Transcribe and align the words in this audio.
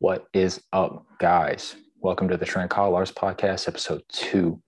What 0.00 0.26
is 0.34 0.60
up, 0.72 1.06
guys? 1.20 1.76
Welcome 2.00 2.28
to 2.28 2.36
the 2.36 2.44
Trent 2.44 2.68
Collars 2.68 3.12
podcast, 3.12 3.68
episode 3.68 4.02
two. 4.08 4.60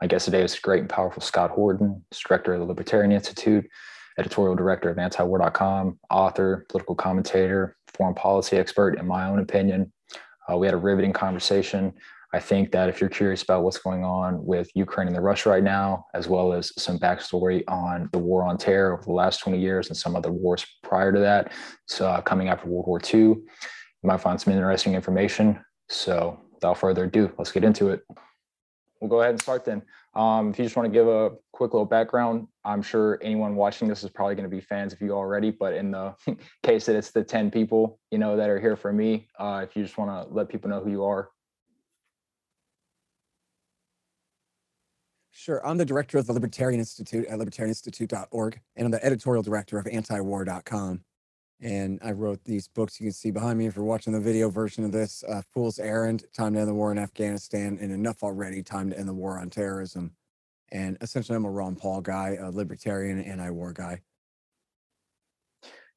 My 0.00 0.06
guest 0.06 0.26
today 0.26 0.42
is 0.42 0.56
great 0.56 0.80
and 0.80 0.88
powerful 0.88 1.20
Scott 1.20 1.50
Horton, 1.50 2.04
director 2.12 2.54
of 2.54 2.60
the 2.60 2.64
Libertarian 2.64 3.10
Institute, 3.10 3.68
editorial 4.20 4.54
director 4.54 4.88
of 4.88 4.96
antiwar.com, 4.96 5.98
author, 6.10 6.64
political 6.68 6.94
commentator, 6.94 7.76
foreign 7.88 8.14
policy 8.14 8.56
expert, 8.56 9.00
in 9.00 9.06
my 9.06 9.28
own 9.28 9.40
opinion. 9.40 9.92
Uh, 10.48 10.56
we 10.56 10.68
had 10.68 10.74
a 10.74 10.78
riveting 10.78 11.12
conversation. 11.12 11.92
I 12.32 12.38
think 12.38 12.70
that 12.70 12.88
if 12.88 13.00
you're 13.00 13.10
curious 13.10 13.42
about 13.42 13.64
what's 13.64 13.78
going 13.78 14.04
on 14.04 14.44
with 14.46 14.70
Ukraine 14.76 15.08
and 15.08 15.16
the 15.16 15.20
Russia 15.20 15.48
right 15.48 15.62
now, 15.62 16.04
as 16.14 16.28
well 16.28 16.52
as 16.52 16.72
some 16.80 17.00
backstory 17.00 17.64
on 17.66 18.08
the 18.12 18.18
war 18.18 18.44
on 18.44 18.58
terror 18.58 18.92
over 18.92 19.02
the 19.02 19.12
last 19.12 19.38
20 19.38 19.58
years 19.58 19.88
and 19.88 19.96
some 19.96 20.14
other 20.14 20.30
wars 20.30 20.64
prior 20.84 21.10
to 21.10 21.18
that, 21.18 21.52
so 21.86 22.06
uh, 22.06 22.20
coming 22.20 22.48
after 22.48 22.68
World 22.68 22.86
War 22.86 23.00
II, 23.12 23.38
you 24.02 24.08
might 24.08 24.20
find 24.20 24.40
some 24.40 24.52
interesting 24.52 24.94
information. 24.94 25.58
So 25.88 26.40
without 26.54 26.78
further 26.78 27.04
ado, 27.04 27.32
let's 27.38 27.52
get 27.52 27.64
into 27.64 27.88
it. 27.88 28.02
We'll 29.00 29.10
go 29.10 29.20
ahead 29.20 29.30
and 29.30 29.40
start 29.40 29.64
then. 29.64 29.82
Um, 30.14 30.50
if 30.50 30.58
you 30.58 30.64
just 30.64 30.76
want 30.76 30.86
to 30.86 30.92
give 30.92 31.06
a 31.06 31.30
quick 31.52 31.72
little 31.72 31.86
background, 31.86 32.48
I'm 32.64 32.82
sure 32.82 33.18
anyone 33.22 33.54
watching 33.54 33.86
this 33.86 34.02
is 34.02 34.10
probably 34.10 34.34
going 34.34 34.48
to 34.48 34.54
be 34.54 34.60
fans 34.60 34.92
of 34.92 35.00
you 35.00 35.12
already. 35.12 35.50
But 35.52 35.74
in 35.74 35.92
the 35.92 36.14
case 36.64 36.86
that 36.86 36.96
it's 36.96 37.12
the 37.12 37.22
10 37.22 37.50
people, 37.50 38.00
you 38.10 38.18
know, 38.18 38.36
that 38.36 38.50
are 38.50 38.58
here 38.58 38.76
for 38.76 38.92
me, 38.92 39.28
uh, 39.38 39.64
if 39.64 39.76
you 39.76 39.84
just 39.84 39.98
want 39.98 40.10
to 40.10 40.34
let 40.34 40.48
people 40.48 40.68
know 40.68 40.80
who 40.80 40.90
you 40.90 41.04
are. 41.04 41.28
Sure. 45.30 45.64
I'm 45.64 45.78
the 45.78 45.84
director 45.84 46.18
of 46.18 46.26
the 46.26 46.32
Libertarian 46.32 46.80
Institute 46.80 47.24
at 47.26 47.38
libertarianinstitute.org, 47.38 48.60
and 48.74 48.84
I'm 48.84 48.90
the 48.90 49.04
editorial 49.04 49.42
director 49.42 49.78
of 49.78 49.86
antiwar.com 49.86 51.04
and 51.60 51.98
I 52.02 52.12
wrote 52.12 52.44
these 52.44 52.68
books 52.68 53.00
you 53.00 53.06
can 53.06 53.12
see 53.12 53.30
behind 53.30 53.58
me 53.58 53.66
if 53.66 53.74
you're 53.74 53.84
watching 53.84 54.12
the 54.12 54.20
video 54.20 54.48
version 54.48 54.84
of 54.84 54.92
this 54.92 55.24
uh, 55.24 55.42
Fool's 55.52 55.78
Errand, 55.78 56.24
Time 56.32 56.54
to 56.54 56.60
End 56.60 56.68
the 56.68 56.74
War 56.74 56.92
in 56.92 56.98
Afghanistan, 56.98 57.78
and 57.80 57.90
Enough 57.90 58.22
Already, 58.22 58.62
Time 58.62 58.90
to 58.90 58.98
End 58.98 59.08
the 59.08 59.14
War 59.14 59.38
on 59.38 59.50
Terrorism. 59.50 60.12
And 60.70 60.98
essentially, 61.00 61.34
I'm 61.34 61.44
a 61.44 61.50
Ron 61.50 61.74
Paul 61.74 62.00
guy, 62.00 62.36
a 62.40 62.50
libertarian, 62.50 63.20
anti 63.20 63.50
war 63.50 63.72
guy. 63.72 64.02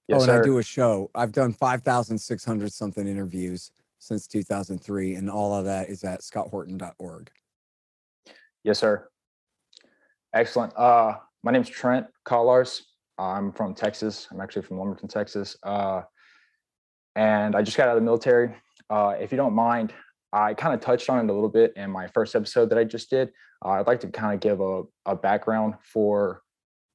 Yes, 0.07 0.21
oh, 0.21 0.23
and 0.23 0.25
sir. 0.25 0.41
I 0.41 0.43
do 0.43 0.57
a 0.57 0.63
show. 0.63 1.11
I've 1.13 1.31
done 1.31 1.53
5,600 1.53 2.73
something 2.73 3.07
interviews 3.07 3.71
since 3.99 4.27
2003, 4.27 5.15
and 5.15 5.29
all 5.29 5.53
of 5.53 5.65
that 5.65 5.89
is 5.89 6.03
at 6.03 6.21
scotthorton.org. 6.21 7.29
Yes, 8.63 8.79
sir. 8.79 9.09
Excellent. 10.33 10.75
Uh, 10.75 11.17
my 11.43 11.51
name's 11.51 11.69
Trent 11.69 12.07
Collars. 12.23 12.90
I'm 13.21 13.51
from 13.51 13.73
Texas. 13.75 14.27
I'm 14.31 14.41
actually 14.41 14.63
from 14.63 14.77
Lumberton, 14.79 15.07
Texas. 15.07 15.55
Uh, 15.63 16.01
and 17.15 17.55
I 17.55 17.61
just 17.61 17.77
got 17.77 17.87
out 17.87 17.95
of 17.97 18.01
the 18.01 18.05
military. 18.05 18.55
Uh, 18.89 19.15
if 19.19 19.31
you 19.31 19.37
don't 19.37 19.53
mind, 19.53 19.93
I 20.33 20.53
kind 20.53 20.73
of 20.73 20.81
touched 20.81 21.09
on 21.09 21.19
it 21.19 21.29
a 21.29 21.33
little 21.33 21.49
bit 21.49 21.73
in 21.75 21.91
my 21.91 22.07
first 22.07 22.35
episode 22.35 22.69
that 22.69 22.77
I 22.77 22.83
just 22.83 23.09
did. 23.09 23.31
Uh, 23.63 23.69
I'd 23.71 23.87
like 23.87 23.99
to 24.01 24.07
kind 24.07 24.33
of 24.33 24.39
give 24.39 24.59
a, 24.61 24.83
a 25.05 25.15
background 25.15 25.75
for 25.83 26.41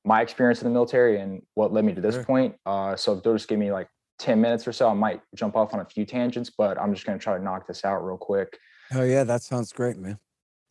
my 0.04 0.22
experience 0.22 0.62
in 0.62 0.68
the 0.68 0.72
military 0.72 1.20
and 1.20 1.42
what 1.54 1.72
led 1.72 1.84
me 1.84 1.94
to 1.94 2.00
this 2.00 2.14
Sure. 2.14 2.24
point. 2.24 2.54
Uh, 2.64 2.96
so 2.96 3.12
if 3.12 3.22
they'll 3.22 3.34
just 3.34 3.48
give 3.48 3.58
me 3.58 3.72
like 3.72 3.88
10 4.18 4.40
minutes 4.40 4.66
or 4.66 4.72
so, 4.72 4.88
I 4.88 4.94
might 4.94 5.20
jump 5.34 5.54
off 5.56 5.74
on 5.74 5.80
a 5.80 5.84
few 5.84 6.04
tangents, 6.06 6.50
but 6.56 6.80
I'm 6.80 6.94
just 6.94 7.06
going 7.06 7.18
to 7.18 7.22
try 7.22 7.36
to 7.36 7.42
knock 7.42 7.66
this 7.66 7.84
out 7.84 8.04
real 8.04 8.16
quick. 8.16 8.56
Oh, 8.94 9.02
yeah, 9.02 9.24
that 9.24 9.42
sounds 9.42 9.72
great, 9.72 9.98
man. 9.98 10.18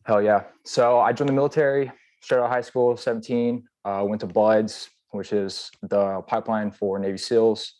Hell 0.04 0.22
yeah. 0.22 0.44
So 0.64 0.98
I 0.98 1.12
joined 1.12 1.28
the 1.28 1.34
military, 1.34 1.92
straight 2.22 2.38
out 2.38 2.44
of 2.46 2.50
high 2.50 2.60
school, 2.62 2.96
17, 2.96 3.62
uh, 3.84 4.04
went 4.06 4.20
to 4.20 4.26
BUD/S, 4.26 4.88
which 5.16 5.32
is 5.32 5.70
the 5.82 6.22
pipeline 6.26 6.70
for 6.70 6.98
Navy 6.98 7.18
SEALs. 7.18 7.74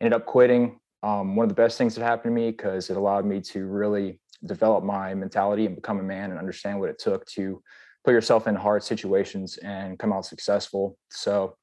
Ended 0.00 0.14
up 0.14 0.26
quitting. 0.26 0.80
Um, 1.02 1.36
one 1.36 1.44
of 1.44 1.48
the 1.48 1.54
best 1.54 1.78
things 1.78 1.94
that 1.94 2.02
happened 2.02 2.34
to 2.34 2.40
me 2.40 2.50
because 2.50 2.90
it 2.90 2.96
allowed 2.96 3.24
me 3.24 3.40
to 3.42 3.66
really 3.66 4.20
develop 4.44 4.84
my 4.84 5.14
mentality 5.14 5.66
and 5.66 5.76
become 5.76 6.00
a 6.00 6.02
man 6.02 6.30
and 6.30 6.38
understand 6.38 6.80
what 6.80 6.90
it 6.90 6.98
took 6.98 7.24
to 7.26 7.62
put 8.04 8.12
yourself 8.12 8.46
in 8.46 8.54
hard 8.54 8.82
situations 8.82 9.58
and 9.58 9.98
come 9.98 10.12
out 10.12 10.26
successful. 10.26 10.96
So 11.10 11.56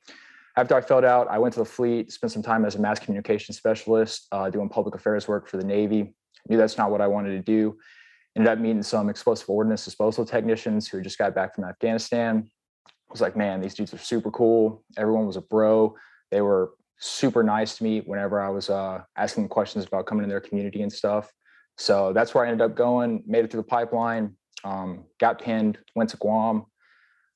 after 0.57 0.75
I 0.75 0.81
filled 0.81 1.03
out, 1.03 1.27
I 1.29 1.37
went 1.37 1.53
to 1.55 1.59
the 1.59 1.65
fleet, 1.65 2.11
spent 2.11 2.31
some 2.31 2.43
time 2.43 2.63
as 2.63 2.75
a 2.75 2.79
mass 2.79 2.99
communication 2.99 3.53
specialist, 3.53 4.27
uh, 4.31 4.49
doing 4.49 4.69
public 4.69 4.95
affairs 4.95 5.27
work 5.27 5.47
for 5.49 5.57
the 5.57 5.65
Navy. 5.65 6.13
Knew 6.47 6.57
that's 6.57 6.77
not 6.77 6.91
what 6.91 7.01
I 7.01 7.07
wanted 7.07 7.31
to 7.31 7.41
do 7.41 7.77
ended 8.35 8.51
up 8.51 8.59
meeting 8.59 8.83
some 8.83 9.09
explosive 9.09 9.49
ordnance 9.49 9.85
disposal 9.85 10.25
technicians 10.25 10.87
who 10.87 11.01
just 11.01 11.17
got 11.17 11.33
back 11.33 11.55
from 11.55 11.63
Afghanistan. 11.63 12.49
Was 13.15 13.21
like, 13.21 13.37
man, 13.37 13.61
these 13.61 13.73
dudes 13.73 13.93
are 13.93 13.97
super 13.97 14.29
cool. 14.29 14.83
Everyone 14.97 15.25
was 15.25 15.37
a 15.37 15.41
bro. 15.41 15.95
They 16.31 16.41
were 16.41 16.71
super 16.99 17.43
nice 17.43 17.77
to 17.77 17.83
me 17.85 18.01
whenever 18.01 18.41
I 18.41 18.49
was 18.49 18.69
uh, 18.69 19.03
asking 19.15 19.47
questions 19.47 19.85
about 19.85 20.05
coming 20.05 20.23
in 20.23 20.29
their 20.29 20.41
community 20.41 20.81
and 20.81 20.91
stuff. 20.91 21.31
So 21.77 22.11
that's 22.11 22.33
where 22.33 22.43
I 22.43 22.49
ended 22.49 22.69
up 22.69 22.75
going, 22.75 23.23
made 23.25 23.45
it 23.45 23.51
through 23.51 23.61
the 23.61 23.67
pipeline, 23.67 24.35
um, 24.65 25.05
got 25.21 25.41
pinned, 25.41 25.77
went 25.95 26.09
to 26.09 26.17
Guam. 26.17 26.65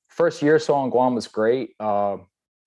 First 0.08 0.42
year 0.42 0.56
or 0.56 0.58
so 0.58 0.74
on 0.74 0.90
Guam 0.90 1.14
was 1.14 1.28
great. 1.28 1.70
Uh, 1.80 2.18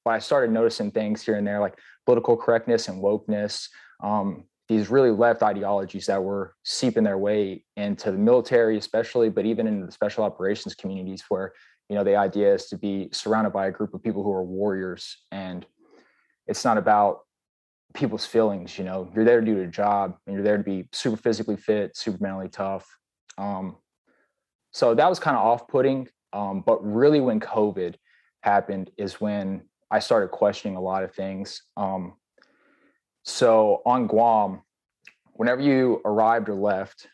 but 0.03 0.12
I 0.12 0.19
started 0.19 0.50
noticing 0.50 0.90
things 0.90 1.22
here 1.22 1.35
and 1.35 1.45
there 1.45 1.59
like 1.59 1.78
political 2.07 2.35
correctness 2.35 2.88
and 2.88 3.00
wokeness. 3.00 3.69
Um, 4.03 4.45
these 4.69 4.90
really 4.90 5.12
left 5.12 5.44
ideologies 5.44 6.07
that 6.07 6.24
were 6.24 6.56
seeping 6.63 7.03
their 7.03 7.19
way 7.19 7.63
into 7.78 8.12
the 8.12 8.18
military, 8.18 8.78
especially, 8.78 9.30
but 9.30 9.45
even 9.45 9.68
in 9.68 9.85
the 9.85 9.91
special 9.91 10.24
operations 10.24 10.74
communities 10.74 11.24
where, 11.30 11.53
you 11.90 11.96
know, 11.96 12.04
the 12.04 12.16
idea 12.16 12.54
is 12.54 12.68
to 12.68 12.78
be 12.78 13.10
surrounded 13.12 13.52
by 13.52 13.68
a 13.68 13.72
group 13.72 13.94
of 13.94 14.04
people 14.04 14.24
who 14.24 14.32
are 14.32 14.44
warriors. 14.44 15.18
And 15.32 15.66
it's 16.48 16.66
not 16.66 16.78
about 16.78 17.22
people's 17.94 18.26
feelings, 18.26 18.78
you 18.78 18.84
know, 18.84 19.12
you're 19.14 19.26
there 19.26 19.40
to 19.40 19.46
do 19.46 19.62
a 19.62 19.68
job 19.68 20.18
and 20.26 20.34
you're 20.34 20.44
there 20.44 20.58
to 20.58 20.64
be 20.64 20.88
super 20.92 21.18
physically 21.18 21.58
fit, 21.58 21.96
super 21.96 22.18
mentally 22.22 22.50
tough. 22.50 22.88
Um, 23.38 23.78
so 24.72 24.96
that 24.96 25.08
was 25.08 25.20
kind 25.20 25.38
of 25.38 25.44
off 25.44 25.68
putting. 25.68 26.08
Um, 26.34 26.64
but 26.66 26.84
really, 26.84 27.22
when 27.22 27.40
COVID 27.40 27.96
happened, 28.42 28.90
is 28.98 29.22
when 29.22 29.62
I 29.92 30.00
started 30.00 30.32
questioning 30.32 30.76
a 30.76 30.82
lot 30.82 31.04
of 31.04 31.14
things. 31.14 31.62
Um, 31.78 32.16
so 33.24 33.84
on 33.86 34.08
Guam, 34.08 34.64
whenever 35.34 35.62
you 35.62 36.02
arrived 36.04 36.50
or 36.50 36.56
left, 36.56 37.08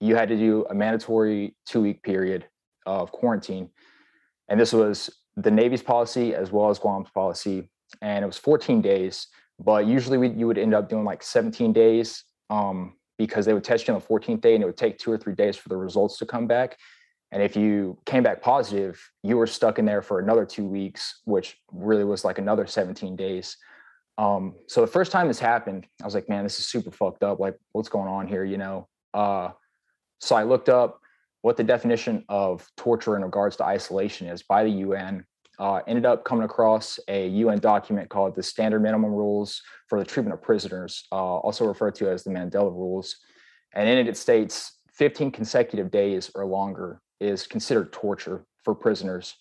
you 0.00 0.16
had 0.16 0.30
to 0.30 0.36
do 0.36 0.64
a 0.70 0.74
mandatory 0.74 1.54
two 1.66 1.82
week 1.82 2.02
period 2.02 2.46
of 2.88 3.12
quarantine. 3.12 3.68
And 4.48 4.58
this 4.58 4.72
was 4.72 5.10
the 5.36 5.50
Navy's 5.50 5.82
policy 5.82 6.34
as 6.34 6.50
well 6.50 6.70
as 6.70 6.78
Guam's 6.78 7.10
policy. 7.10 7.70
And 8.00 8.24
it 8.24 8.26
was 8.26 8.38
14 8.38 8.80
days, 8.80 9.28
but 9.58 9.86
usually 9.86 10.18
we, 10.18 10.30
you 10.30 10.46
would 10.46 10.58
end 10.58 10.74
up 10.74 10.88
doing 10.88 11.04
like 11.04 11.22
17 11.22 11.72
days 11.72 12.24
um, 12.50 12.94
because 13.18 13.44
they 13.44 13.52
would 13.52 13.64
test 13.64 13.86
you 13.86 13.94
on 13.94 14.00
the 14.00 14.06
14th 14.06 14.40
day 14.40 14.54
and 14.54 14.62
it 14.62 14.66
would 14.66 14.76
take 14.76 14.98
two 14.98 15.12
or 15.12 15.18
three 15.18 15.34
days 15.34 15.56
for 15.56 15.68
the 15.68 15.76
results 15.76 16.18
to 16.18 16.26
come 16.26 16.46
back. 16.46 16.78
And 17.30 17.42
if 17.42 17.56
you 17.56 17.98
came 18.06 18.22
back 18.22 18.40
positive, 18.40 18.98
you 19.22 19.36
were 19.36 19.46
stuck 19.46 19.78
in 19.78 19.84
there 19.84 20.00
for 20.00 20.18
another 20.18 20.46
two 20.46 20.64
weeks, 20.64 21.20
which 21.24 21.58
really 21.70 22.04
was 22.04 22.24
like 22.24 22.38
another 22.38 22.66
17 22.66 23.16
days. 23.16 23.56
Um, 24.16 24.54
so 24.66 24.80
the 24.80 24.86
first 24.86 25.12
time 25.12 25.28
this 25.28 25.38
happened, 25.38 25.86
I 26.02 26.06
was 26.06 26.14
like, 26.14 26.28
man, 26.28 26.42
this 26.42 26.58
is 26.58 26.66
super 26.66 26.90
fucked 26.90 27.22
up. 27.22 27.38
Like, 27.38 27.56
what's 27.72 27.90
going 27.90 28.08
on 28.08 28.26
here? 28.26 28.44
You 28.44 28.56
know? 28.56 28.88
Uh, 29.12 29.50
so 30.20 30.36
I 30.36 30.42
looked 30.42 30.70
up 30.70 31.00
what 31.42 31.56
the 31.56 31.64
definition 31.64 32.24
of 32.28 32.66
torture 32.76 33.16
in 33.16 33.22
regards 33.22 33.56
to 33.56 33.64
isolation 33.64 34.26
is 34.26 34.42
by 34.42 34.64
the 34.64 34.70
UN. 34.70 35.24
Uh, 35.58 35.80
ended 35.88 36.06
up 36.06 36.24
coming 36.24 36.44
across 36.44 37.00
a 37.08 37.28
UN 37.28 37.58
document 37.58 38.08
called 38.08 38.36
the 38.36 38.42
Standard 38.42 38.80
Minimum 38.80 39.12
Rules 39.12 39.60
for 39.88 39.98
the 39.98 40.04
Treatment 40.04 40.32
of 40.34 40.40
Prisoners, 40.40 41.04
uh, 41.10 41.16
also 41.16 41.64
referred 41.64 41.96
to 41.96 42.08
as 42.08 42.22
the 42.22 42.30
Mandela 42.30 42.70
Rules. 42.70 43.16
And 43.74 43.88
in 43.88 43.98
it, 43.98 44.06
it 44.06 44.16
states 44.16 44.78
15 44.92 45.32
consecutive 45.32 45.90
days 45.90 46.30
or 46.34 46.46
longer 46.46 47.00
is 47.20 47.46
considered 47.46 47.92
torture 47.92 48.44
for 48.62 48.74
prisoners. 48.74 49.34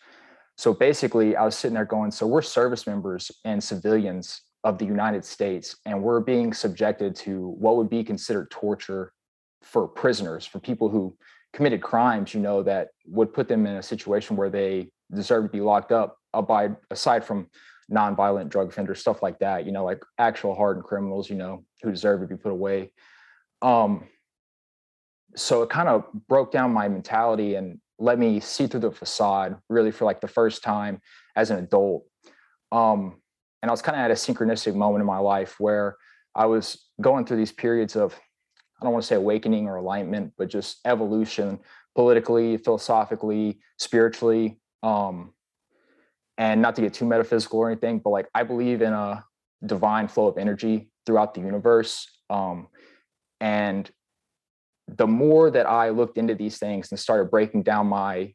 So 0.57 0.73
basically, 0.73 1.35
I 1.35 1.45
was 1.45 1.55
sitting 1.55 1.75
there 1.75 1.85
going, 1.85 2.09
so 2.09 2.25
we're 2.25 2.41
service 2.41 2.87
members 2.87 3.29
and 3.45 3.63
civilians 3.63 4.41
of 4.63 4.79
the 4.79 4.85
United 4.85 5.23
States, 5.23 5.75
and 5.85 6.01
we're 6.01 6.19
being 6.19 6.51
subjected 6.51 7.15
to 7.17 7.49
what 7.59 7.77
would 7.77 7.89
be 7.89 8.03
considered 8.03 8.49
torture 8.49 9.13
for 9.61 9.87
prisoners, 9.87 10.45
for 10.45 10.59
people 10.59 10.89
who 10.89 11.15
committed 11.57 11.81
crimes, 11.81 12.35
you 12.35 12.39
know, 12.39 12.61
that 12.61 12.89
would 13.07 13.33
put 13.33 13.47
them 13.47 13.65
in 13.65 13.77
a 13.77 13.81
situation 13.81 14.35
where 14.35 14.51
they 14.51 14.91
deserve 15.11 15.43
to 15.43 15.49
be 15.49 15.59
locked 15.59 15.91
up, 15.91 16.19
abide 16.31 16.75
aside 16.91 17.25
from 17.25 17.47
nonviolent 17.91 18.47
drug 18.49 18.69
offenders, 18.69 18.99
stuff 18.99 19.23
like 19.23 19.39
that, 19.39 19.65
you 19.65 19.71
know, 19.71 19.83
like 19.83 20.03
actual 20.19 20.53
hardened 20.53 20.85
criminals, 20.85 21.31
you 21.31 21.35
know, 21.35 21.65
who 21.81 21.89
deserve 21.89 22.21
to 22.21 22.27
be 22.27 22.37
put 22.37 22.51
away. 22.51 22.91
Um, 23.63 24.03
so 25.35 25.63
it 25.63 25.71
kind 25.71 25.89
of 25.89 26.05
broke 26.27 26.51
down 26.51 26.71
my 26.73 26.87
mentality 26.89 27.55
and 27.55 27.79
let 27.97 28.19
me 28.19 28.39
see 28.39 28.67
through 28.67 28.81
the 28.81 28.91
facade 28.91 29.57
really 29.67 29.89
for 29.91 30.05
like 30.05 30.21
the 30.21 30.27
first 30.27 30.61
time 30.61 31.01
as 31.35 31.49
an 31.49 31.57
adult. 31.57 32.05
Um, 32.71 33.19
and 33.63 33.71
I 33.71 33.73
was 33.73 33.81
kind 33.81 33.95
of 33.95 34.01
at 34.01 34.11
a 34.11 34.13
synchronistic 34.13 34.75
moment 34.75 35.01
in 35.01 35.07
my 35.07 35.17
life 35.17 35.55
where 35.59 35.97
I 36.35 36.45
was 36.45 36.85
going 37.01 37.25
through 37.25 37.37
these 37.37 37.51
periods 37.51 37.95
of, 37.95 38.15
I 38.79 38.85
don't 38.85 38.93
want 38.93 39.03
to 39.03 39.07
say 39.07 39.15
awakening 39.15 39.67
or 39.67 39.77
alignment, 39.77 40.33
but 40.37 40.49
just 40.49 40.79
evolution 40.85 41.59
politically, 41.95 42.57
philosophically, 42.57 43.59
spiritually. 43.77 44.59
Um, 44.83 45.33
and 46.37 46.61
not 46.61 46.75
to 46.75 46.81
get 46.81 46.93
too 46.93 47.05
metaphysical 47.05 47.59
or 47.59 47.71
anything, 47.71 47.99
but 47.99 48.11
like 48.11 48.27
I 48.35 48.43
believe 48.43 48.83
in 48.83 48.93
a 48.93 49.23
divine 49.65 50.07
flow 50.07 50.27
of 50.27 50.37
energy 50.37 50.91
throughout 51.05 51.33
the 51.33 51.41
universe. 51.41 52.07
Um, 52.29 52.67
And 53.39 53.89
the 54.87 55.07
more 55.07 55.51
that 55.51 55.67
I 55.67 55.89
looked 55.89 56.17
into 56.17 56.35
these 56.35 56.57
things 56.59 56.91
and 56.91 56.99
started 56.99 57.29
breaking 57.31 57.63
down 57.63 57.87
my 57.87 58.33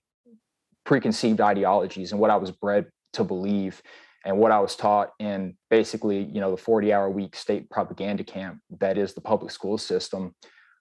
preconceived 0.85 1.41
ideologies 1.41 2.13
and 2.13 2.21
what 2.21 2.31
I 2.31 2.37
was 2.37 2.51
bred 2.51 2.87
to 3.15 3.25
believe 3.25 3.83
and 4.25 4.39
what 4.39 4.53
I 4.53 4.61
was 4.61 4.77
taught 4.77 5.11
in 5.19 5.57
basically, 5.71 6.23
you 6.23 6.41
know, 6.41 6.51
the 6.51 6.57
40 6.57 6.93
hour 6.93 7.11
week 7.11 7.35
state 7.35 7.69
propaganda 7.71 8.25
camp 8.25 8.61
that 8.79 8.97
is 8.99 9.15
the 9.15 9.21
public 9.21 9.51
school 9.51 9.79
system, 9.79 10.35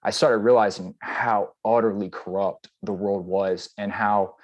I 0.04 0.10
started 0.10 0.38
realizing 0.38 0.94
how 1.00 1.50
utterly 1.64 2.08
corrupt 2.08 2.68
the 2.82 2.92
world 2.92 3.26
was 3.26 3.70
and 3.78 3.92
how 3.92 4.36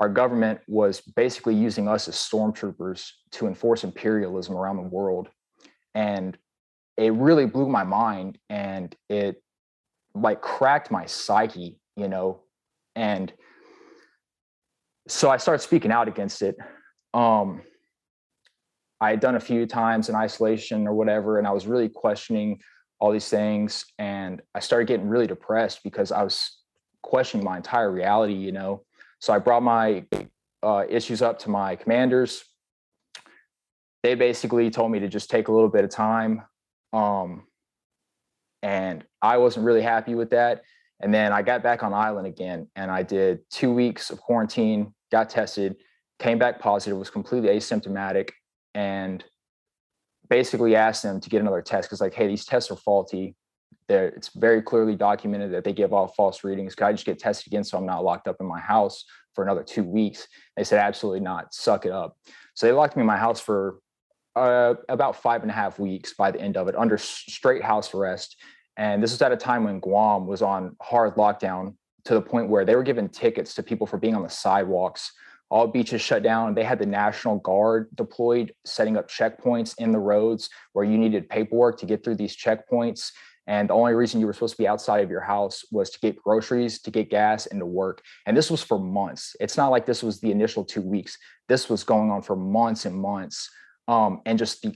our 0.00 0.08
government 0.08 0.60
was 0.66 1.00
basically 1.00 1.54
using 1.54 1.88
us 1.88 2.08
as 2.08 2.16
stormtroopers 2.16 3.08
to 3.32 3.46
enforce 3.46 3.84
imperialism 3.84 4.54
around 4.54 4.76
the 4.76 4.82
world. 4.82 5.28
And 5.94 6.36
it 6.96 7.12
really 7.12 7.46
blew 7.46 7.68
my 7.68 7.84
mind 7.84 8.38
and 8.50 8.94
it 9.08 9.42
like 10.14 10.40
cracked 10.40 10.90
my 10.90 11.06
psyche, 11.06 11.78
you 11.96 12.08
know, 12.08 12.40
and 12.94 13.32
so 15.08 15.30
I 15.30 15.36
started 15.36 15.62
speaking 15.62 15.90
out 15.90 16.08
against 16.08 16.42
it. 16.42 16.56
Um, 17.14 17.62
I 19.02 19.10
had 19.10 19.18
done 19.18 19.34
a 19.34 19.40
few 19.40 19.66
times 19.66 20.08
in 20.08 20.14
isolation 20.14 20.86
or 20.86 20.94
whatever, 20.94 21.38
and 21.38 21.46
I 21.46 21.50
was 21.50 21.66
really 21.66 21.88
questioning 21.88 22.60
all 23.00 23.10
these 23.10 23.28
things. 23.28 23.84
And 23.98 24.40
I 24.54 24.60
started 24.60 24.86
getting 24.86 25.08
really 25.08 25.26
depressed 25.26 25.80
because 25.82 26.12
I 26.12 26.22
was 26.22 26.58
questioning 27.02 27.44
my 27.44 27.56
entire 27.56 27.90
reality, 27.90 28.34
you 28.34 28.52
know. 28.52 28.84
So 29.18 29.32
I 29.32 29.40
brought 29.40 29.64
my 29.64 30.04
uh, 30.62 30.84
issues 30.88 31.20
up 31.20 31.40
to 31.40 31.50
my 31.50 31.74
commanders. 31.74 32.44
They 34.04 34.14
basically 34.14 34.70
told 34.70 34.92
me 34.92 35.00
to 35.00 35.08
just 35.08 35.30
take 35.30 35.48
a 35.48 35.52
little 35.52 35.68
bit 35.68 35.82
of 35.82 35.90
time. 35.90 36.42
Um, 36.92 37.42
and 38.62 39.04
I 39.20 39.38
wasn't 39.38 39.66
really 39.66 39.82
happy 39.82 40.14
with 40.14 40.30
that. 40.30 40.62
And 41.00 41.12
then 41.12 41.32
I 41.32 41.42
got 41.42 41.64
back 41.64 41.82
on 41.82 41.92
island 41.92 42.28
again 42.28 42.68
and 42.76 42.88
I 42.88 43.02
did 43.02 43.40
two 43.50 43.72
weeks 43.72 44.10
of 44.10 44.20
quarantine, 44.20 44.94
got 45.10 45.28
tested, 45.28 45.74
came 46.20 46.38
back 46.38 46.60
positive, 46.60 46.96
was 46.96 47.10
completely 47.10 47.48
asymptomatic, 47.48 48.30
and 48.74 49.24
basically 50.28 50.76
asked 50.76 51.02
them 51.02 51.20
to 51.20 51.28
get 51.28 51.40
another 51.40 51.62
test 51.62 51.88
because, 51.88 52.00
like, 52.00 52.14
hey, 52.14 52.26
these 52.26 52.44
tests 52.44 52.70
are 52.70 52.76
faulty. 52.76 53.34
They're, 53.88 54.08
it's 54.08 54.30
very 54.34 54.62
clearly 54.62 54.96
documented 54.96 55.52
that 55.52 55.64
they 55.64 55.72
give 55.72 55.92
off 55.92 56.14
false 56.14 56.44
readings. 56.44 56.74
Could 56.74 56.86
I 56.86 56.92
just 56.92 57.04
get 57.04 57.18
tested 57.18 57.52
again 57.52 57.64
so 57.64 57.76
I'm 57.76 57.86
not 57.86 58.04
locked 58.04 58.28
up 58.28 58.36
in 58.40 58.46
my 58.46 58.60
house 58.60 59.04
for 59.34 59.44
another 59.44 59.62
two 59.62 59.82
weeks? 59.82 60.28
They 60.56 60.64
said, 60.64 60.78
absolutely 60.78 61.20
not. 61.20 61.52
Suck 61.52 61.84
it 61.84 61.92
up. 61.92 62.16
So 62.54 62.66
they 62.66 62.72
locked 62.72 62.96
me 62.96 63.00
in 63.00 63.06
my 63.06 63.16
house 63.16 63.40
for 63.40 63.78
uh, 64.36 64.74
about 64.88 65.16
five 65.16 65.42
and 65.42 65.50
a 65.50 65.54
half 65.54 65.78
weeks 65.78 66.14
by 66.14 66.30
the 66.30 66.40
end 66.40 66.56
of 66.56 66.68
it 66.68 66.76
under 66.76 66.96
straight 66.96 67.62
house 67.62 67.92
arrest. 67.92 68.36
And 68.76 69.02
this 69.02 69.12
was 69.12 69.20
at 69.20 69.32
a 69.32 69.36
time 69.36 69.64
when 69.64 69.80
Guam 69.80 70.26
was 70.26 70.40
on 70.40 70.76
hard 70.80 71.16
lockdown 71.16 71.74
to 72.04 72.14
the 72.14 72.20
point 72.20 72.48
where 72.48 72.64
they 72.64 72.74
were 72.74 72.82
giving 72.82 73.08
tickets 73.08 73.54
to 73.54 73.62
people 73.62 73.86
for 73.86 73.98
being 73.98 74.14
on 74.14 74.22
the 74.22 74.30
sidewalks. 74.30 75.12
All 75.52 75.66
beaches 75.66 76.00
shut 76.00 76.22
down. 76.22 76.54
They 76.54 76.64
had 76.64 76.78
the 76.78 76.86
National 76.86 77.36
Guard 77.36 77.88
deployed, 77.94 78.54
setting 78.64 78.96
up 78.96 79.10
checkpoints 79.10 79.74
in 79.78 79.92
the 79.92 79.98
roads 79.98 80.48
where 80.72 80.84
you 80.84 80.96
needed 80.96 81.28
paperwork 81.28 81.78
to 81.80 81.86
get 81.86 82.02
through 82.02 82.14
these 82.14 82.34
checkpoints. 82.34 83.12
And 83.46 83.68
the 83.68 83.74
only 83.74 83.92
reason 83.92 84.18
you 84.18 84.26
were 84.26 84.32
supposed 84.32 84.54
to 84.54 84.62
be 84.62 84.66
outside 84.66 85.04
of 85.04 85.10
your 85.10 85.20
house 85.20 85.64
was 85.70 85.90
to 85.90 86.00
get 86.00 86.16
groceries, 86.16 86.80
to 86.80 86.90
get 86.90 87.10
gas, 87.10 87.44
and 87.44 87.60
to 87.60 87.66
work. 87.66 88.02
And 88.24 88.34
this 88.34 88.50
was 88.50 88.62
for 88.62 88.78
months. 88.78 89.36
It's 89.40 89.58
not 89.58 89.68
like 89.68 89.84
this 89.84 90.02
was 90.02 90.20
the 90.20 90.30
initial 90.30 90.64
two 90.64 90.80
weeks. 90.80 91.18
This 91.48 91.68
was 91.68 91.84
going 91.84 92.10
on 92.10 92.22
for 92.22 92.34
months 92.34 92.86
and 92.86 92.96
months. 92.96 93.50
Um, 93.88 94.22
and 94.24 94.38
just 94.38 94.62
the 94.62 94.74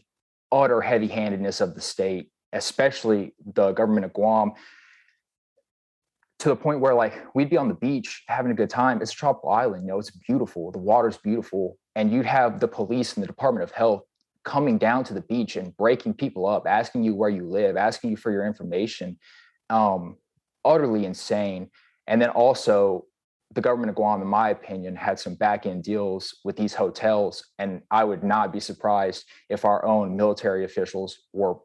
utter 0.53 0.83
heavy 0.83 1.09
handedness 1.09 1.63
of 1.63 1.75
the 1.75 1.81
state 1.81 2.31
especially 2.57 3.35
the 3.55 3.73
government 3.73 4.05
of 4.05 4.13
Guam, 4.13 4.53
to 6.39 6.49
the 6.51 6.57
point 6.57 6.81
where 6.81 6.95
like 6.95 7.15
we'd 7.35 7.51
be 7.51 7.57
on 7.57 7.69
the 7.69 7.75
beach 7.75 8.23
having 8.29 8.51
a 8.51 8.55
good 8.55 8.71
time. 8.71 9.01
It's 9.01 9.13
a 9.13 9.17
tropical 9.17 9.51
island, 9.51 9.85
you 9.85 9.89
know, 9.89 9.99
it's 9.99 10.11
beautiful. 10.11 10.71
The 10.71 10.79
water's 10.79 11.17
beautiful. 11.17 11.79
And 11.95 12.13
you'd 12.13 12.27
have 12.27 12.61
the 12.61 12.69
police 12.69 13.15
and 13.15 13.23
the 13.23 13.27
Department 13.27 13.65
of 13.65 13.71
Health 13.71 14.03
coming 14.45 14.79
down 14.79 15.03
to 15.05 15.15
the 15.15 15.23
beach 15.23 15.57
and 15.57 15.77
breaking 15.77 16.15
people 16.15 16.47
up, 16.47 16.67
asking 16.67 17.03
you 17.05 17.15
where 17.15 17.31
you 17.31 17.49
live, 17.49 17.77
asking 17.77 18.11
you 18.11 18.17
for 18.17 18.31
your 18.31 18.47
information. 18.47 19.19
Um, 19.71 20.19
utterly 20.65 21.07
insane. 21.07 21.71
And 22.07 22.21
then 22.21 22.31
also 22.31 23.07
the 23.55 23.61
government 23.61 23.91
of 23.91 23.97
Guam, 23.97 24.21
in 24.21 24.29
my 24.29 24.51
opinion, 24.51 24.97
had 24.97 25.19
some 25.19 25.35
back 25.35 25.65
end 25.65 25.85
deals 25.85 26.37
with 26.45 26.57
these 26.57 26.75
hotels. 26.75 27.45
And 27.59 27.83
I 27.91 28.05
would 28.05 28.23
not 28.23 28.53
be 28.53 28.61
surprised 28.61 29.25
if 29.49 29.65
our 29.65 29.85
own 29.85 30.17
military 30.17 30.65
officials 30.65 31.17
were 31.33 31.57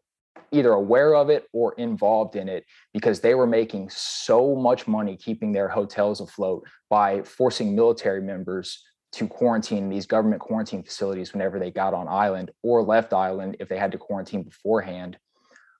either 0.52 0.74
aware 0.74 1.16
of 1.16 1.30
it 1.30 1.48
or 1.54 1.74
involved 1.74 2.36
in 2.36 2.50
it 2.50 2.66
because 2.94 3.20
they 3.20 3.36
were 3.36 3.48
making 3.48 3.90
so 3.90 4.56
much 4.56 4.88
money 4.88 5.16
keeping 5.16 5.52
their 5.52 5.68
hotels 5.68 6.22
afloat 6.22 6.66
by 6.90 7.22
forcing 7.24 7.76
military 7.76 8.22
members 8.22 8.84
to 9.14 9.28
quarantine 9.28 9.90
these 9.90 10.06
government 10.06 10.42
quarantine 10.42 10.84
facilities 10.84 11.34
whenever 11.34 11.60
they 11.60 11.72
got 11.72 11.94
on 11.94 12.08
island 12.08 12.52
or 12.64 12.82
left 12.82 13.14
island 13.14 13.58
if 13.60 13.68
they 13.68 13.78
had 13.78 13.92
to 13.92 13.98
quarantine 13.98 14.44
beforehand. 14.44 15.18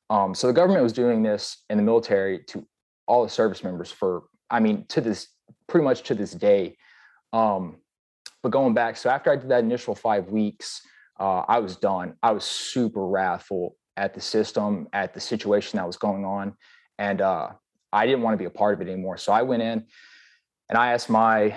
Um, 0.10 0.36
so 0.36 0.48
the 0.48 0.54
government 0.54 0.84
was 0.84 0.94
doing 0.94 1.24
this 1.24 1.64
in 1.70 1.78
the 1.78 1.84
military 1.84 2.44
to 2.50 2.66
all 3.08 3.24
the 3.24 3.30
service 3.30 3.64
members 3.64 3.92
for, 3.92 4.24
I 4.50 4.60
mean, 4.60 4.86
to 4.90 5.00
this 5.00 5.28
pretty 5.68 5.86
much 5.86 6.04
to 6.04 6.16
this 6.16 6.32
day. 6.32 6.78
Um, 7.32 7.78
but 8.44 8.52
going 8.52 8.74
back, 8.74 8.98
so 8.98 9.10
after 9.10 9.32
I 9.32 9.38
did 9.38 9.50
that 9.50 9.64
initial 9.64 9.96
five 9.96 10.30
weeks, 10.30 10.82
uh, 11.20 11.44
I 11.48 11.60
was 11.60 11.78
done. 11.78 12.16
I 12.22 12.32
was 12.32 12.44
super 12.44 13.06
wrathful 13.06 13.78
at 13.98 14.14
the 14.14 14.22
system, 14.22 14.88
at 14.94 15.14
the 15.14 15.20
situation 15.20 15.78
that 15.78 15.88
was 15.88 15.98
going 15.98 16.26
on. 16.26 16.56
And 16.98 17.22
uh, 17.22 17.50
I 17.92 18.06
didn't 18.06 18.22
want 18.22 18.34
to 18.34 18.38
be 18.38 18.46
a 18.46 18.50
part 18.50 18.74
of 18.74 18.82
it 18.82 18.92
anymore. 18.92 19.18
So 19.18 19.32
I 19.32 19.42
went 19.42 19.64
in 19.64 19.86
and 20.70 20.78
I 20.78 20.94
asked 20.94 21.10
my 21.10 21.56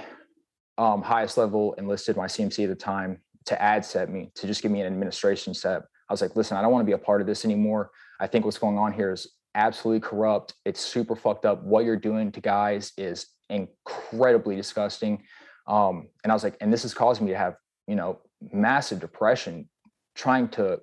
um, 0.78 1.02
highest 1.02 1.36
level 1.36 1.74
enlisted, 1.74 2.16
my 2.16 2.26
CMC 2.26 2.64
at 2.64 2.70
the 2.70 2.74
time, 2.74 3.20
to 3.46 3.60
ad 3.60 3.84
set 3.84 4.10
me, 4.10 4.30
to 4.34 4.46
just 4.46 4.62
give 4.62 4.72
me 4.72 4.80
an 4.80 4.86
administration 4.86 5.54
set. 5.54 5.82
I 6.08 6.12
was 6.12 6.22
like, 6.22 6.36
listen, 6.36 6.56
I 6.56 6.62
don't 6.62 6.72
want 6.72 6.82
to 6.82 6.86
be 6.86 6.92
a 6.92 6.98
part 6.98 7.20
of 7.20 7.26
this 7.26 7.44
anymore. 7.44 7.90
I 8.20 8.26
think 8.26 8.44
what's 8.44 8.58
going 8.58 8.78
on 8.78 8.92
here 8.92 9.12
is 9.12 9.32
absolutely 9.54 10.00
corrupt. 10.00 10.54
It's 10.64 10.80
super 10.80 11.14
fucked 11.14 11.44
up. 11.44 11.62
What 11.62 11.84
you're 11.84 11.96
doing 11.96 12.32
to 12.32 12.40
guys 12.40 12.92
is 12.96 13.26
incredibly 13.50 14.56
disgusting. 14.56 15.22
Um, 15.66 16.08
and 16.22 16.32
I 16.32 16.34
was 16.34 16.42
like, 16.42 16.56
and 16.60 16.72
this 16.72 16.84
is 16.84 16.94
causing 16.94 17.26
me 17.26 17.32
to 17.32 17.38
have, 17.38 17.56
you 17.86 17.96
know, 17.96 18.20
massive 18.52 19.00
depression 19.00 19.68
trying 20.14 20.48
to 20.48 20.80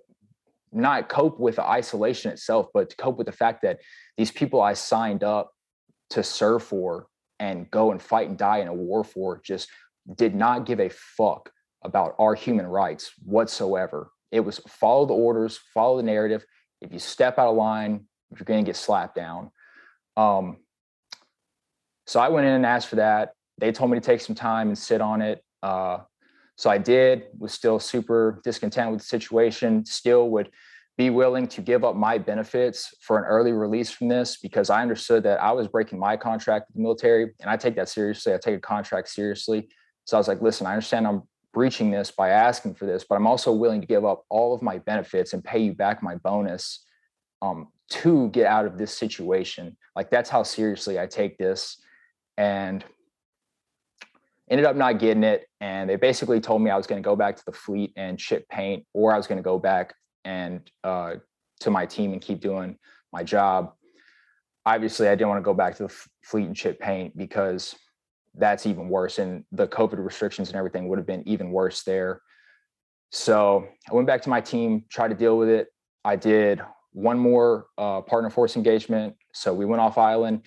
not 0.72 1.10
cope 1.10 1.40
with 1.40 1.58
the 1.58 1.64
isolation 1.64 2.32
itself, 2.32 2.68
but 2.74 2.90
to 2.90 2.96
cope 2.96 3.18
with 3.18 3.28
the 3.28 3.34
fact 3.34 3.62
that 3.64 3.80
these 4.18 4.32
people 4.32 4.62
I 4.62 4.74
signed 4.74 5.24
up 5.24 5.52
to 6.12 6.24
serve 6.24 6.64
for 6.64 7.08
and 7.40 7.70
go 7.72 7.92
and 7.92 8.02
fight 8.02 8.30
and 8.30 8.38
die 8.38 8.60
in 8.60 8.68
a 8.68 8.74
war 8.74 9.04
for 9.04 9.42
just 9.44 9.70
did 10.16 10.36
not 10.36 10.66
give 10.66 10.80
a 10.80 10.90
fuck 10.90 11.52
about 11.84 12.16
our 12.20 12.36
human 12.36 12.68
rights 12.68 13.12
whatsoever. 13.24 14.12
It 14.32 14.42
was 14.42 14.60
follow 14.68 15.06
the 15.06 15.14
orders, 15.14 15.60
follow 15.74 15.98
the 15.98 16.04
narrative. 16.04 16.46
If 16.82 16.94
you 16.94 17.00
step 17.00 17.38
out 17.38 17.50
of 17.50 17.56
line, 17.56 18.06
you're 18.30 18.46
going 18.46 18.64
to 18.64 18.70
get 18.70 18.76
slapped 18.76 19.16
down. 19.16 19.52
Um, 20.16 20.58
so 22.08 22.20
I 22.20 22.30
went 22.30 22.48
in 22.48 22.54
and 22.54 22.66
asked 22.66 22.88
for 22.88 22.98
that. 22.98 23.34
They 23.58 23.72
told 23.72 23.92
me 23.92 23.98
to 23.98 24.06
take 24.06 24.22
some 24.22 24.36
time 24.36 24.68
and 24.70 24.78
sit 24.78 25.02
on 25.02 25.22
it. 25.22 25.44
Uh, 25.62 26.00
so 26.56 26.70
I 26.70 26.78
did, 26.78 27.24
was 27.38 27.54
still 27.54 27.80
super 27.80 28.42
discontent 28.44 28.92
with 28.92 29.02
the 29.02 29.06
situation, 29.06 29.86
still 29.86 30.30
would 30.30 30.50
be 30.98 31.10
willing 31.10 31.48
to 31.48 31.62
give 31.62 31.84
up 31.84 31.96
my 31.96 32.18
benefits 32.18 32.94
for 33.02 33.18
an 33.18 33.26
early 33.26 33.54
release 33.54 33.90
from 33.90 34.08
this 34.08 34.38
because 34.38 34.70
I 34.70 34.82
understood 34.82 35.24
that 35.24 35.42
I 35.42 35.52
was 35.52 35.68
breaking 35.68 35.98
my 35.98 36.18
contract 36.18 36.68
with 36.68 36.76
the 36.76 36.82
military 36.82 37.32
and 37.40 37.50
I 37.50 37.58
take 37.58 37.76
that 37.78 37.90
seriously. 37.90 38.34
I 38.34 38.38
take 38.38 38.58
a 38.58 38.62
contract 38.62 39.10
seriously. 39.10 39.70
So 40.06 40.18
I 40.18 40.20
was 40.20 40.28
like, 40.28 40.42
listen, 40.42 40.68
I 40.68 40.74
understand 40.74 41.08
I'm 41.08 41.24
breaching 41.54 41.92
this 41.92 42.12
by 42.12 42.30
asking 42.30 42.76
for 42.76 42.86
this, 42.86 43.04
but 43.08 43.16
I'm 43.16 43.28
also 43.28 43.52
willing 43.52 43.82
to 43.82 43.88
give 43.88 44.06
up 44.06 44.26
all 44.30 44.54
of 44.54 44.62
my 44.62 44.78
benefits 44.80 45.34
and 45.34 45.44
pay 45.44 45.60
you 45.60 45.74
back 45.74 46.04
my 46.04 46.16
bonus 46.18 46.86
um, 47.42 47.70
to 47.90 48.30
get 48.30 48.46
out 48.46 48.66
of 48.66 48.78
this 48.78 48.96
situation. 48.96 49.76
Like 49.96 50.10
that's 50.10 50.30
how 50.30 50.44
seriously 50.44 51.00
I 51.00 51.08
take 51.08 51.38
this. 51.38 51.82
And 52.38 52.84
ended 54.52 54.66
up 54.66 54.76
not 54.76 55.00
getting 55.00 55.24
it. 55.24 55.48
And 55.62 55.90
they 55.90 55.96
basically 55.96 56.42
told 56.42 56.62
me 56.62 56.70
I 56.70 56.78
was 56.78 56.86
going 56.86 57.02
to 57.02 57.06
go 57.06 57.16
back 57.16 57.38
to 57.38 57.46
the 57.46 57.54
fleet 57.54 57.94
and 57.96 58.20
ship 58.20 58.48
paint, 58.50 58.86
or 58.94 59.14
I 59.14 59.18
was 59.18 59.26
going 59.26 59.38
to 59.38 59.44
go 59.44 59.58
back 59.58 59.96
and 60.26 60.70
uh, 60.84 61.16
to 61.62 61.72
my 61.72 61.86
team 61.86 62.12
and 62.12 62.22
keep 62.22 62.42
doing 62.42 62.78
my 63.12 63.24
job. 63.24 63.74
Obviously, 64.66 65.08
I 65.08 65.16
didn't 65.16 65.30
want 65.30 65.40
to 65.40 65.44
go 65.46 65.54
back 65.54 65.76
to 65.78 65.84
the 65.84 65.96
fleet 66.24 66.46
and 66.46 66.58
ship 66.58 66.80
paint 66.80 67.18
because 67.18 67.76
that's 68.36 68.66
even 68.66 68.90
worse. 68.90 69.18
And 69.18 69.46
the 69.52 69.68
COVID 69.68 70.04
restrictions 70.04 70.50
and 70.50 70.58
everything 70.58 70.88
would 70.90 71.00
have 71.00 71.08
been 71.08 71.28
even 71.28 71.52
worse 71.52 71.84
there. 71.84 72.22
So 73.12 73.68
I 73.90 73.94
went 73.94 74.08
back 74.08 74.22
to 74.24 74.30
my 74.30 74.42
team, 74.42 74.86
tried 74.90 75.10
to 75.10 75.16
deal 75.16 75.38
with 75.38 75.50
it. 75.50 75.70
I 76.06 76.16
did 76.16 76.62
one 76.94 77.18
more 77.18 77.68
uh, 77.78 78.02
partner 78.02 78.30
force 78.30 78.56
engagement. 78.56 79.16
So 79.34 79.54
we 79.54 79.66
went 79.66 79.82
off 79.82 79.98
island, 79.98 80.44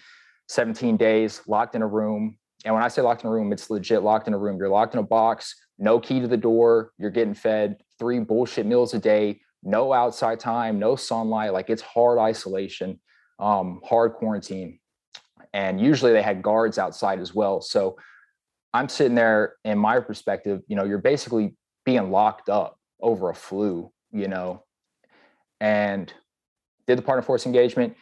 17 0.49 0.96
days, 0.96 1.42
locked 1.46 1.75
in 1.75 1.82
a 1.82 1.87
room, 1.87 2.38
and 2.64 2.75
when 2.75 2.83
I 2.83 2.88
say 2.88 3.02
locked 3.02 3.23
in 3.23 3.28
a 3.28 3.33
room, 3.33 3.52
it's 3.52 3.71
legit 3.71 4.02
locked 4.02 4.26
in 4.28 4.35
a 4.35 4.38
room. 4.38 4.56
You're 4.59 4.68
locked 4.68 4.94
in 4.94 5.00
a 5.00 5.04
box, 5.04 5.54
no 5.78 6.00
key 6.00 6.21
to 6.21 6.28
the 6.28 6.37
door. 6.37 6.92
You're 6.99 7.11
getting 7.11 7.35
fed 7.35 7.76
three 7.99 8.21
bullshit 8.21 8.66
meals 8.66 8.94
a 8.94 8.99
day, 8.99 9.40
no 9.62 9.92
outside 9.92 10.40
time, 10.40 10.78
no 10.78 10.97
sunlight. 10.97 11.52
Like 11.52 11.71
it's 11.71 11.83
hard 11.83 12.18
isolation. 12.18 13.00
um, 13.38 13.80
hard 13.85 14.14
quarantine. 14.14 14.78
And 15.52 15.80
usually 15.80 16.12
they 16.12 16.23
had 16.23 16.42
guards 16.42 16.78
outside 16.78 17.21
as 17.21 17.35
well. 17.35 17.61
So 17.61 17.97
I'm 18.73 18.88
sitting 18.88 19.14
there 19.14 19.54
in 19.64 19.78
my 19.78 20.00
perspective, 20.00 20.62
you 20.66 20.76
know, 20.76 20.85
you're 20.85 20.99
basically 20.99 21.54
being 21.85 22.11
locked 22.11 22.49
up 22.49 22.78
over 23.00 23.30
a 23.30 23.35
flu, 23.35 23.92
you 24.11 24.28
know, 24.28 24.64
and 25.61 26.12
did 26.87 26.99
the 26.99 27.02
partner 27.02 27.23
force 27.23 27.47
engagement, 27.47 27.97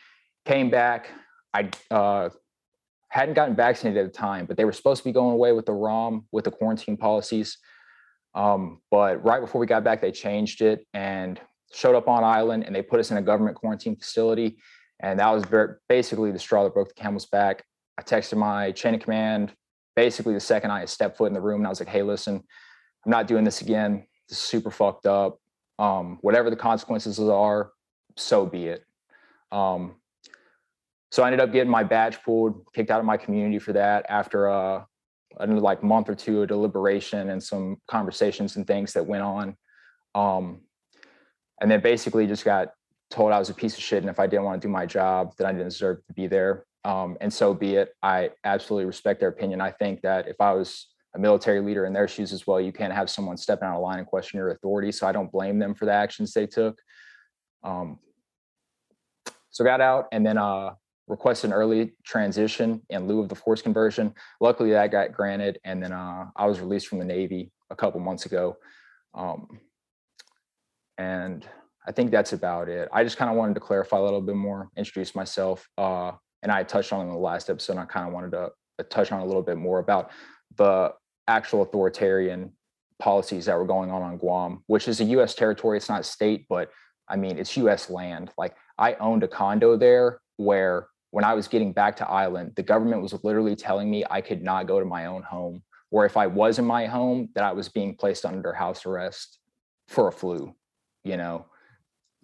came 0.47 0.71
back. 0.71 1.09
I 1.53 1.69
uh, 1.91 2.31
hadn't 3.13 3.35
gotten 3.35 3.55
vaccinated 3.55 4.03
at 4.03 4.11
the 4.11 4.19
time, 4.19 4.47
but 4.47 4.57
they 4.57 4.65
were 4.65 4.73
supposed 4.73 5.03
to 5.03 5.09
be 5.09 5.13
going 5.13 5.33
away 5.33 5.53
with 5.53 5.67
the 5.67 5.73
ROM 5.73 6.27
with 6.33 6.45
the 6.45 6.51
quarantine 6.51 6.97
policies. 6.97 7.59
Um, 8.35 8.81
but 8.91 9.23
right 9.23 9.41
before 9.41 9.61
we 9.61 9.67
got 9.67 9.85
back, 9.85 10.01
they 10.01 10.11
changed 10.11 10.63
it 10.63 10.87
and 10.95 11.39
showed 11.75 11.95
up 11.95 12.09
on 12.09 12.25
island 12.25 12.65
and 12.65 12.75
they 12.75 12.81
put 12.81 13.01
us 13.01 13.11
in 13.11 13.19
a 13.19 13.23
government 13.23 13.57
quarantine 13.57 13.97
facility. 13.97 14.57
And 15.01 15.19
that 15.19 15.29
was 15.29 15.45
very, 15.45 15.75
basically 15.91 16.33
the 16.33 16.39
straw 16.39 16.65
that 16.65 16.73
broke 16.73 16.89
the 16.89 16.95
camel's 16.95 17.27
back. 17.27 17.63
I 17.99 18.03
texted 18.03 18.39
my 18.39 18.73
chain 18.73 18.95
of 18.95 19.01
command 19.01 19.53
basically 19.95 20.33
the 20.33 20.41
second 20.41 20.71
I 20.71 20.87
stepped 20.87 21.19
foot 21.19 21.27
in 21.27 21.35
the 21.35 21.41
room 21.41 21.61
and 21.61 21.67
I 21.67 21.71
was 21.71 21.81
like, 21.81 21.89
hey, 21.91 22.03
listen, 22.03 22.37
I'm 23.05 23.11
not 23.11 23.27
doing 23.27 23.45
this 23.45 23.61
again. 23.61 24.07
This 24.29 24.39
is 24.39 24.45
super 24.45 24.71
fucked 24.71 25.05
up. 25.05 25.39
Um, 25.79 26.19
whatever 26.23 26.49
the 26.49 26.57
consequences 26.57 27.19
are, 27.21 27.73
so 28.17 28.47
be 28.47 28.69
it. 28.69 28.85
Um, 29.51 29.97
so 31.13 31.23
I 31.23 31.27
ended 31.27 31.41
up 31.41 31.53
getting 31.53 31.71
my 31.71 31.85
badge 31.85 32.23
pulled, 32.23 32.65
kicked 32.73 32.91
out 32.91 32.99
of 32.99 33.05
my 33.05 33.19
community 33.19 33.59
for 33.59 33.75
that 33.75 34.07
after 34.09 34.47
a, 34.47 34.87
another 35.39 35.61
like 35.61 35.83
month 35.83 36.09
or 36.09 36.15
two 36.15 36.41
of 36.41 36.49
deliberation 36.49 37.29
and 37.29 37.43
some 37.43 37.77
conversations 37.87 38.57
and 38.57 38.67
things 38.67 38.95
that 38.95 39.05
went 39.05 39.23
on. 39.23 39.55
Um, 40.15 40.63
and 41.61 41.71
then 41.71 41.83
basically 41.83 42.27
just 42.27 42.47
got 42.47 42.69
told 43.11 43.31
I 43.31 43.39
was 43.39 43.51
a 43.51 43.55
piece 43.55 43.77
of 43.77 43.83
shit. 43.83 44.03
And 44.03 44.09
if 44.09 44.19
I 44.19 44.27
didn't 44.27 44.45
want 44.45 44.63
to 44.63 44.67
do 44.67 44.73
my 44.73 44.87
job, 44.87 45.37
that 45.37 45.47
I 45.47 45.53
didn't 45.53 45.69
deserve 45.69 45.99
to 46.07 46.15
be 46.15 46.29
there. 46.29 46.65
Um, 46.83 47.19
and 47.21 47.31
so 47.31 47.53
be 47.53 47.75
it. 47.75 47.95
I 48.03 48.31
absolutely 48.45 48.87
respect 48.87 49.21
their 49.21 49.29
opinion. 49.29 49.61
I 49.61 49.71
think 49.71 50.01
that 50.01 50.29
if 50.29 50.41
I 50.41 50.53
was 50.55 50.89
a 51.15 51.19
military 51.19 51.61
leader 51.61 51.85
in 51.85 51.93
their 51.93 52.09
shoes 52.09 52.33
as 52.33 52.47
well, 52.47 52.59
you 52.59 52.73
can't 52.73 52.93
have 52.93 53.11
someone 53.11 53.37
stepping 53.37 53.69
out 53.69 53.77
of 53.77 53.83
line 53.83 53.99
and 53.99 54.07
question 54.07 54.39
your 54.39 54.49
authority. 54.49 54.91
So 54.91 55.07
I 55.07 55.13
don't 55.13 55.31
blame 55.31 55.59
them 55.59 55.75
for 55.75 55.85
the 55.85 55.93
actions 55.93 56.33
they 56.33 56.47
took. 56.47 56.81
Um, 57.63 57.99
so 59.51 59.63
got 59.63 59.83
out 59.83 60.07
and 60.11 60.25
then 60.25 60.39
uh, 60.39 60.71
requested 61.13 61.51
an 61.51 61.55
early 61.55 61.93
transition 62.05 62.81
in 62.89 63.07
lieu 63.07 63.21
of 63.21 63.29
the 63.29 63.35
force 63.35 63.61
conversion. 63.61 64.15
Luckily, 64.41 64.71
that 64.73 64.91
got 64.91 65.13
granted, 65.13 65.61
and 65.63 65.81
then 65.83 65.93
uh, 65.93 66.25
I 66.35 66.47
was 66.47 66.59
released 66.59 66.89
from 66.89 66.99
the 66.99 67.05
Navy 67.05 67.53
a 67.71 67.77
couple 67.77 68.01
months 68.01 68.25
ago. 68.25 68.57
Um, 69.15 69.61
and 70.97 71.47
I 71.87 71.93
think 71.93 72.11
that's 72.11 72.33
about 72.33 72.71
it. 72.71 72.89
I 72.93 73.05
just 73.05 73.19
kind 73.19 73.31
of 73.31 73.37
wanted 73.37 73.55
to 73.55 73.61
clarify 73.61 73.99
a 73.99 74.03
little 74.03 74.23
bit 74.23 74.37
more, 74.37 74.71
introduce 74.75 75.15
myself, 75.15 75.69
uh, 75.77 76.13
and 76.43 76.51
I 76.51 76.65
touched 76.65 76.95
on 76.95 77.07
in 77.07 77.13
the 77.13 77.19
last 77.19 77.51
episode. 77.51 77.77
I 77.77 77.85
kind 77.85 78.09
of 78.09 78.15
wanted 78.15 78.33
to 78.33 78.51
touch 78.85 79.13
on 79.13 79.21
a 79.21 79.27
little 79.27 79.43
bit 79.43 79.59
more 79.59 79.79
about 79.79 80.11
the 80.57 80.95
actual 81.29 81.63
authoritarian 81.63 82.53
policies 82.99 83.45
that 83.47 83.59
were 83.59 83.67
going 83.67 83.91
on 83.91 84.03
on 84.03 84.17
Guam, 84.17 84.63
which 84.67 84.89
is 84.89 85.01
a 85.01 85.05
U.S. 85.05 85.35
territory. 85.35 85.77
It's 85.77 85.91
not 85.91 86.07
state, 86.07 86.47
but 86.49 86.71
I 87.07 87.17
mean 87.17 87.39
it's 87.39 87.57
U.S. 87.59 87.91
land. 87.91 88.31
Like 88.39 88.57
I 88.79 88.95
owned 88.95 89.23
a 89.23 89.29
condo 89.29 89.77
there 89.77 90.21
where 90.37 90.89
when 91.13 91.25
I 91.25 91.35
was 91.35 91.47
getting 91.47 91.73
back 91.73 91.97
to 91.99 92.09
island, 92.09 92.53
the 92.57 92.63
government 92.63 93.03
was 93.03 93.15
literally 93.23 93.55
telling 93.55 93.91
me 93.91 94.03
I 94.11 94.23
could 94.23 94.43
not 94.43 94.67
go 94.67 94.81
to 94.81 94.87
my 94.87 95.07
own 95.07 95.23
home, 95.23 95.63
or 95.91 96.07
if 96.07 96.17
I 96.17 96.27
was 96.27 96.59
in 96.59 96.65
my 96.65 96.87
home, 96.87 97.29
that 97.35 97.45
I 97.45 97.53
was 97.53 97.69
being 97.69 97.95
placed 97.95 98.25
under 98.25 98.53
house 98.53 98.87
arrest 98.87 99.39
for 99.89 100.09
a 100.09 100.13
flu, 100.13 100.55
you 101.05 101.19
know. 101.19 101.45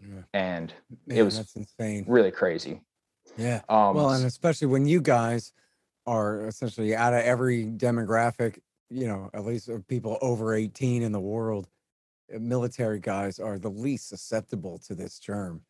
Yeah. 0.01 0.23
And 0.33 0.73
Man, 1.07 1.19
it 1.19 1.23
was 1.23 1.37
that's 1.37 1.55
insane. 1.55 2.07
really 2.09 2.31
crazy. 2.31 2.81
Yeah. 3.37 3.61
Um, 3.69 3.95
Well, 3.95 4.11
and 4.11 4.25
especially 4.25 4.69
when 4.69 4.87
you 4.87 5.03
guys 5.03 5.53
are 6.07 6.47
essentially 6.47 6.97
out 6.97 7.13
of 7.13 7.21
every 7.21 7.67
demographic, 7.67 8.59
you 8.89 9.07
know, 9.07 9.29
at 9.35 9.45
least 9.45 9.69
of 9.69 9.87
people 9.87 10.17
over 10.23 10.55
18 10.55 11.03
in 11.03 11.13
the 11.13 11.21
world, 11.21 11.69
military 12.31 13.01
guys 13.01 13.39
are 13.39 13.59
the 13.59 13.69
least 13.69 14.09
susceptible 14.09 14.79
to 14.87 14.95
this 14.95 15.19
germ. 15.19 15.61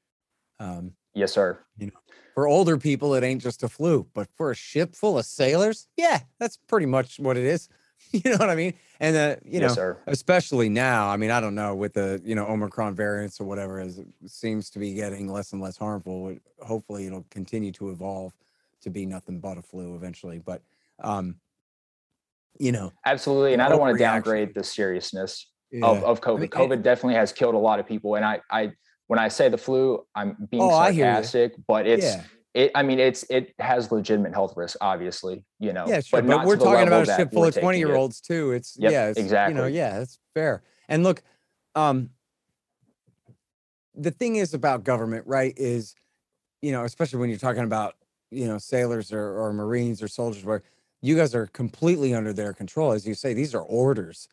Um, 0.60 0.92
yes, 1.14 1.32
sir. 1.32 1.58
You 1.78 1.86
know, 1.86 1.92
for 2.34 2.46
older 2.46 2.78
people, 2.78 3.14
it 3.14 3.24
ain't 3.24 3.42
just 3.42 3.62
a 3.62 3.68
flu, 3.68 4.06
but 4.14 4.28
for 4.36 4.50
a 4.50 4.54
ship 4.54 4.94
full 4.94 5.18
of 5.18 5.24
sailors, 5.24 5.88
yeah, 5.96 6.20
that's 6.38 6.56
pretty 6.56 6.86
much 6.86 7.18
what 7.18 7.36
it 7.36 7.44
is. 7.44 7.68
you 8.12 8.22
know 8.30 8.36
what 8.36 8.50
I 8.50 8.54
mean? 8.54 8.74
And 9.00 9.16
uh, 9.16 9.36
you 9.44 9.60
yes, 9.60 9.70
know, 9.70 9.74
sir. 9.74 9.98
especially 10.06 10.68
now. 10.68 11.08
I 11.08 11.16
mean, 11.16 11.30
I 11.30 11.40
don't 11.40 11.54
know 11.54 11.74
with 11.74 11.94
the 11.94 12.20
you 12.24 12.34
know 12.34 12.46
Omicron 12.46 12.94
variants 12.94 13.40
or 13.40 13.44
whatever, 13.44 13.80
it 13.80 13.94
seems 14.26 14.70
to 14.70 14.78
be 14.78 14.94
getting 14.94 15.28
less 15.30 15.52
and 15.52 15.60
less 15.60 15.76
harmful. 15.76 16.36
Hopefully, 16.60 17.06
it'll 17.06 17.26
continue 17.30 17.72
to 17.72 17.90
evolve 17.90 18.32
to 18.82 18.90
be 18.90 19.04
nothing 19.04 19.40
but 19.40 19.58
a 19.58 19.62
flu 19.62 19.96
eventually. 19.96 20.38
But 20.38 20.62
um, 21.02 21.36
you 22.58 22.72
know, 22.72 22.92
Absolutely. 23.04 23.52
And 23.52 23.62
I 23.62 23.68
don't 23.68 23.80
want 23.80 23.96
to 23.96 23.98
downgrade 23.98 24.54
the 24.54 24.64
seriousness 24.64 25.46
yeah. 25.70 25.86
of, 25.86 26.02
of 26.04 26.20
COVID. 26.20 26.40
mean, 26.40 26.50
I- 26.52 26.56
COVID 26.56 26.82
definitely 26.82 27.14
has 27.14 27.32
killed 27.32 27.54
a 27.54 27.58
lot 27.58 27.80
of 27.80 27.86
people. 27.86 28.16
And 28.16 28.24
I, 28.24 28.40
I, 28.50 28.72
when 29.08 29.18
I 29.18 29.28
say 29.28 29.48
the 29.48 29.58
flu, 29.58 30.06
I'm 30.14 30.36
being 30.50 30.62
Oh, 30.62 30.70
I 30.70 30.92
hear 30.92 31.06
ya. 31.06 31.14
sarcastic, 31.14 31.54
but 31.66 31.86
it's, 31.86 32.04
yeah, 32.04 32.22
it, 32.54 32.70
I 32.74 32.82
mean, 32.82 33.00
it's, 33.00 33.24
it 33.28 33.54
has 33.58 33.90
legitimate 33.90 34.34
health 34.34 34.54
risks, 34.56 34.76
obviously, 34.80 35.44
you 35.58 35.72
know, 35.72 35.86
yeah, 35.88 36.00
sure. 36.00 36.22
But, 36.22 36.42
to 36.42 36.46
we're 36.46 36.56
talking 36.56 36.86
about 36.86 37.08
a 37.08 37.16
ship 37.16 37.32
full 37.32 37.44
of 37.44 37.54
twenty 37.54 37.78
year 37.78 37.94
olds 37.94 38.20
too. 38.20 38.52
It's 38.52 38.76
Yep, 38.78 38.92
yeah, 38.92 39.06
it's, 39.06 39.18
You 39.48 39.54
know, 39.54 39.66
yeah, 39.66 39.98
that's 39.98 40.18
fair. 40.34 40.62
And 40.88 41.02
look, 41.02 41.22
um, 41.74 42.10
the 43.94 44.10
thing 44.10 44.36
is 44.36 44.54
about 44.54 44.84
government, 44.84 45.26
right? 45.26 45.54
Is 45.56 45.94
you 46.62 46.72
know, 46.72 46.84
especially 46.84 47.20
when 47.20 47.30
you're 47.30 47.38
talking 47.38 47.64
about 47.64 47.94
you 48.30 48.46
know 48.46 48.58
sailors 48.58 49.12
or, 49.12 49.38
or 49.38 49.52
Marines 49.52 50.02
or 50.02 50.08
soldiers, 50.08 50.44
where 50.44 50.62
you 51.00 51.16
guys 51.16 51.34
are 51.34 51.46
completely 51.46 52.14
under 52.14 52.32
their 52.32 52.52
control, 52.52 52.92
as 52.92 53.06
you 53.06 53.14
say, 53.14 53.32
these 53.32 53.54
are 53.54 53.62
orders, 53.62 54.28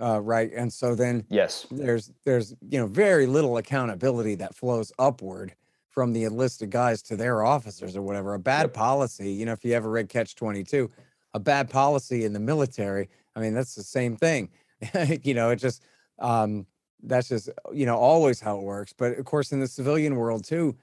uh, 0.00 0.20
right? 0.20 0.52
And 0.52 0.72
so 0.72 0.94
then 0.94 1.26
Yes. 1.28 1.66
there's 1.70 2.12
there's 2.24 2.54
you 2.70 2.78
know 2.78 2.86
very 2.86 3.26
little 3.26 3.56
accountability 3.56 4.34
that 4.36 4.54
flows 4.54 4.92
upward 4.98 5.54
from 5.88 6.12
the 6.12 6.24
enlisted 6.24 6.70
guys 6.70 7.02
to 7.02 7.16
their 7.16 7.42
officers 7.44 7.96
or 7.96 8.02
whatever 8.02 8.34
a 8.34 8.38
bad 8.38 8.62
Yep. 8.62 8.74
policy 8.74 9.32
you 9.32 9.44
know 9.44 9.52
if 9.52 9.64
you 9.64 9.72
ever 9.72 9.90
read 9.90 10.08
catch 10.08 10.36
22 10.36 10.88
a 11.34 11.40
bad 11.40 11.68
policy 11.68 12.24
in 12.24 12.32
the 12.32 12.38
military 12.38 13.08
i 13.34 13.40
mean 13.40 13.52
that's 13.52 13.74
the 13.74 13.82
same 13.82 14.16
thing 14.16 14.48
you 15.22 15.34
know 15.34 15.50
it 15.50 15.56
just 15.56 15.82
um 16.20 16.66
that's 17.02 17.28
just 17.28 17.48
you 17.72 17.84
know 17.84 17.96
always 17.96 18.38
how 18.40 18.56
it 18.58 18.62
works 18.62 18.92
but 18.92 19.18
of 19.18 19.24
course 19.24 19.50
in 19.50 19.58
the 19.58 19.66
civilian 19.66 20.14
world 20.14 20.44
too 20.44 20.76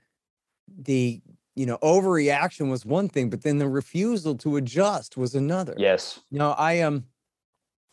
the 0.67 1.21
you 1.55 1.65
know 1.65 1.77
overreaction 1.79 2.69
was 2.69 2.85
one 2.85 3.09
thing 3.09 3.29
but 3.29 3.43
then 3.43 3.57
the 3.57 3.67
refusal 3.69 4.35
to 4.35 4.57
adjust 4.57 5.17
was 5.17 5.35
another 5.35 5.77
Yes. 5.77 6.19
you 6.31 6.39
know, 6.39 6.51
I 6.51 6.81
um 6.81 7.05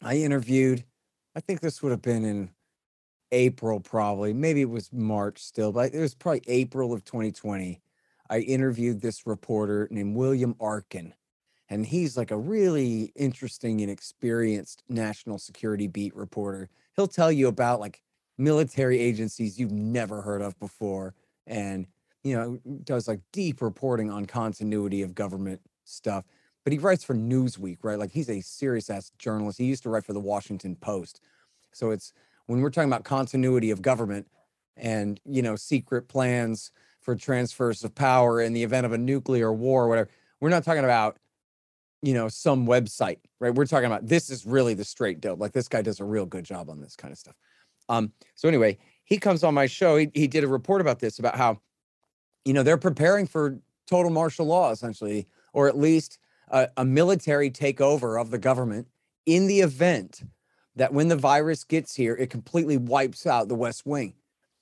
I 0.02 0.16
interviewed, 0.16 0.84
I 1.36 1.40
think 1.40 1.60
this 1.60 1.82
would 1.82 1.90
have 1.90 2.02
been 2.02 2.24
in 2.24 2.50
April 3.32 3.80
probably. 3.80 4.32
Maybe 4.32 4.62
it 4.62 4.70
was 4.70 4.92
March 4.92 5.38
still, 5.38 5.72
but 5.72 5.94
it 5.94 6.00
was 6.00 6.14
probably 6.14 6.42
April 6.46 6.92
of 6.92 7.04
2020. 7.04 7.80
I 8.28 8.38
interviewed 8.40 9.00
this 9.00 9.26
reporter 9.26 9.88
named 9.90 10.16
William 10.16 10.54
Arkin. 10.60 11.14
And 11.68 11.86
he's 11.86 12.16
like 12.16 12.32
a 12.32 12.36
really 12.36 13.12
interesting 13.14 13.80
and 13.80 13.90
experienced 13.90 14.82
national 14.88 15.38
security 15.38 15.86
beat 15.86 16.14
reporter. 16.16 16.68
He'll 16.96 17.06
tell 17.06 17.30
you 17.30 17.46
about 17.46 17.78
like 17.78 18.02
military 18.38 18.98
agencies 18.98 19.58
you've 19.58 19.70
never 19.70 20.22
heard 20.22 20.42
of 20.42 20.58
before 20.58 21.14
and 21.46 21.86
you 22.24 22.34
know 22.34 22.58
does 22.84 23.06
like 23.06 23.20
deep 23.32 23.60
reporting 23.60 24.10
on 24.10 24.24
continuity 24.24 25.02
of 25.02 25.14
government 25.14 25.60
stuff 25.84 26.24
but 26.70 26.74
he 26.74 26.78
writes 26.78 27.02
for 27.02 27.16
Newsweek, 27.16 27.78
right? 27.82 27.98
Like 27.98 28.12
he's 28.12 28.30
a 28.30 28.40
serious 28.42 28.90
ass 28.90 29.10
journalist. 29.18 29.58
He 29.58 29.64
used 29.64 29.82
to 29.82 29.90
write 29.90 30.04
for 30.04 30.12
the 30.12 30.20
Washington 30.20 30.76
Post. 30.76 31.20
So 31.72 31.90
it's 31.90 32.12
when 32.46 32.60
we're 32.60 32.70
talking 32.70 32.88
about 32.88 33.02
continuity 33.02 33.72
of 33.72 33.82
government 33.82 34.28
and, 34.76 35.20
you 35.24 35.42
know, 35.42 35.56
secret 35.56 36.06
plans 36.06 36.70
for 37.00 37.16
transfers 37.16 37.82
of 37.82 37.92
power 37.96 38.40
in 38.40 38.52
the 38.52 38.62
event 38.62 38.86
of 38.86 38.92
a 38.92 38.98
nuclear 38.98 39.52
war 39.52 39.88
whatever, 39.88 40.08
we're 40.38 40.48
not 40.48 40.62
talking 40.62 40.84
about, 40.84 41.16
you 42.02 42.14
know, 42.14 42.28
some 42.28 42.68
website, 42.68 43.18
right? 43.40 43.52
We're 43.52 43.66
talking 43.66 43.86
about 43.86 44.06
this 44.06 44.30
is 44.30 44.46
really 44.46 44.74
the 44.74 44.84
straight 44.84 45.20
dope. 45.20 45.40
Like 45.40 45.50
this 45.50 45.66
guy 45.66 45.82
does 45.82 45.98
a 45.98 46.04
real 46.04 46.24
good 46.24 46.44
job 46.44 46.70
on 46.70 46.80
this 46.80 46.94
kind 46.94 47.10
of 47.10 47.18
stuff. 47.18 47.34
Um, 47.88 48.12
so 48.36 48.46
anyway, 48.46 48.78
he 49.02 49.18
comes 49.18 49.42
on 49.42 49.54
my 49.54 49.66
show. 49.66 49.96
He, 49.96 50.08
he 50.14 50.28
did 50.28 50.44
a 50.44 50.48
report 50.48 50.80
about 50.80 51.00
this, 51.00 51.18
about 51.18 51.34
how, 51.34 51.58
you 52.44 52.52
know, 52.52 52.62
they're 52.62 52.78
preparing 52.78 53.26
for 53.26 53.58
total 53.88 54.12
martial 54.12 54.46
law, 54.46 54.70
essentially, 54.70 55.26
or 55.52 55.66
at 55.66 55.76
least 55.76 56.20
a, 56.50 56.68
a 56.76 56.84
military 56.84 57.50
takeover 57.50 58.20
of 58.20 58.30
the 58.30 58.38
government 58.38 58.88
in 59.26 59.46
the 59.46 59.60
event 59.60 60.22
that 60.76 60.92
when 60.92 61.08
the 61.08 61.16
virus 61.16 61.64
gets 61.64 61.94
here, 61.94 62.14
it 62.16 62.30
completely 62.30 62.76
wipes 62.76 63.26
out 63.26 63.48
the 63.48 63.54
West 63.54 63.86
Wing. 63.86 64.14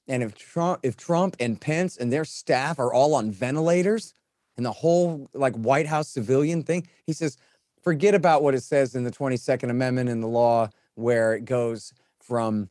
And 0.07 0.23
if 0.23 0.35
Trump, 0.35 0.81
if 0.83 0.97
Trump 0.97 1.37
and 1.39 1.61
Pence 1.61 1.97
and 1.97 2.13
their 2.13 2.25
staff 2.25 2.79
are 2.79 2.93
all 2.93 3.15
on 3.15 3.31
ventilators 3.31 4.15
and 4.57 4.65
the 4.65 4.73
whole 4.73 5.29
like 5.35 5.55
White 5.55 5.87
House 5.87 6.09
civilian 6.09 6.63
thing, 6.63 6.89
he 7.07 7.13
says, 7.13 7.37
forget 7.83 8.15
about 8.15 8.43
what 8.43 8.55
it 8.55 8.63
says 8.63 8.95
in 8.95 9.05
the 9.05 9.11
22nd 9.11 9.71
Amendment 9.71 10.09
in 10.09 10.21
the 10.21 10.27
law, 10.29 10.71
where 10.95 11.35
it 11.35 11.45
goes 11.45 11.93
from 12.21 12.69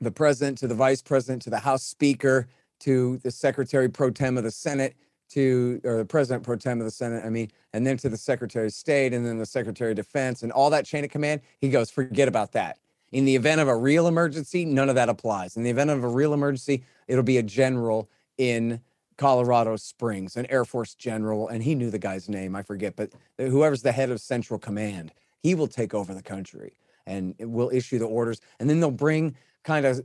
the 0.00 0.10
president 0.10 0.58
to 0.58 0.68
the 0.68 0.74
vice 0.74 1.02
president 1.02 1.42
to 1.42 1.50
the 1.50 1.58
House 1.58 1.82
Speaker 1.82 2.48
to 2.80 3.18
the 3.18 3.30
Secretary 3.30 3.88
pro 3.88 4.10
tem 4.10 4.36
of 4.36 4.44
the 4.44 4.50
Senate 4.50 4.94
to 5.30 5.80
or 5.84 5.98
the 5.98 6.04
president 6.04 6.44
pro 6.44 6.56
tem 6.56 6.80
of 6.80 6.84
the 6.84 6.90
Senate, 6.90 7.24
I 7.24 7.30
mean, 7.30 7.50
and 7.72 7.86
then 7.86 7.96
to 7.98 8.08
the 8.08 8.16
Secretary 8.16 8.66
of 8.66 8.72
State 8.72 9.12
and 9.12 9.26
then 9.26 9.38
the 9.38 9.46
Secretary 9.46 9.90
of 9.90 9.96
Defense 9.96 10.42
and 10.42 10.52
all 10.52 10.70
that 10.70 10.86
chain 10.86 11.04
of 11.04 11.10
command, 11.10 11.40
he 11.60 11.68
goes, 11.68 11.90
forget 11.90 12.28
about 12.28 12.52
that. 12.52 12.78
In 13.12 13.24
the 13.24 13.36
event 13.36 13.60
of 13.60 13.68
a 13.68 13.76
real 13.76 14.06
emergency, 14.06 14.64
none 14.64 14.88
of 14.88 14.94
that 14.94 15.08
applies. 15.08 15.56
In 15.56 15.62
the 15.62 15.70
event 15.70 15.90
of 15.90 16.04
a 16.04 16.08
real 16.08 16.34
emergency, 16.34 16.84
it'll 17.06 17.22
be 17.22 17.38
a 17.38 17.42
general 17.42 18.08
in 18.36 18.80
Colorado 19.16 19.76
Springs, 19.76 20.36
an 20.36 20.46
Air 20.46 20.64
Force 20.64 20.94
general, 20.94 21.48
and 21.48 21.62
he 21.62 21.74
knew 21.74 21.90
the 21.90 21.98
guy's 21.98 22.28
name, 22.28 22.54
I 22.54 22.62
forget, 22.62 22.94
but 22.96 23.12
whoever's 23.38 23.82
the 23.82 23.92
head 23.92 24.10
of 24.10 24.20
Central 24.20 24.58
Command, 24.58 25.12
he 25.42 25.54
will 25.54 25.66
take 25.66 25.94
over 25.94 26.14
the 26.14 26.22
country 26.22 26.74
and 27.06 27.34
will 27.40 27.70
issue 27.72 27.98
the 27.98 28.06
orders. 28.06 28.40
And 28.60 28.68
then 28.68 28.80
they'll 28.80 28.90
bring 28.90 29.34
kind 29.64 29.86
of 29.86 30.00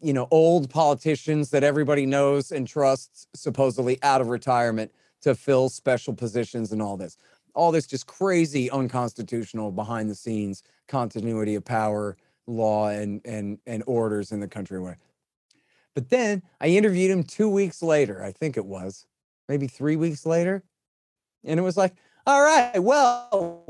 you 0.00 0.12
know, 0.12 0.28
old 0.30 0.70
politicians 0.70 1.50
that 1.50 1.64
everybody 1.64 2.06
knows 2.06 2.52
and 2.52 2.66
trusts, 2.66 3.26
supposedly 3.34 3.98
out 4.02 4.20
of 4.20 4.28
retirement 4.28 4.92
to 5.22 5.34
fill 5.34 5.68
special 5.68 6.14
positions 6.14 6.72
and 6.72 6.80
all 6.80 6.96
this. 6.96 7.16
All 7.54 7.72
this 7.72 7.86
just 7.86 8.06
crazy, 8.06 8.70
unconstitutional, 8.70 9.72
behind 9.72 10.08
the 10.08 10.14
scenes 10.14 10.62
continuity 10.86 11.54
of 11.54 11.64
power 11.64 12.16
law 12.46 12.88
and 12.88 13.20
and 13.24 13.58
and 13.66 13.82
orders 13.86 14.32
in 14.32 14.40
the 14.40 14.48
country. 14.48 14.80
But 15.94 16.10
then 16.10 16.42
I 16.60 16.68
interviewed 16.68 17.10
him 17.10 17.24
two 17.24 17.48
weeks 17.48 17.82
later, 17.82 18.22
I 18.22 18.30
think 18.30 18.56
it 18.56 18.64
was, 18.64 19.06
maybe 19.48 19.66
three 19.66 19.96
weeks 19.96 20.24
later, 20.24 20.62
and 21.44 21.58
it 21.58 21.62
was 21.62 21.76
like, 21.76 21.94
all 22.26 22.42
right, 22.42 22.78
well, 22.78 23.64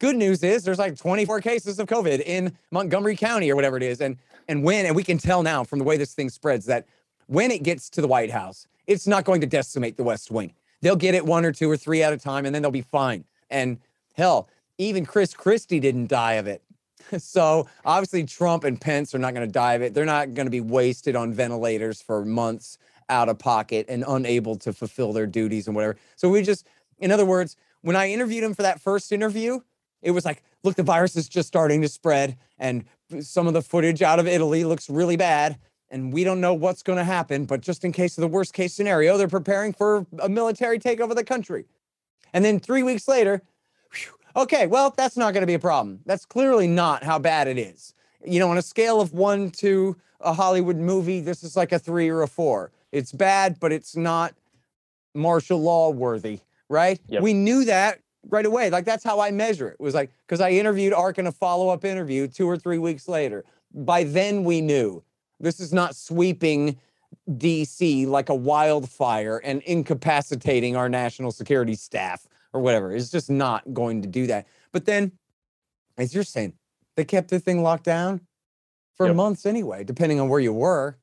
Good 0.00 0.16
news 0.16 0.42
is 0.42 0.64
there's 0.64 0.78
like 0.78 0.96
24 0.96 1.42
cases 1.42 1.78
of 1.78 1.86
COVID 1.86 2.22
in 2.24 2.56
Montgomery 2.70 3.16
County 3.16 3.50
or 3.50 3.54
whatever 3.54 3.76
it 3.76 3.82
is. 3.82 4.00
And 4.00 4.16
and 4.48 4.64
when, 4.64 4.86
and 4.86 4.96
we 4.96 5.04
can 5.04 5.18
tell 5.18 5.44
now 5.44 5.62
from 5.62 5.78
the 5.78 5.84
way 5.84 5.96
this 5.96 6.14
thing 6.14 6.30
spreads 6.30 6.66
that 6.66 6.86
when 7.26 7.52
it 7.52 7.62
gets 7.62 7.88
to 7.90 8.00
the 8.00 8.08
White 8.08 8.30
House, 8.30 8.66
it's 8.88 9.06
not 9.06 9.24
going 9.24 9.40
to 9.42 9.46
decimate 9.46 9.96
the 9.96 10.02
West 10.02 10.30
Wing. 10.30 10.54
They'll 10.80 10.96
get 10.96 11.14
it 11.14 11.24
one 11.24 11.44
or 11.44 11.52
two 11.52 11.70
or 11.70 11.76
three 11.76 12.02
at 12.02 12.12
a 12.12 12.16
time 12.16 12.46
and 12.46 12.54
then 12.54 12.62
they'll 12.62 12.72
be 12.72 12.80
fine. 12.80 13.24
And 13.50 13.78
hell, 14.14 14.48
even 14.78 15.04
Chris 15.04 15.34
Christie 15.34 15.78
didn't 15.78 16.08
die 16.08 16.34
of 16.34 16.46
it. 16.46 16.62
So 17.18 17.66
obviously 17.84 18.24
Trump 18.24 18.62
and 18.62 18.80
Pence 18.80 19.14
are 19.14 19.18
not 19.18 19.34
going 19.34 19.46
to 19.46 19.52
die 19.52 19.74
of 19.74 19.82
it. 19.82 19.94
They're 19.94 20.04
not 20.04 20.32
going 20.34 20.46
to 20.46 20.50
be 20.50 20.60
wasted 20.60 21.16
on 21.16 21.32
ventilators 21.32 22.00
for 22.00 22.24
months 22.24 22.78
out 23.08 23.28
of 23.28 23.38
pocket 23.38 23.86
and 23.88 24.04
unable 24.06 24.54
to 24.56 24.72
fulfill 24.72 25.12
their 25.12 25.26
duties 25.26 25.66
and 25.66 25.74
whatever. 25.74 25.96
So 26.14 26.28
we 26.28 26.42
just, 26.42 26.66
in 27.00 27.10
other 27.10 27.26
words, 27.26 27.56
when 27.80 27.96
I 27.96 28.10
interviewed 28.10 28.44
him 28.44 28.54
for 28.54 28.62
that 28.62 28.80
first 28.80 29.10
interview, 29.10 29.60
it 30.02 30.12
was 30.12 30.24
like, 30.24 30.42
look, 30.62 30.76
the 30.76 30.82
virus 30.82 31.16
is 31.16 31.28
just 31.28 31.48
starting 31.48 31.82
to 31.82 31.88
spread, 31.88 32.36
and 32.58 32.84
some 33.20 33.46
of 33.46 33.54
the 33.54 33.62
footage 33.62 34.02
out 34.02 34.18
of 34.18 34.26
Italy 34.26 34.64
looks 34.64 34.88
really 34.88 35.16
bad. 35.16 35.58
And 35.92 36.12
we 36.12 36.22
don't 36.22 36.40
know 36.40 36.54
what's 36.54 36.84
going 36.84 36.98
to 36.98 37.04
happen, 37.04 37.46
but 37.46 37.62
just 37.62 37.84
in 37.84 37.90
case 37.90 38.16
of 38.16 38.22
the 38.22 38.28
worst 38.28 38.54
case 38.54 38.72
scenario, 38.72 39.16
they're 39.18 39.26
preparing 39.26 39.72
for 39.72 40.06
a 40.22 40.28
military 40.28 40.78
takeover 40.78 41.10
of 41.10 41.16
the 41.16 41.24
country. 41.24 41.64
And 42.32 42.44
then 42.44 42.60
three 42.60 42.84
weeks 42.84 43.08
later, 43.08 43.42
whew, 43.92 44.12
okay, 44.36 44.68
well, 44.68 44.94
that's 44.96 45.16
not 45.16 45.34
going 45.34 45.40
to 45.40 45.48
be 45.48 45.54
a 45.54 45.58
problem. 45.58 45.98
That's 46.06 46.24
clearly 46.24 46.68
not 46.68 47.02
how 47.02 47.18
bad 47.18 47.48
it 47.48 47.58
is. 47.58 47.92
You 48.24 48.38
know, 48.38 48.50
on 48.50 48.58
a 48.58 48.62
scale 48.62 49.00
of 49.00 49.12
one 49.12 49.50
to 49.52 49.96
a 50.20 50.32
Hollywood 50.32 50.76
movie, 50.76 51.20
this 51.20 51.42
is 51.42 51.56
like 51.56 51.72
a 51.72 51.78
three 51.78 52.08
or 52.08 52.22
a 52.22 52.28
four. 52.28 52.70
It's 52.92 53.10
bad, 53.10 53.58
but 53.58 53.72
it's 53.72 53.96
not 53.96 54.34
martial 55.12 55.60
law 55.60 55.90
worthy, 55.90 56.38
right? 56.68 57.00
Yep. 57.08 57.22
We 57.22 57.34
knew 57.34 57.64
that 57.64 57.98
right 58.28 58.46
away. 58.46 58.70
Like 58.70 58.84
that's 58.84 59.04
how 59.04 59.20
I 59.20 59.30
measure 59.30 59.68
it. 59.68 59.76
it 59.78 59.82
was 59.82 59.94
like 59.94 60.10
because 60.26 60.40
I 60.40 60.50
interviewed 60.50 60.92
Arkin 60.92 61.26
a 61.26 61.32
follow-up 61.32 61.84
interview 61.84 62.28
two 62.28 62.48
or 62.48 62.56
three 62.56 62.78
weeks 62.78 63.08
later. 63.08 63.44
By 63.72 64.04
then 64.04 64.44
we 64.44 64.60
knew 64.60 65.02
this 65.38 65.60
is 65.60 65.72
not 65.72 65.96
sweeping 65.96 66.78
DC 67.28 68.06
like 68.06 68.28
a 68.28 68.34
wildfire 68.34 69.38
and 69.38 69.62
incapacitating 69.62 70.76
our 70.76 70.88
national 70.88 71.30
security 71.30 71.74
staff 71.74 72.26
or 72.52 72.60
whatever. 72.60 72.94
It's 72.94 73.10
just 73.10 73.30
not 73.30 73.72
going 73.72 74.02
to 74.02 74.08
do 74.08 74.26
that. 74.26 74.46
But 74.72 74.84
then, 74.84 75.12
as 75.96 76.14
you're 76.14 76.24
saying, 76.24 76.54
they 76.96 77.04
kept 77.04 77.30
the 77.30 77.40
thing 77.40 77.62
locked 77.62 77.84
down 77.84 78.20
for 78.96 79.06
yep. 79.06 79.16
months 79.16 79.46
anyway, 79.46 79.84
depending 79.84 80.20
on 80.20 80.28
where 80.28 80.40
you 80.40 80.52
were. 80.52 80.98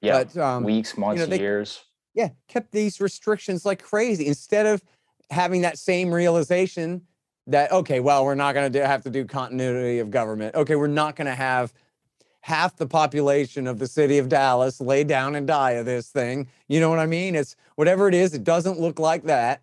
Yeah, 0.00 0.24
but, 0.24 0.36
um, 0.36 0.64
weeks, 0.64 0.96
months, 0.96 1.20
you 1.20 1.26
know, 1.26 1.30
they, 1.30 1.38
years. 1.38 1.84
Yeah, 2.14 2.30
kept 2.48 2.72
these 2.72 3.00
restrictions 3.00 3.64
like 3.64 3.82
crazy 3.82 4.26
instead 4.26 4.66
of 4.66 4.82
having 5.30 5.62
that 5.62 5.78
same 5.78 6.12
realization 6.12 7.02
that 7.46 7.72
okay 7.72 8.00
well 8.00 8.24
we're 8.24 8.34
not 8.34 8.54
going 8.54 8.72
to 8.72 8.86
have 8.86 9.02
to 9.02 9.10
do 9.10 9.24
continuity 9.24 9.98
of 9.98 10.10
government. 10.10 10.54
Okay 10.54 10.76
we're 10.76 10.86
not 10.86 11.16
going 11.16 11.26
to 11.26 11.34
have 11.34 11.72
half 12.40 12.76
the 12.76 12.86
population 12.86 13.66
of 13.66 13.78
the 13.78 13.86
city 13.86 14.18
of 14.18 14.28
dallas 14.28 14.80
lay 14.80 15.04
down 15.04 15.34
and 15.34 15.46
die 15.46 15.72
of 15.72 15.86
this 15.86 16.08
thing. 16.08 16.48
You 16.68 16.80
know 16.80 16.90
what 16.90 16.98
i 16.98 17.06
mean? 17.06 17.34
It's 17.34 17.56
whatever 17.76 18.08
it 18.08 18.14
is 18.14 18.34
it 18.34 18.44
doesn't 18.44 18.80
look 18.80 18.98
like 18.98 19.24
that. 19.24 19.62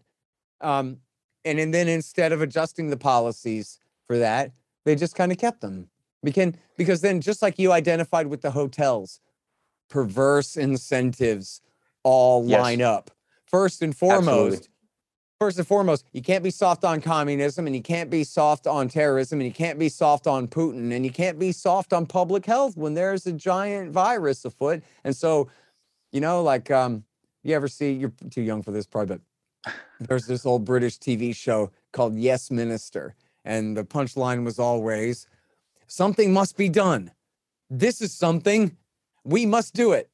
Um, 0.61 0.97
and, 1.45 1.57
and 1.59 1.73
then 1.73 1.87
instead 1.87 2.33
of 2.33 2.41
adjusting 2.41 2.89
the 2.89 2.97
policies 2.97 3.79
for 4.07 4.17
that 4.17 4.51
they 4.85 4.95
just 4.95 5.15
kind 5.15 5.31
of 5.31 5.37
kept 5.37 5.61
them. 5.61 5.89
Because 6.21 6.53
because 6.77 7.01
then 7.01 7.21
just 7.21 7.41
like 7.41 7.57
you 7.59 7.71
identified 7.71 8.27
with 8.27 8.41
the 8.41 8.51
hotels 8.51 9.21
perverse 9.89 10.55
incentives 10.57 11.61
all 12.03 12.45
yes. 12.45 12.61
line 12.61 12.81
up. 12.81 13.11
First 13.45 13.81
and 13.81 13.95
foremost 13.95 14.27
Absolutely 14.27 14.67
first 15.39 15.57
and 15.57 15.65
foremost, 15.65 16.05
you 16.11 16.21
can't 16.21 16.43
be 16.43 16.51
soft 16.51 16.83
on 16.83 16.99
communism 16.99 17.65
and 17.65 17.73
you 17.73 17.81
can't 17.81 18.09
be 18.09 18.25
soft 18.25 18.67
on 18.67 18.89
terrorism 18.89 19.39
and 19.39 19.47
you 19.47 19.53
can't 19.53 19.79
be 19.79 19.87
soft 19.87 20.27
on 20.27 20.49
Putin 20.49 20.91
and 20.93 21.05
you 21.05 21.11
can't 21.13 21.39
be 21.39 21.53
soft 21.53 21.93
on 21.93 22.05
public 22.05 22.45
health 22.45 22.75
when 22.75 22.93
there's 22.93 23.25
a 23.25 23.31
giant 23.31 23.89
virus 23.89 24.43
afoot. 24.43 24.83
And 25.05 25.15
so, 25.15 25.49
you 26.11 26.19
know, 26.19 26.43
like 26.43 26.69
um, 26.71 27.05
you 27.41 27.55
ever 27.55 27.69
see 27.69 27.93
you're 27.93 28.11
too 28.29 28.41
young 28.41 28.61
for 28.61 28.71
this 28.71 28.85
probably, 28.85 29.19
but 29.63 29.73
there's 30.01 30.27
this 30.27 30.45
old 30.45 30.65
British 30.65 30.99
TV 30.99 31.33
show 31.33 31.71
called 31.93 32.17
Yes 32.17 32.51
Minister. 32.51 33.15
And 33.45 33.77
the 33.77 33.85
punchline 33.85 34.43
was 34.43 34.59
always 34.59 35.25
something 35.87 36.33
must 36.33 36.57
be 36.57 36.67
done. 36.67 37.11
This 37.69 38.01
is 38.01 38.11
something 38.11 38.75
we 39.23 39.45
must 39.45 39.73
do 39.73 39.93
it. 39.93 40.09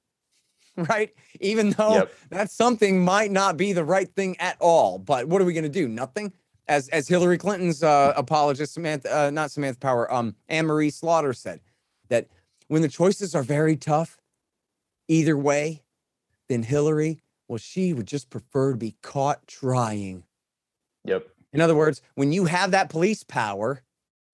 right? 0.90 1.14
Even 1.40 1.72
though 1.72 1.96
yep. 1.96 2.14
that 2.30 2.52
something 2.52 3.04
might 3.04 3.32
not 3.32 3.58
be 3.58 3.74
the 3.74 3.84
right 3.84 4.10
thing 4.10 4.36
at 4.40 4.58
all. 4.60 5.00
But 5.00 5.28
what 5.28 5.42
are 5.42 5.46
we 5.46 5.54
going 5.54 5.64
to 5.64 5.70
do? 5.70 5.88
Nothing. 5.88 6.34
As 6.68 6.90
as 6.90 7.08
Hillary 7.08 7.38
Clinton's 7.38 7.84
uh, 7.84 8.14
apologist 8.16 8.74
Samantha, 8.74 9.28
uh, 9.28 9.30
not 9.30 9.52
Samantha 9.52 9.80
Power, 9.80 10.12
um, 10.12 10.36
Anne 10.50 10.66
Marie 10.66 10.90
Slaughter 10.90 11.32
said 11.32 11.60
that 12.10 12.28
when 12.68 12.82
the 12.82 12.88
choices 12.88 13.36
are 13.36 13.44
very 13.44 13.76
tough, 13.76 14.18
either 15.08 15.38
way, 15.38 15.84
then 16.50 16.64
Hillary, 16.64 17.22
well, 17.48 17.60
she 17.60 17.94
would 17.94 18.08
just 18.08 18.32
prefer 18.32 18.72
to 18.72 18.78
be 18.78 18.96
caught 19.04 19.46
trying. 19.46 20.24
Yep. 21.04 21.28
In 21.54 21.62
other 21.62 21.76
words, 21.76 22.02
when 22.16 22.32
you 22.32 22.46
have 22.46 22.72
that 22.72 22.90
police 22.90 23.24
power, 23.24 23.82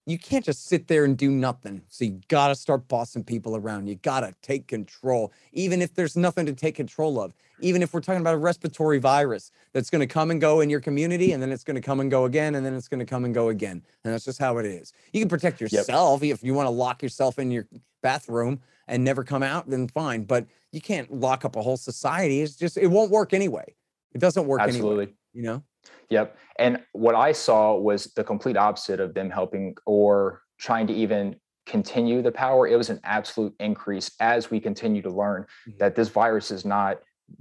you 0.06 0.18
can't 0.18 0.44
just 0.44 0.66
sit 0.66 0.88
there 0.88 1.04
and 1.04 1.16
do 1.16 1.30
nothing. 1.30 1.82
So 1.88 2.04
you 2.04 2.20
got 2.28 2.48
to 2.48 2.54
start 2.54 2.88
bossing 2.88 3.22
people 3.22 3.56
around. 3.56 3.86
You 3.86 3.94
got 3.96 4.20
to 4.20 4.34
take 4.42 4.66
control, 4.66 5.32
even 5.52 5.80
if 5.80 5.94
there's 5.94 6.16
nothing 6.16 6.46
to 6.46 6.52
take 6.52 6.74
control 6.74 7.20
of. 7.20 7.32
Even 7.60 7.82
if 7.82 7.94
we're 7.94 8.00
talking 8.00 8.20
about 8.20 8.34
a 8.34 8.38
respiratory 8.38 8.98
virus 8.98 9.52
that's 9.72 9.88
going 9.88 10.00
to 10.00 10.06
come 10.06 10.32
and 10.32 10.40
go 10.40 10.60
in 10.60 10.68
your 10.68 10.80
community, 10.80 11.30
and 11.30 11.40
then 11.40 11.52
it's 11.52 11.62
going 11.62 11.76
to 11.76 11.80
come 11.80 12.00
and 12.00 12.10
go 12.10 12.24
again, 12.24 12.56
and 12.56 12.66
then 12.66 12.74
it's 12.74 12.88
going 12.88 12.98
to 12.98 13.06
come 13.06 13.24
and 13.24 13.32
go 13.32 13.50
again. 13.50 13.80
And 14.04 14.12
that's 14.12 14.24
just 14.24 14.40
how 14.40 14.58
it 14.58 14.66
is. 14.66 14.92
You 15.12 15.20
can 15.20 15.28
protect 15.28 15.60
yourself 15.60 16.22
yep. 16.24 16.34
if 16.34 16.42
you 16.42 16.54
want 16.54 16.66
to 16.66 16.70
lock 16.70 17.02
yourself 17.02 17.38
in 17.38 17.52
your 17.52 17.68
bathroom 18.02 18.60
and 18.88 19.04
never 19.04 19.22
come 19.22 19.44
out, 19.44 19.70
then 19.70 19.86
fine. 19.86 20.24
But 20.24 20.46
you 20.72 20.80
can't 20.80 21.12
lock 21.12 21.44
up 21.44 21.54
a 21.54 21.62
whole 21.62 21.76
society. 21.76 22.40
It's 22.40 22.56
just, 22.56 22.76
it 22.76 22.88
won't 22.88 23.12
work 23.12 23.32
anyway. 23.32 23.74
It 24.12 24.18
doesn't 24.18 24.46
work 24.46 24.60
Absolutely. 24.60 25.04
anyway. 25.04 25.16
You 25.32 25.42
know? 25.42 25.62
Yep. 26.10 26.36
And 26.58 26.82
what 26.92 27.14
I 27.14 27.32
saw 27.32 27.74
was 27.74 28.12
the 28.14 28.24
complete 28.24 28.56
opposite 28.56 29.00
of 29.00 29.14
them 29.14 29.30
helping 29.30 29.74
or 29.86 30.42
trying 30.58 30.86
to 30.88 30.92
even 30.92 31.36
continue 31.66 32.22
the 32.22 32.32
power. 32.32 32.66
It 32.66 32.76
was 32.76 32.90
an 32.90 33.00
absolute 33.04 33.54
increase 33.60 34.10
as 34.20 34.50
we 34.50 34.60
continue 34.60 35.02
to 35.02 35.10
learn 35.10 35.42
mm-hmm. 35.42 35.78
that 35.78 35.94
this 35.94 36.08
virus 36.08 36.50
is 36.50 36.64
not 36.64 37.00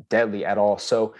deadly 0.09 0.45
at 0.45 0.57
all. 0.57 0.77
So 0.77 1.13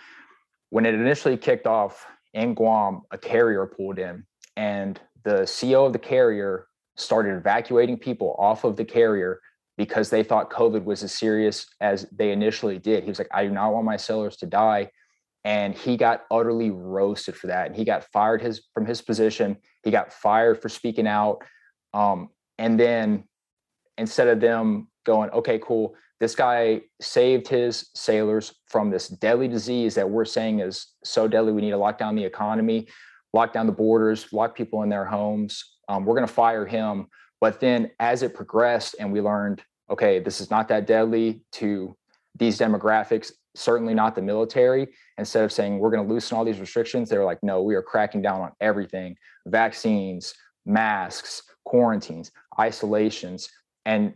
when 0.70 0.86
it 0.86 0.94
initially 0.94 1.38
kicked 1.38 1.68
off 1.68 2.06
in 2.34 2.54
Guam, 2.54 3.02
a 3.12 3.18
carrier 3.18 3.66
pulled 3.66 4.00
in 4.00 4.26
and 4.56 5.00
the 5.24 5.42
CEO 5.42 5.86
of 5.86 5.94
the 5.94 6.00
carrier 6.00 6.68
started 6.96 7.36
evacuating 7.36 7.98
people 7.98 8.36
off 8.40 8.64
of 8.64 8.76
the 8.78 8.86
carrier 8.86 9.40
because 9.78 10.10
they 10.10 10.24
thought 10.24 10.52
COVID 10.52 10.84
was 10.84 11.04
as 11.04 11.12
serious 11.12 11.66
as 11.82 12.06
they 12.12 12.32
initially 12.32 12.78
did. 12.78 13.04
He 13.04 13.10
was 13.10 13.20
like, 13.20 13.30
I 13.34 13.44
do 13.46 13.52
not 13.52 13.74
want 13.74 13.86
my 13.86 13.98
sailors 13.98 14.38
to 14.38 14.46
die 14.46 14.92
and 15.44 15.74
he 15.74 15.98
got 15.98 16.24
utterly 16.30 16.70
roasted 16.70 17.36
for 17.36 17.48
that. 17.48 17.68
And 17.68 17.76
he 17.76 17.84
got 17.84 18.04
fired 18.12 18.42
his 18.42 18.62
from 18.74 18.86
his 18.86 19.02
position. 19.02 19.58
He 19.84 19.92
got 19.92 20.14
fired 20.14 20.62
for 20.62 20.70
speaking 20.70 21.08
out. 21.08 21.40
Um, 21.94 22.30
and 22.58 22.80
then 22.80 23.24
instead 23.98 24.28
of 24.28 24.40
them 24.40 24.88
going 25.06 25.30
okay 25.32 25.60
cool. 25.60 25.96
This 26.20 26.36
guy 26.36 26.82
saved 27.02 27.48
his 27.48 27.90
sailors 27.96 28.54
from 28.68 28.92
this 28.92 29.08
deadly 29.08 29.48
disease 29.48 29.96
that 29.96 30.08
we're 30.08 30.26
saying 30.26 30.60
is 30.60 30.88
so 31.04 31.28
deadly 31.28 31.52
we 31.52 31.62
need 31.62 31.72
to 31.72 31.78
lock 31.78 31.98
down 31.98 32.16
the 32.16 32.24
economy 32.24 32.88
lock 33.34 33.54
down 33.54 33.66
the 33.66 33.72
borders 33.72 34.32
lock 34.32 34.56
people 34.56 34.84
in 34.84 34.90
their 34.90 35.06
homes. 35.06 35.78
Um, 35.88 36.06
we're 36.06 36.16
going 36.16 36.28
to 36.28 36.34
fire 36.34 36.66
him. 36.66 37.08
But 37.40 37.60
then 37.60 37.90
as 38.00 38.22
it 38.22 38.36
progressed 38.36 38.96
and 39.00 39.12
we 39.12 39.22
learned 39.22 39.64
okay 39.90 40.20
this 40.20 40.40
is 40.40 40.52
not 40.52 40.68
that 40.68 40.86
deadly 40.86 41.44
to 41.54 41.96
these 42.36 42.58
demographics, 42.58 43.32
certainly 43.56 43.94
not 43.94 44.16
the 44.16 44.22
military. 44.22 44.88
Instead 45.18 45.44
of 45.44 45.52
saying 45.52 45.80
we're 45.80 45.92
going 45.92 46.06
to 46.06 46.14
loosen 46.14 46.38
all 46.38 46.46
these 46.46 46.60
restrictions, 46.60 47.10
they 47.10 47.18
were 47.18 47.26
like, 47.26 47.42
no, 47.44 47.62
we 47.62 47.76
are 47.76 47.82
cracking 47.82 48.22
down 48.22 48.42
on 48.42 48.52
everything 48.62 49.16
vaccines, 49.48 50.34
masks, 50.66 51.44
quarantines, 51.66 52.32
isolations. 52.60 53.50
And 53.86 54.14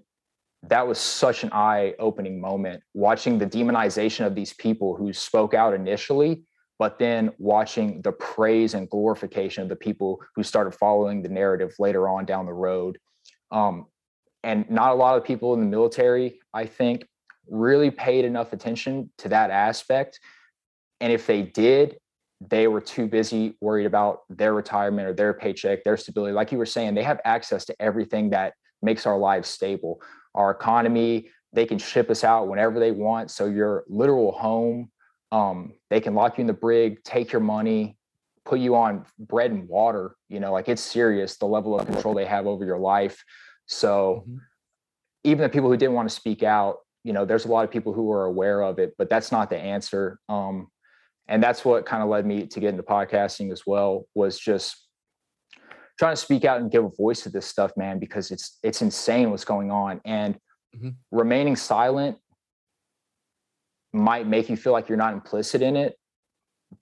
that 0.70 0.88
was 0.88 0.98
such 0.98 1.44
an 1.44 1.52
eye 1.54 1.94
opening 2.00 2.40
moment 2.40 2.82
watching 2.94 3.38
the 3.38 3.46
demonization 3.46 4.26
of 4.26 4.36
these 4.36 4.54
people 4.54 4.96
who 4.96 5.14
spoke 5.14 5.54
out 5.54 5.74
initially 5.74 6.44
but 6.78 7.00
then 7.00 7.32
watching 7.38 8.02
the 8.02 8.12
praise 8.12 8.74
and 8.74 8.90
glorification 8.90 9.64
of 9.64 9.70
the 9.70 9.76
people 9.78 10.22
who 10.36 10.44
started 10.44 10.72
following 10.72 11.22
the 11.22 11.30
narrative 11.30 11.74
later 11.80 12.10
on 12.10 12.26
down 12.26 12.46
the 12.46 12.54
road 12.54 12.98
um, 13.52 13.86
and 14.44 14.70
not 14.70 14.92
a 14.92 14.96
lot 14.96 15.18
of 15.18 15.24
people 15.24 15.54
in 15.54 15.60
the 15.60 15.66
military 15.66 16.40
i 16.54 16.66
think 16.66 17.08
really 17.50 17.92
paid 17.92 18.26
enough 18.26 18.54
attention 18.54 19.10
to 19.20 19.30
that 19.30 19.52
aspect. 19.52 20.20
And 21.02 21.12
if 21.12 21.28
they 21.28 21.42
did 21.42 21.98
they 22.42 22.68
were 22.68 22.82
too 22.82 23.08
busy 23.08 23.56
worried 23.62 23.86
about 23.86 24.22
their 24.30 24.54
retirement 24.54 25.08
or 25.08 25.14
their 25.14 25.34
paycheck 25.34 25.84
their 25.84 25.98
stability. 25.98 26.34
Like 26.34 26.52
you 26.52 26.58
were 26.58 26.66
saying 26.66 26.94
they 26.94 27.04
have 27.04 27.22
access 27.26 27.66
to 27.66 27.76
everything 27.80 28.32
that 28.32 28.54
makes 28.82 29.06
our 29.06 29.18
lives 29.18 29.48
stable. 29.48 30.02
Our 30.34 30.52
economy 30.52 31.30
they 31.54 31.66
can 31.66 31.78
ship 31.78 32.10
us 32.10 32.26
out 32.26 32.50
whenever 32.50 32.82
they 32.82 32.92
want. 32.92 33.32
So 33.32 33.46
your 33.46 33.86
literal 33.88 34.32
home 34.34 34.92
um, 35.32 35.74
they 35.90 36.00
can 36.00 36.14
lock 36.14 36.38
you 36.38 36.42
in 36.42 36.48
the 36.48 36.54
brig 36.54 37.04
take 37.04 37.32
your 37.32 37.42
money 37.42 37.98
put 38.46 38.60
you 38.60 38.76
on 38.76 39.06
bread 39.18 39.50
and 39.52 39.68
water. 39.68 40.16
You 40.30 40.40
know 40.40 40.52
like 40.52 40.68
it's 40.70 40.82
serious 40.82 41.38
the 41.38 41.46
level 41.46 41.80
of 41.80 41.86
control 41.86 42.14
they 42.14 42.26
have 42.26 42.48
over 42.48 42.66
your 42.66 42.80
life. 42.80 43.24
So 43.66 44.24
mm-hmm. 44.28 44.38
even 45.24 45.44
the 45.44 45.50
people 45.50 45.70
who 45.70 45.78
didn't 45.78 45.96
want 45.96 46.10
to 46.10 46.16
speak 46.16 46.44
out 46.44 46.80
you 47.06 47.14
know 47.14 47.24
there's 47.24 47.46
a 47.46 47.48
lot 47.48 47.64
of 47.64 47.72
people 47.72 47.94
who 47.94 48.12
are 48.12 48.26
aware 48.26 48.62
of 48.62 48.80
it 48.80 48.94
but 48.98 49.10
that's 49.10 49.32
not 49.32 49.50
the 49.50 49.58
answer. 49.58 50.20
Um, 50.28 50.68
and 51.28 51.42
that's 51.42 51.66
what 51.66 51.86
kind 51.88 52.04
of 52.04 52.10
led 52.10 52.26
me 52.26 52.46
to 52.46 52.60
get 52.60 52.70
into 52.70 52.84
podcasting 52.84 53.52
as 53.52 53.64
well 53.66 54.06
was 54.14 54.38
just 54.38 54.76
trying 55.98 56.14
to 56.14 56.22
speak 56.22 56.46
out 56.46 56.62
and 56.62 56.70
give 56.70 56.84
a 56.84 56.90
voice 56.90 57.22
to 57.22 57.30
this 57.30 57.48
stuff 57.48 57.72
man 57.78 58.00
because 58.00 58.32
it's 58.32 58.60
it's 58.64 58.82
insane 58.82 59.32
what's 59.32 59.46
going 59.46 59.72
on. 59.72 60.02
And 60.04 60.36
mm-hmm. 60.76 60.90
remaining 61.12 61.56
silent 61.56 62.18
might 63.94 64.28
make 64.28 64.50
you 64.50 64.58
feel 64.58 64.74
like 64.74 64.90
you're 64.90 64.98
not 64.98 65.14
implicit 65.14 65.62
in 65.62 65.78
it 65.78 65.96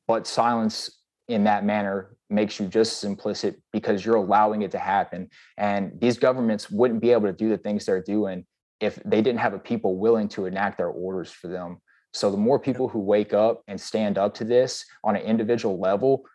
but 0.08 0.28
silence 0.28 1.00
in 1.28 1.44
that 1.46 1.66
manner 1.66 2.16
makes 2.30 2.60
you 2.60 2.68
just 2.68 3.04
as 3.04 3.10
implicit 3.10 3.62
because 3.72 4.06
you're 4.06 4.16
allowing 4.16 4.64
it 4.64 4.72
to 4.72 4.80
happen. 4.80 5.30
And 5.58 5.92
these 6.00 6.18
governments 6.18 6.70
wouldn't 6.70 7.02
be 7.02 7.12
able 7.12 7.28
to 7.28 7.34
do 7.34 7.50
the 7.50 7.58
things 7.58 7.86
they're 7.86 8.02
doing 8.02 8.46
if 8.80 9.00
they 9.06 9.22
didn't 9.22 9.40
have 9.40 9.54
a 9.54 9.60
people 9.60 9.98
willing 9.98 10.28
to 10.30 10.46
enact 10.46 10.78
their 10.78 10.90
orders 10.90 11.32
for 11.32 11.48
them. 11.48 11.78
So 12.14 12.30
the 12.30 12.38
more 12.38 12.60
people 12.60 12.88
who 12.88 13.00
wake 13.00 13.34
up 13.34 13.64
and 13.68 13.80
stand 13.80 14.18
up 14.18 14.36
to 14.36 14.44
this 14.44 14.86
on 15.04 15.16
an 15.16 15.24
individual 15.24 15.80
level 15.80 16.26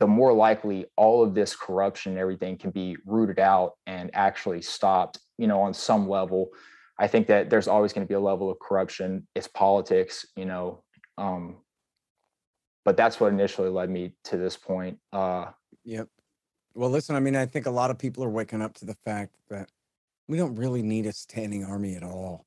the 0.00 0.06
more 0.06 0.32
likely 0.32 0.86
all 0.96 1.22
of 1.22 1.34
this 1.34 1.54
corruption 1.54 2.12
and 2.12 2.18
everything 2.18 2.56
can 2.56 2.70
be 2.70 2.96
rooted 3.04 3.38
out 3.38 3.74
and 3.86 4.10
actually 4.14 4.62
stopped 4.62 5.20
you 5.38 5.46
know 5.46 5.60
on 5.60 5.72
some 5.72 6.08
level. 6.08 6.48
I 6.98 7.06
think 7.06 7.28
that 7.28 7.48
there's 7.48 7.68
always 7.68 7.92
going 7.92 8.06
to 8.06 8.08
be 8.08 8.14
a 8.14 8.20
level 8.20 8.50
of 8.50 8.58
corruption. 8.58 9.26
It's 9.34 9.46
politics 9.46 10.26
you 10.36 10.46
know 10.46 10.82
um, 11.18 11.58
but 12.84 12.96
that's 12.96 13.20
what 13.20 13.32
initially 13.32 13.68
led 13.68 13.90
me 13.90 14.14
to 14.24 14.38
this 14.38 14.56
point 14.56 14.98
uh, 15.12 15.46
yep. 15.84 16.08
Well 16.74 16.90
listen 16.90 17.14
i 17.14 17.20
mean 17.20 17.36
i 17.36 17.44
think 17.44 17.66
a 17.66 17.70
lot 17.70 17.90
of 17.90 17.98
people 17.98 18.24
are 18.24 18.30
waking 18.30 18.62
up 18.62 18.74
to 18.74 18.86
the 18.86 18.96
fact 19.04 19.34
that 19.50 19.68
we 20.30 20.36
don't 20.36 20.54
really 20.54 20.82
need 20.82 21.06
a 21.06 21.12
standing 21.12 21.64
army 21.64 21.94
at 21.94 22.02
all 22.02 22.46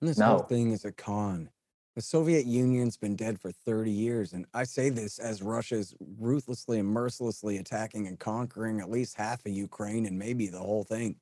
and 0.00 0.08
this 0.08 0.18
no. 0.18 0.26
whole 0.26 0.38
thing 0.40 0.72
is 0.72 0.84
a 0.84 0.92
con 0.92 1.50
the 1.98 2.02
Soviet 2.02 2.46
Union's 2.46 2.96
been 2.96 3.16
dead 3.16 3.40
for 3.40 3.50
30 3.50 3.90
years. 3.90 4.32
And 4.32 4.46
I 4.54 4.62
say 4.62 4.88
this 4.88 5.18
as 5.18 5.42
Russia's 5.42 5.96
ruthlessly 6.16 6.78
and 6.78 6.86
mercilessly 6.86 7.56
attacking 7.56 8.06
and 8.06 8.20
conquering 8.20 8.78
at 8.78 8.88
least 8.88 9.16
half 9.16 9.44
of 9.44 9.50
Ukraine 9.50 10.06
and 10.06 10.16
maybe 10.16 10.46
the 10.46 10.60
whole 10.60 10.84
thing. 10.84 11.16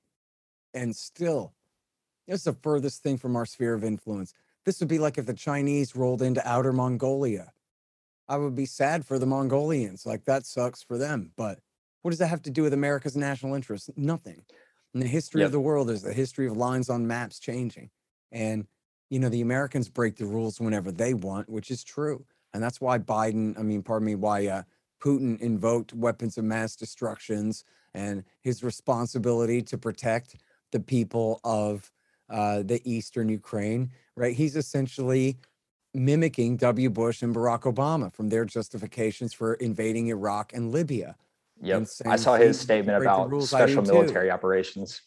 And 0.74 0.94
still, 0.94 1.54
it's 2.28 2.44
the 2.44 2.52
furthest 2.52 3.02
thing 3.02 3.16
from 3.16 3.36
our 3.36 3.46
sphere 3.46 3.72
of 3.72 3.84
influence. 3.84 4.34
This 4.66 4.78
would 4.80 4.90
be 4.90 4.98
like 4.98 5.16
if 5.16 5.24
the 5.24 5.32
Chinese 5.32 5.96
rolled 5.96 6.20
into 6.20 6.46
outer 6.46 6.74
Mongolia. 6.74 7.52
I 8.28 8.36
would 8.36 8.54
be 8.54 8.66
sad 8.66 9.06
for 9.06 9.18
the 9.18 9.24
Mongolians. 9.24 10.04
Like 10.04 10.26
that 10.26 10.44
sucks 10.44 10.82
for 10.82 10.98
them. 10.98 11.32
But 11.38 11.58
what 12.02 12.10
does 12.10 12.18
that 12.18 12.26
have 12.26 12.42
to 12.42 12.50
do 12.50 12.64
with 12.64 12.74
America's 12.74 13.16
national 13.16 13.54
interest? 13.54 13.88
Nothing. 13.96 14.42
And 14.96 15.02
the 15.02 15.08
history 15.08 15.42
yep. 15.42 15.48
of 15.48 15.52
the 15.52 15.60
world 15.60 15.90
is 15.90 16.00
the 16.00 16.14
history 16.14 16.46
of 16.46 16.56
lines 16.56 16.88
on 16.88 17.06
maps 17.06 17.38
changing. 17.38 17.90
And 18.32 18.66
you 19.10 19.18
know, 19.18 19.28
the 19.28 19.42
Americans 19.42 19.90
break 19.90 20.16
the 20.16 20.24
rules 20.24 20.58
whenever 20.58 20.90
they 20.90 21.12
want, 21.12 21.50
which 21.50 21.70
is 21.70 21.84
true. 21.84 22.24
And 22.54 22.62
that's 22.62 22.80
why 22.80 22.96
Biden, 22.96 23.58
I 23.58 23.62
mean, 23.62 23.82
pardon 23.82 24.06
me, 24.06 24.14
why 24.14 24.46
uh, 24.46 24.62
Putin 25.04 25.38
invoked 25.42 25.92
weapons 25.92 26.38
of 26.38 26.44
mass 26.44 26.76
destructions 26.76 27.62
and 27.92 28.24
his 28.40 28.62
responsibility 28.62 29.60
to 29.64 29.76
protect 29.76 30.36
the 30.72 30.80
people 30.80 31.40
of 31.44 31.92
uh, 32.30 32.62
the 32.62 32.80
Eastern 32.90 33.28
Ukraine, 33.28 33.90
right? 34.16 34.34
He's 34.34 34.56
essentially 34.56 35.36
mimicking 35.92 36.56
W. 36.56 36.88
Bush 36.88 37.20
and 37.20 37.34
Barack 37.34 37.70
Obama 37.70 38.10
from 38.14 38.30
their 38.30 38.46
justifications 38.46 39.34
for 39.34 39.52
invading 39.56 40.06
Iraq 40.06 40.54
and 40.54 40.72
Libya. 40.72 41.16
Yep. 41.62 41.86
I 42.06 42.16
saw 42.16 42.34
his 42.36 42.60
statement 42.60 43.02
about 43.02 43.42
special 43.42 43.82
military 43.82 44.30
operations. 44.30 45.02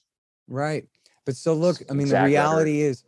Right. 0.48 0.88
But 1.26 1.36
so 1.36 1.54
look, 1.54 1.78
I 1.90 1.94
mean, 1.94 2.08
exactly. 2.08 2.32
the 2.32 2.32
reality 2.32 2.82
is 2.82 3.04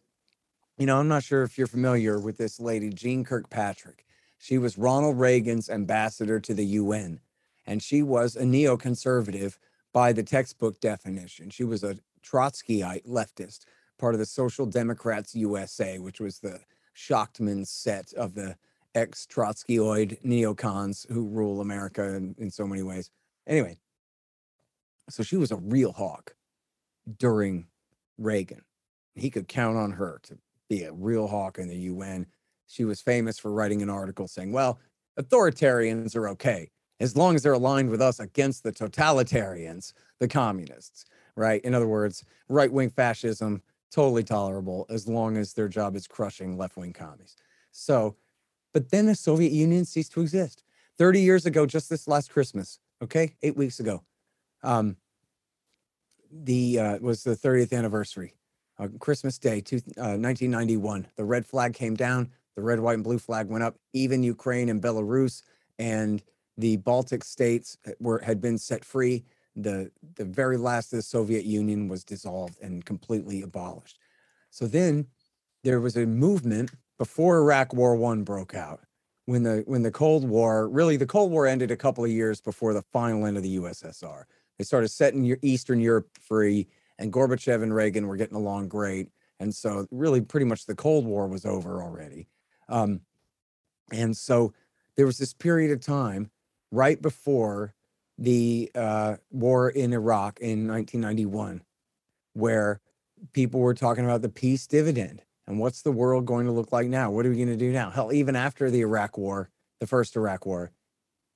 you 0.82 0.88
know, 0.88 0.98
I'm 1.00 1.08
not 1.08 1.24
sure 1.24 1.44
if 1.44 1.60
you're 1.60 1.68
familiar 1.68 2.20
with 2.20 2.38
this 2.38 2.60
lady, 2.60 2.90
Jeane 2.90 3.24
Kirkpatrick. 3.24 4.04
She 4.40 4.58
was 4.58 4.80
Ronald 4.80 5.20
Reagan's 5.20 5.70
ambassador 5.70 6.40
to 6.40 6.56
the 6.56 6.66
UN, 6.66 7.20
and 7.68 7.84
she 7.84 8.02
was 8.02 8.36
a 8.36 8.42
neoconservative 8.42 9.60
by 9.94 10.12
the 10.12 10.24
textbook 10.24 10.80
definition. 10.80 11.52
She 11.52 11.64
was 11.64 11.84
a 11.84 12.00
Trotskyite 12.26 13.06
leftist, 13.06 13.66
part 14.00 14.16
of 14.16 14.20
the 14.20 14.26
Social 14.26 14.66
Democrats 14.66 15.36
USA, 15.36 16.00
which 16.00 16.20
was 16.20 16.40
the 16.40 16.62
Shachtman 16.98 17.68
set 17.68 18.12
of 18.14 18.34
the 18.34 18.56
ex 18.96 19.28
Trotskyoid 19.32 20.20
neocons 20.24 21.08
who 21.12 21.28
rule 21.28 21.62
America 21.62 22.16
in, 22.16 22.34
in 22.40 22.50
so 22.50 22.66
many 22.66 22.82
ways. 22.82 23.12
Anyway, 23.48 23.78
so 25.10 25.24
she 25.24 25.38
was 25.38 25.52
a 25.52 25.58
real 25.58 25.92
hawk 25.92 26.36
during 27.18 27.68
Reagan. 28.18 28.62
He 29.16 29.30
could 29.30 29.48
count 29.48 29.78
on 29.78 29.92
her 29.92 30.20
to 30.24 30.38
be 30.70 30.84
a 30.84 30.94
real 30.94 31.28
hawk 31.28 31.58
in 31.58 31.68
the 31.68 31.78
UN. 31.78 32.28
She 32.68 32.86
was 32.86 33.02
famous 33.02 33.38
for 33.38 33.52
writing 33.52 33.82
an 33.82 33.90
article 33.90 34.28
saying, 34.28 34.52
well, 34.52 34.80
authoritarians 35.20 36.16
are 36.16 36.30
okay 36.30 36.70
as 37.02 37.18
long 37.18 37.36
as 37.36 37.42
they're 37.42 37.54
aligned 37.54 37.90
with 37.90 38.02
us 38.02 38.20
against 38.20 38.64
the 38.64 38.72
totalitarians, 38.72 39.92
the 40.20 40.28
communists, 40.28 41.06
right? 41.36 41.60
In 41.66 41.74
other 41.74 41.88
words, 41.88 42.24
right 42.48 42.72
wing 42.72 42.92
fascism, 42.92 43.62
totally 43.92 44.24
tolerable 44.24 44.86
as 44.90 45.08
long 45.08 45.36
as 45.36 45.54
their 45.54 45.68
job 45.68 45.96
is 45.96 46.08
crushing 46.08 46.58
left 46.58 46.78
wing 46.78 46.94
commies. 46.94 47.36
So, 47.72 48.16
but 48.72 48.92
then 48.92 49.08
the 49.08 49.16
Soviet 49.16 49.52
Union 49.52 49.84
ceased 49.84 50.14
to 50.14 50.22
exist. 50.22 50.64
30 50.98 51.22
years 51.22 51.46
ago, 51.48 51.66
just 51.66 51.90
this 51.90 52.08
last 52.08 52.32
Christmas, 52.32 52.80
okay, 53.02 53.36
eight 53.42 53.56
weeks 53.58 53.80
ago, 53.80 54.04
um, 54.64 54.96
the 56.32 56.80
uh, 56.80 56.98
was 57.00 57.24
the 57.24 57.36
30th 57.36 57.74
anniversary 57.74 58.34
uh, 58.82 58.88
Christmas 59.00 59.38
Day, 59.38 59.62
two, 59.62 59.78
uh, 59.98 60.18
1991. 60.18 61.08
The 61.16 61.24
red 61.24 61.46
flag 61.46 61.74
came 61.74 61.96
down, 61.96 62.32
the 62.56 62.62
red, 62.62 62.80
white, 62.80 62.96
and 62.96 63.04
blue 63.04 63.20
flag 63.20 63.48
went 63.48 63.64
up. 63.64 63.76
Even 63.94 64.24
Ukraine 64.24 64.70
and 64.70 64.82
Belarus 64.82 65.44
and 65.78 66.24
the 66.58 66.78
Baltic 66.78 67.24
states 67.24 67.78
were 68.00 68.20
had 68.20 68.42
been 68.42 68.58
set 68.58 68.84
free. 68.84 69.24
The 69.56 69.92
the 70.16 70.26
very 70.26 70.58
last 70.58 70.94
of 70.94 70.98
the 70.98 71.04
Soviet 71.04 71.46
Union 71.46 71.88
was 71.88 72.04
dissolved 72.04 72.58
and 72.62 72.84
completely 72.84 73.42
abolished. 73.42 74.00
So 74.50 74.68
then 74.68 75.08
there 75.64 75.80
was 75.80 75.96
a 75.96 76.06
movement 76.06 76.72
before 76.98 77.38
Iraq 77.38 77.74
War 77.74 77.96
One 77.96 78.24
broke 78.24 78.56
out. 78.56 78.82
When 79.26 79.44
the 79.44 79.64
when 79.66 79.84
the 79.84 79.92
Cold 79.92 80.28
War 80.28 80.68
really 80.68 80.98
the 80.98 81.06
Cold 81.06 81.32
War 81.32 81.48
ended 81.48 81.72
a 81.72 81.78
couple 81.78 82.04
of 82.04 82.10
years 82.10 82.42
before 82.42 82.74
the 82.74 82.82
final 82.82 83.26
end 83.26 83.38
of 83.38 83.44
the 83.44 83.58
USSR. 83.58 84.24
They 84.58 84.64
started 84.64 84.90
setting 84.90 85.38
Eastern 85.42 85.80
Europe 85.80 86.10
free 86.20 86.68
and 87.02 87.12
Gorbachev 87.12 87.64
and 87.64 87.74
Reagan 87.74 88.08
were 88.08 88.16
getting 88.16 88.38
along 88.38 88.70
great. 88.70 89.10
And 89.40 89.54
so, 89.54 89.88
really, 89.90 90.22
pretty 90.22 90.46
much 90.46 90.66
the 90.66 90.76
Cold 90.76 91.06
War 91.06 91.28
was 91.28 91.46
over 91.46 91.82
already. 91.82 92.28
Um, 92.70 93.02
and 93.92 94.16
so, 94.16 94.54
there 94.96 95.08
was 95.08 95.18
this 95.18 95.34
period 95.34 95.72
of 95.72 95.82
time 95.82 96.30
right 96.72 97.02
before 97.02 97.74
the 98.20 98.72
uh, 98.76 99.16
war 99.32 99.72
in 99.72 99.94
Iraq 99.94 100.40
in 100.40 100.68
1991 100.68 101.64
where 102.34 102.80
people 103.34 103.60
were 103.60 103.74
talking 103.74 104.06
about 104.06 104.22
the 104.22 104.30
peace 104.30 104.68
dividend 104.68 105.24
and 105.48 105.60
what's 105.60 105.82
the 105.82 105.92
world 105.92 106.26
going 106.26 106.46
to 106.46 106.52
look 106.52 106.72
like 106.72 106.88
now? 106.88 107.12
What 107.12 107.26
are 107.26 107.30
we 107.30 107.36
going 107.36 107.48
to 107.48 107.58
do 107.58 107.72
now? 107.72 107.90
Hell, 107.90 108.14
even 108.14 108.36
after 108.36 108.70
the 108.70 108.82
Iraq 108.82 109.18
war, 109.18 109.50
the 109.80 109.88
first 109.88 110.16
Iraq 110.16 110.46
war, 110.46 110.72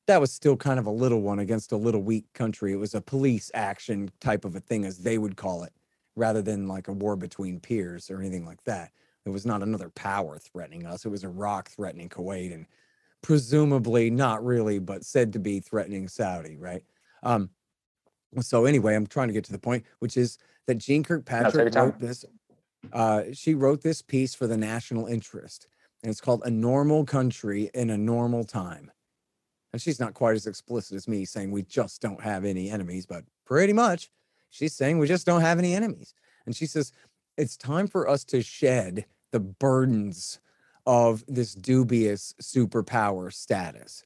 that 0.07 0.21
was 0.21 0.31
still 0.31 0.55
kind 0.55 0.79
of 0.79 0.85
a 0.85 0.91
little 0.91 1.21
one 1.21 1.39
against 1.39 1.71
a 1.71 1.77
little 1.77 2.01
weak 2.01 2.25
country. 2.33 2.71
It 2.71 2.77
was 2.77 2.93
a 2.93 3.01
police 3.01 3.49
action 3.53 4.11
type 4.19 4.45
of 4.45 4.55
a 4.55 4.59
thing, 4.59 4.85
as 4.85 4.99
they 4.99 5.17
would 5.17 5.35
call 5.35 5.63
it, 5.63 5.73
rather 6.15 6.41
than 6.41 6.67
like 6.67 6.87
a 6.87 6.93
war 6.93 7.15
between 7.15 7.59
peers 7.59 8.09
or 8.09 8.19
anything 8.19 8.45
like 8.45 8.63
that. 8.65 8.91
It 9.25 9.31
was 9.31 9.45
not 9.45 9.63
another 9.63 9.89
power 9.89 10.37
threatening 10.37 10.85
us. 10.85 11.05
It 11.05 11.09
was 11.09 11.23
Iraq 11.23 11.69
threatening 11.69 12.09
Kuwait 12.09 12.53
and 12.53 12.67
presumably 13.23 14.11
not 14.11 14.45
really, 14.45 14.77
but 14.77 15.03
said 15.03 15.33
to 15.33 15.39
be 15.39 15.59
threatening 15.59 16.07
Saudi, 16.07 16.57
right? 16.57 16.83
Um, 17.23 17.49
so 18.41 18.65
anyway, 18.65 18.93
I'm 18.93 19.07
trying 19.07 19.29
to 19.29 19.33
get 19.33 19.43
to 19.45 19.51
the 19.51 19.57
point, 19.57 19.83
which 19.97 20.15
is 20.15 20.37
that 20.67 20.87
your 20.87 21.01
Kirkpatrick 21.01 21.73
wrote 21.73 21.99
this. 21.99 22.23
Uh, 22.93 23.23
she 23.33 23.53
wrote 23.53 23.81
this 23.81 24.01
piece 24.01 24.33
for 24.35 24.47
the 24.47 24.57
national 24.57 25.07
interest, 25.07 25.67
and 26.03 26.09
it's 26.09 26.21
called 26.21 26.41
"A 26.45 26.49
Normal 26.49 27.05
Country 27.05 27.69
in 27.73 27.89
a 27.89 27.97
Normal 27.97 28.43
Time." 28.43 28.91
And 29.73 29.81
she's 29.81 29.99
not 29.99 30.13
quite 30.13 30.35
as 30.35 30.47
explicit 30.47 30.95
as 30.95 31.07
me 31.07 31.25
saying 31.25 31.51
we 31.51 31.63
just 31.63 32.01
don't 32.01 32.21
have 32.21 32.45
any 32.45 32.69
enemies, 32.69 33.05
but 33.05 33.23
pretty 33.45 33.73
much 33.73 34.09
she's 34.49 34.73
saying 34.73 34.99
we 34.99 35.07
just 35.07 35.25
don't 35.25 35.41
have 35.41 35.59
any 35.59 35.73
enemies. 35.73 36.13
And 36.45 36.55
she 36.55 36.65
says 36.65 36.93
it's 37.37 37.57
time 37.57 37.87
for 37.87 38.07
us 38.07 38.23
to 38.25 38.41
shed 38.41 39.05
the 39.31 39.41
burdens 39.41 40.39
of 40.85 41.25
this 41.27 41.53
dubious 41.53 42.33
superpower 42.41 43.33
status 43.33 44.05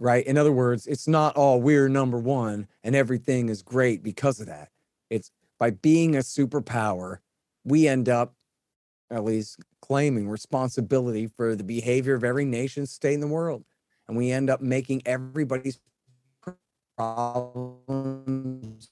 right? 0.00 0.26
In 0.26 0.38
other 0.38 0.50
words, 0.50 0.86
it's 0.86 1.06
not 1.06 1.36
all 1.36 1.60
we're 1.60 1.88
number 1.88 2.18
one 2.18 2.66
and 2.82 2.96
everything 2.96 3.48
is 3.48 3.62
great 3.62 4.02
because 4.02 4.40
of 4.40 4.46
that. 4.46 4.70
It's 5.10 5.30
by 5.58 5.70
being 5.70 6.16
a 6.16 6.20
superpower, 6.20 7.18
we 7.70 7.88
end 7.88 8.08
up 8.08 8.34
at 9.10 9.24
least 9.24 9.60
claiming 9.80 10.28
responsibility 10.28 11.26
for 11.26 11.56
the 11.56 11.64
behavior 11.64 12.14
of 12.14 12.24
every 12.24 12.44
nation 12.44 12.86
state 12.86 13.14
in 13.14 13.20
the 13.20 13.26
world. 13.26 13.64
And 14.08 14.16
we 14.16 14.30
end 14.30 14.50
up 14.50 14.60
making 14.60 15.02
everybody's 15.06 15.78
problems 16.96 18.90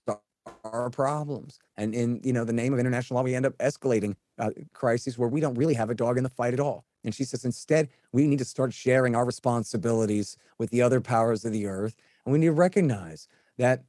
our 0.64 0.90
problems. 0.90 1.58
And 1.76 1.94
in 1.94 2.20
you 2.24 2.32
know 2.32 2.44
the 2.44 2.52
name 2.52 2.72
of 2.72 2.78
international 2.78 3.18
law, 3.18 3.24
we 3.24 3.34
end 3.34 3.46
up 3.46 3.56
escalating 3.58 4.14
uh, 4.38 4.50
crises 4.72 5.18
where 5.18 5.28
we 5.28 5.40
don't 5.40 5.54
really 5.54 5.74
have 5.74 5.90
a 5.90 5.94
dog 5.94 6.16
in 6.16 6.24
the 6.24 6.30
fight 6.30 6.54
at 6.54 6.60
all. 6.60 6.84
And 7.04 7.14
she 7.14 7.24
says 7.24 7.44
instead, 7.44 7.88
we 8.12 8.26
need 8.26 8.38
to 8.38 8.44
start 8.44 8.72
sharing 8.72 9.14
our 9.14 9.24
responsibilities 9.24 10.36
with 10.58 10.70
the 10.70 10.82
other 10.82 11.00
powers 11.00 11.44
of 11.44 11.52
the 11.52 11.66
earth, 11.66 11.96
and 12.24 12.32
we 12.32 12.38
need 12.38 12.46
to 12.46 12.52
recognize 12.52 13.28
that. 13.56 13.84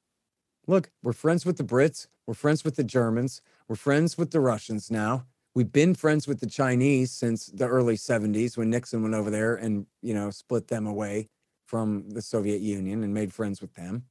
Look, 0.67 0.91
we're 1.01 1.13
friends 1.13 1.47
with 1.47 1.57
the 1.57 1.63
Brits, 1.63 2.05
we're 2.27 2.35
friends 2.35 2.63
with 2.63 2.75
the 2.75 2.83
Germans, 2.83 3.41
we're 3.69 3.75
friends 3.75 4.17
with 4.17 4.31
the 4.31 4.39
Russians 4.39 4.89
now. 4.89 5.25
We've 5.53 5.71
been 5.71 5.93
friends 5.93 6.27
with 6.27 6.39
the 6.39 6.49
Chinese 6.49 7.11
since 7.11 7.45
the 7.45 7.67
early 7.67 7.95
70s 7.95 8.57
when 8.57 8.71
Nixon 8.71 9.03
went 9.03 9.13
over 9.13 9.29
there 9.29 9.55
and, 9.55 9.85
you 10.01 10.15
know, 10.15 10.31
split 10.31 10.67
them 10.67 10.87
away 10.87 11.29
from 11.67 12.09
the 12.09 12.21
Soviet 12.21 12.61
Union 12.61 13.03
and 13.03 13.13
made 13.13 13.31
friends 13.31 13.61
with 13.61 13.75
them. 13.75 14.05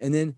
And 0.00 0.12
then, 0.12 0.34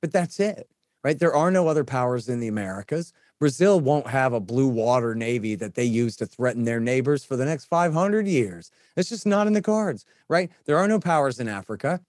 but 0.00 0.10
that's 0.10 0.40
it, 0.40 0.68
right? 1.04 1.16
There 1.16 1.34
are 1.34 1.52
no 1.52 1.68
other 1.68 1.84
powers 1.84 2.28
in 2.28 2.40
the 2.40 2.48
Americas. 2.48 3.12
Brazil 3.38 3.78
won't 3.78 4.08
have 4.08 4.32
a 4.32 4.40
blue 4.40 4.68
water 4.68 5.14
navy 5.14 5.54
that 5.54 5.74
they 5.74 5.84
use 5.84 6.16
to 6.16 6.26
threaten 6.26 6.64
their 6.64 6.80
neighbors 6.80 7.24
for 7.24 7.36
the 7.36 7.44
next 7.44 7.66
500 7.66 8.26
years. 8.26 8.72
It's 8.96 9.08
just 9.08 9.26
not 9.26 9.46
in 9.46 9.52
the 9.52 9.62
cards, 9.62 10.04
right? 10.28 10.50
There 10.64 10.78
are 10.78 10.88
no 10.88 10.98
powers 10.98 11.38
in 11.38 11.46
Africa. 11.46 12.00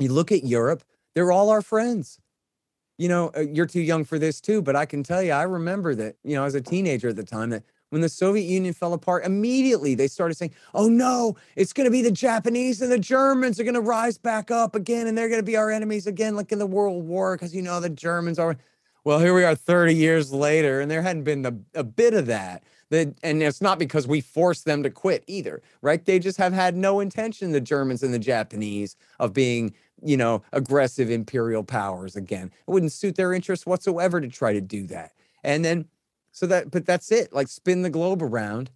You 0.00 0.12
look 0.12 0.32
at 0.32 0.44
Europe, 0.44 0.82
they're 1.14 1.30
all 1.30 1.50
our 1.50 1.62
friends. 1.62 2.18
You 2.98 3.08
know, 3.08 3.30
uh, 3.36 3.40
you're 3.40 3.66
too 3.66 3.80
young 3.80 4.04
for 4.04 4.18
this 4.18 4.40
too, 4.40 4.60
but 4.60 4.76
I 4.76 4.84
can 4.84 5.02
tell 5.02 5.22
you, 5.22 5.32
I 5.32 5.44
remember 5.44 5.94
that, 5.94 6.16
you 6.24 6.34
know, 6.34 6.44
as 6.44 6.54
a 6.54 6.60
teenager 6.60 7.08
at 7.08 7.16
the 7.16 7.24
time, 7.24 7.50
that 7.50 7.62
when 7.90 8.02
the 8.02 8.08
Soviet 8.08 8.44
Union 8.44 8.74
fell 8.74 8.92
apart, 8.92 9.24
immediately 9.24 9.94
they 9.94 10.08
started 10.08 10.34
saying, 10.34 10.52
oh 10.74 10.88
no, 10.88 11.36
it's 11.56 11.72
going 11.72 11.86
to 11.86 11.90
be 11.90 12.02
the 12.02 12.10
Japanese 12.10 12.82
and 12.82 12.92
the 12.92 12.98
Germans 12.98 13.58
are 13.58 13.64
going 13.64 13.74
to 13.74 13.80
rise 13.80 14.18
back 14.18 14.50
up 14.50 14.74
again 14.74 15.06
and 15.06 15.16
they're 15.16 15.28
going 15.28 15.40
to 15.40 15.46
be 15.46 15.56
our 15.56 15.70
enemies 15.70 16.06
again, 16.06 16.36
like 16.36 16.52
in 16.52 16.58
the 16.58 16.66
World 16.66 17.06
War, 17.06 17.36
because, 17.36 17.54
you 17.54 17.62
know, 17.62 17.80
the 17.80 17.88
Germans 17.88 18.38
are. 18.38 18.56
Well, 19.04 19.20
here 19.20 19.32
we 19.32 19.44
are 19.44 19.54
30 19.54 19.94
years 19.94 20.32
later, 20.32 20.80
and 20.80 20.90
there 20.90 21.00
hadn't 21.00 21.22
been 21.22 21.40
the, 21.40 21.58
a 21.74 21.84
bit 21.84 22.12
of 22.12 22.26
that. 22.26 22.62
And 22.90 23.42
it's 23.42 23.60
not 23.60 23.78
because 23.78 24.06
we 24.06 24.20
forced 24.20 24.64
them 24.64 24.82
to 24.82 24.90
quit 24.90 25.24
either, 25.26 25.62
right? 25.82 26.04
They 26.04 26.18
just 26.18 26.38
have 26.38 26.52
had 26.52 26.76
no 26.76 27.00
intention, 27.00 27.52
the 27.52 27.60
Germans 27.60 28.02
and 28.02 28.14
the 28.14 28.18
Japanese, 28.18 28.96
of 29.18 29.32
being, 29.32 29.74
you 30.02 30.16
know, 30.16 30.42
aggressive 30.52 31.10
imperial 31.10 31.64
powers 31.64 32.16
again. 32.16 32.50
It 32.66 32.70
wouldn't 32.70 32.92
suit 32.92 33.16
their 33.16 33.34
interests 33.34 33.66
whatsoever 33.66 34.20
to 34.20 34.28
try 34.28 34.52
to 34.52 34.60
do 34.60 34.86
that. 34.86 35.12
And 35.44 35.64
then, 35.64 35.86
so 36.32 36.46
that, 36.46 36.70
but 36.70 36.86
that's 36.86 37.12
it. 37.12 37.32
Like 37.32 37.48
spin 37.48 37.82
the 37.82 37.90
globe 37.90 38.22
around. 38.22 38.70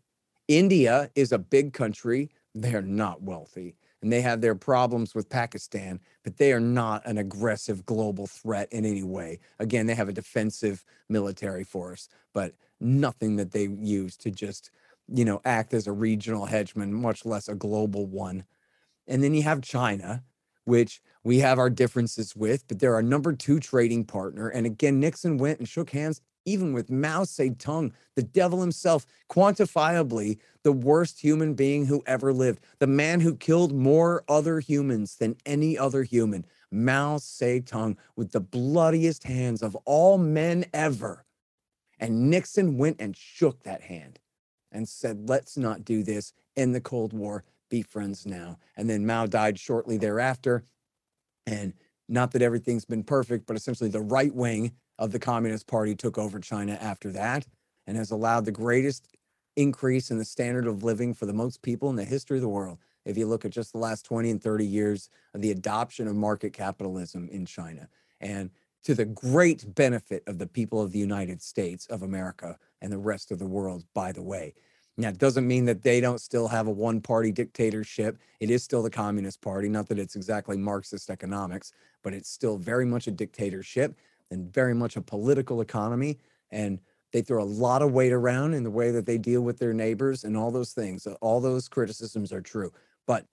India 0.47 1.11
is 1.15 1.33
a 1.33 1.39
big 1.39 1.73
country. 1.73 2.31
They're 2.55 2.83
not 2.83 3.23
wealthy 3.23 3.77
and 4.03 4.13
they 4.13 4.21
have 4.21 4.41
their 4.41 4.55
problems 4.55 5.15
with 5.15 5.31
Pakistan, 5.31 6.01
but 6.25 6.37
they 6.37 6.53
are 6.53 6.61
not 6.61 7.07
an 7.07 7.19
aggressive 7.19 7.87
global 7.87 8.27
threat 8.27 8.69
in 8.73 8.85
any 8.85 9.05
way. 9.05 9.39
Again, 9.61 9.87
they 9.87 9.95
have 9.95 10.09
a 10.09 10.13
defensive 10.13 10.85
military 11.09 11.65
force, 11.65 12.09
but 12.35 12.55
nothing 12.83 13.37
that 13.37 13.53
they 13.53 13.69
use 13.69 14.17
to 14.19 14.31
just, 14.31 14.71
you 15.09 15.25
know, 15.25 15.41
act 15.45 15.73
as 15.75 15.87
a 15.87 15.93
regional 15.93 16.47
hegemon, 16.47 16.91
much 16.91 17.25
less 17.25 17.49
a 17.49 17.55
global 17.55 18.07
one. 18.07 18.45
And 19.07 19.23
then 19.23 19.35
you 19.35 19.43
have 19.43 19.63
China, 19.63 20.23
which 20.65 21.01
we 21.25 21.39
have 21.39 21.59
our 21.59 21.71
differences 21.71 22.37
with, 22.37 22.67
but 22.69 22.79
they're 22.79 22.95
our 22.95 23.03
number 23.03 23.33
two 23.33 23.61
trading 23.61 24.05
partner. 24.05 24.49
And 24.49 24.67
again, 24.67 25.01
Nixon 25.01 25.39
went 25.39 25.59
and 25.59 25.69
shook 25.69 25.91
hands 25.91 26.21
even 26.45 26.73
with 26.73 26.91
Mao 26.91 27.23
Zedong, 27.23 27.93
the 28.15 28.23
devil 28.23 28.61
himself, 28.61 29.07
quantifiably 29.31 30.39
the 30.63 30.73
worst 30.73 31.21
human 31.21 31.55
being 31.55 31.87
who 31.87 32.03
ever 32.07 32.33
lived, 32.33 32.61
the 32.79 32.87
man 32.87 33.21
who 33.21 33.37
killed 33.37 33.73
more 33.73 34.25
other 34.29 34.61
humans 34.61 35.17
than 35.17 35.37
any 35.47 35.79
other 35.79 36.03
human, 36.03 36.45
Mao 36.71 37.19
Zedong, 37.19 37.97
with 38.17 38.33
the 38.33 38.41
bloodiest 38.41 39.25
hands 39.25 39.63
of 39.63 39.77
all 39.85 40.19
men 40.19 40.65
ever. 40.73 41.25
And 42.03 42.29
Nixon 42.31 42.79
went 42.79 42.97
and 42.99 43.17
shook 43.17 43.63
that 43.63 43.83
hand 43.83 44.19
and 44.73 44.89
said, 44.89 45.29
let's 45.29 45.57
not 45.57 45.85
do 45.85 46.03
this 46.03 46.33
in 46.57 46.73
the 46.73 46.81
Cold 46.81 47.13
War, 47.13 47.45
be 47.71 47.81
friends 47.81 48.27
now. 48.27 48.59
And 48.77 48.91
then 48.91 49.07
Mao 49.07 49.27
died 49.27 49.57
shortly 49.57 49.99
thereafter. 49.99 50.65
And 51.47 51.75
not 52.09 52.33
that 52.33 52.43
everything's 52.43 52.85
been 52.85 53.05
perfect, 53.05 53.47
but 53.47 53.57
essentially 53.57 53.89
the 53.89 54.01
right 54.01 54.35
wing 54.35 54.73
of 54.99 55.13
the 55.13 55.21
Communist 55.21 55.69
Party 55.69 55.95
took 55.95 56.19
over 56.19 56.41
China 56.41 56.77
after 56.81 57.13
that 57.13 57.47
and 57.87 57.97
has 57.97 58.11
allowed 58.11 58.47
the 58.47 58.51
greatest 58.51 59.07
increase 59.55 60.11
in 60.11 60.19
the 60.19 60.25
standard 60.25 60.67
of 60.67 60.83
living 60.83 61.15
for 61.15 61.27
the 61.27 61.33
most 61.33 61.63
people 61.63 61.89
in 61.89 61.95
the 61.95 62.05
history 62.05 62.39
of 62.39 62.43
the 62.43 62.49
world. 62.49 62.79
If 63.05 63.17
you 63.17 63.27
look 63.27 63.45
at 63.45 63.53
just 63.53 63.71
the 63.71 63.79
last 63.79 64.05
20 64.07 64.29
and 64.29 64.43
30 64.43 64.67
years 64.67 65.09
of 65.35 65.41
the 65.41 65.53
adoption 65.53 66.09
of 66.09 66.17
market 66.17 66.53
capitalism 66.53 67.29
in 67.29 67.47
China, 67.47 67.89
and 68.21 68.51
to 68.85 68.95
the 68.95 69.05
great 69.05 69.75
benefit 69.75 70.23
of 70.27 70.39
the 70.39 70.47
people 70.47 70.81
of 70.81 70.93
the 70.93 70.99
United 70.99 71.41
States 71.41 71.87
of 71.87 72.03
America 72.03 72.59
and 72.81 72.93
the 72.93 72.99
rest 72.99 73.31
of 73.31 73.39
the 73.39 73.47
world, 73.47 73.85
by 73.95 74.13
the 74.13 74.23
way. 74.23 74.55
Now, 74.97 75.09
it 75.09 75.19
doesn't 75.19 75.47
mean 75.47 75.65
that 75.67 75.83
they 75.83 76.01
don't 76.01 76.21
still 76.21 76.49
have 76.49 76.67
a 76.67 76.71
one 76.71 77.01
party 77.01 77.33
dictatorship. 77.33 78.19
It 78.41 78.51
is 78.51 78.63
still 78.63 78.83
the 78.83 78.91
Communist 78.91 79.41
Party, 79.41 79.69
not 79.69 79.89
that 79.89 79.99
it's 79.99 80.17
exactly 80.17 80.57
Marxist 80.57 81.09
economics, 81.09 81.73
but 82.03 82.13
it's 82.13 82.29
still 82.29 82.59
very 82.59 82.85
much 82.85 83.07
a 83.07 83.11
dictatorship 83.11 83.97
and 84.31 84.53
very 84.53 84.75
much 84.75 84.97
a 84.97 85.01
political 85.01 85.61
economy. 85.61 86.19
And 86.51 86.79
they 87.13 87.23
throw 87.23 87.43
a 87.43 87.45
lot 87.45 87.83
of 87.83 87.93
weight 87.93 88.13
around 88.13 88.55
in 88.55 88.65
the 88.65 88.71
way 88.71 88.91
that 88.91 89.07
they 89.07 89.19
deal 89.19 89.43
with 89.43 89.59
their 89.59 89.73
neighbors 89.73 90.25
and 90.25 90.37
all 90.37 90.51
those 90.51 90.73
things. 90.73 91.07
All 91.21 91.41
those 91.41 91.69
criticisms 91.69 92.33
are 92.33 92.41
true, 92.41 92.73
but 93.07 93.27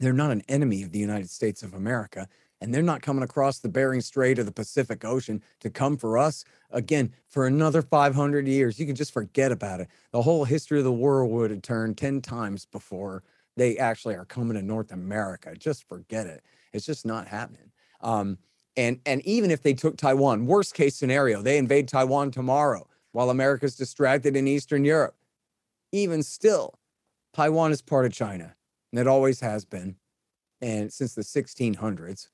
they're 0.00 0.12
not 0.12 0.30
an 0.30 0.42
enemy 0.48 0.82
of 0.82 0.92
the 0.92 0.98
United 0.98 1.30
States 1.30 1.62
of 1.62 1.74
America. 1.74 2.28
And 2.60 2.74
they're 2.74 2.82
not 2.82 3.02
coming 3.02 3.22
across 3.22 3.58
the 3.58 3.68
Bering 3.68 4.00
Strait 4.00 4.38
or 4.38 4.44
the 4.44 4.52
Pacific 4.52 5.04
Ocean 5.04 5.42
to 5.60 5.70
come 5.70 5.96
for 5.96 6.18
us 6.18 6.44
again 6.70 7.12
for 7.28 7.46
another 7.46 7.82
500 7.82 8.48
years. 8.48 8.80
You 8.80 8.86
can 8.86 8.96
just 8.96 9.12
forget 9.12 9.52
about 9.52 9.80
it. 9.80 9.88
The 10.10 10.22
whole 10.22 10.44
history 10.44 10.78
of 10.78 10.84
the 10.84 10.92
world 10.92 11.30
would 11.30 11.50
have 11.50 11.62
turned 11.62 11.96
10 11.98 12.20
times 12.20 12.66
before 12.66 13.22
they 13.56 13.76
actually 13.76 14.14
are 14.14 14.24
coming 14.24 14.56
to 14.56 14.62
North 14.62 14.92
America. 14.92 15.54
Just 15.56 15.88
forget 15.88 16.26
it. 16.26 16.42
It's 16.72 16.86
just 16.86 17.06
not 17.06 17.28
happening. 17.28 17.70
Um, 18.00 18.38
and 18.76 19.00
and 19.04 19.20
even 19.26 19.50
if 19.50 19.62
they 19.62 19.74
took 19.74 19.96
Taiwan, 19.96 20.46
worst 20.46 20.74
case 20.74 20.94
scenario, 20.94 21.42
they 21.42 21.58
invade 21.58 21.88
Taiwan 21.88 22.30
tomorrow 22.30 22.86
while 23.12 23.30
America's 23.30 23.74
distracted 23.74 24.36
in 24.36 24.46
Eastern 24.46 24.84
Europe. 24.84 25.16
Even 25.90 26.22
still, 26.22 26.78
Taiwan 27.32 27.72
is 27.72 27.82
part 27.82 28.06
of 28.06 28.12
China, 28.12 28.54
and 28.92 29.00
it 29.00 29.08
always 29.08 29.40
has 29.40 29.64
been, 29.64 29.96
and 30.60 30.92
since 30.92 31.14
the 31.14 31.22
1600s. 31.22 32.28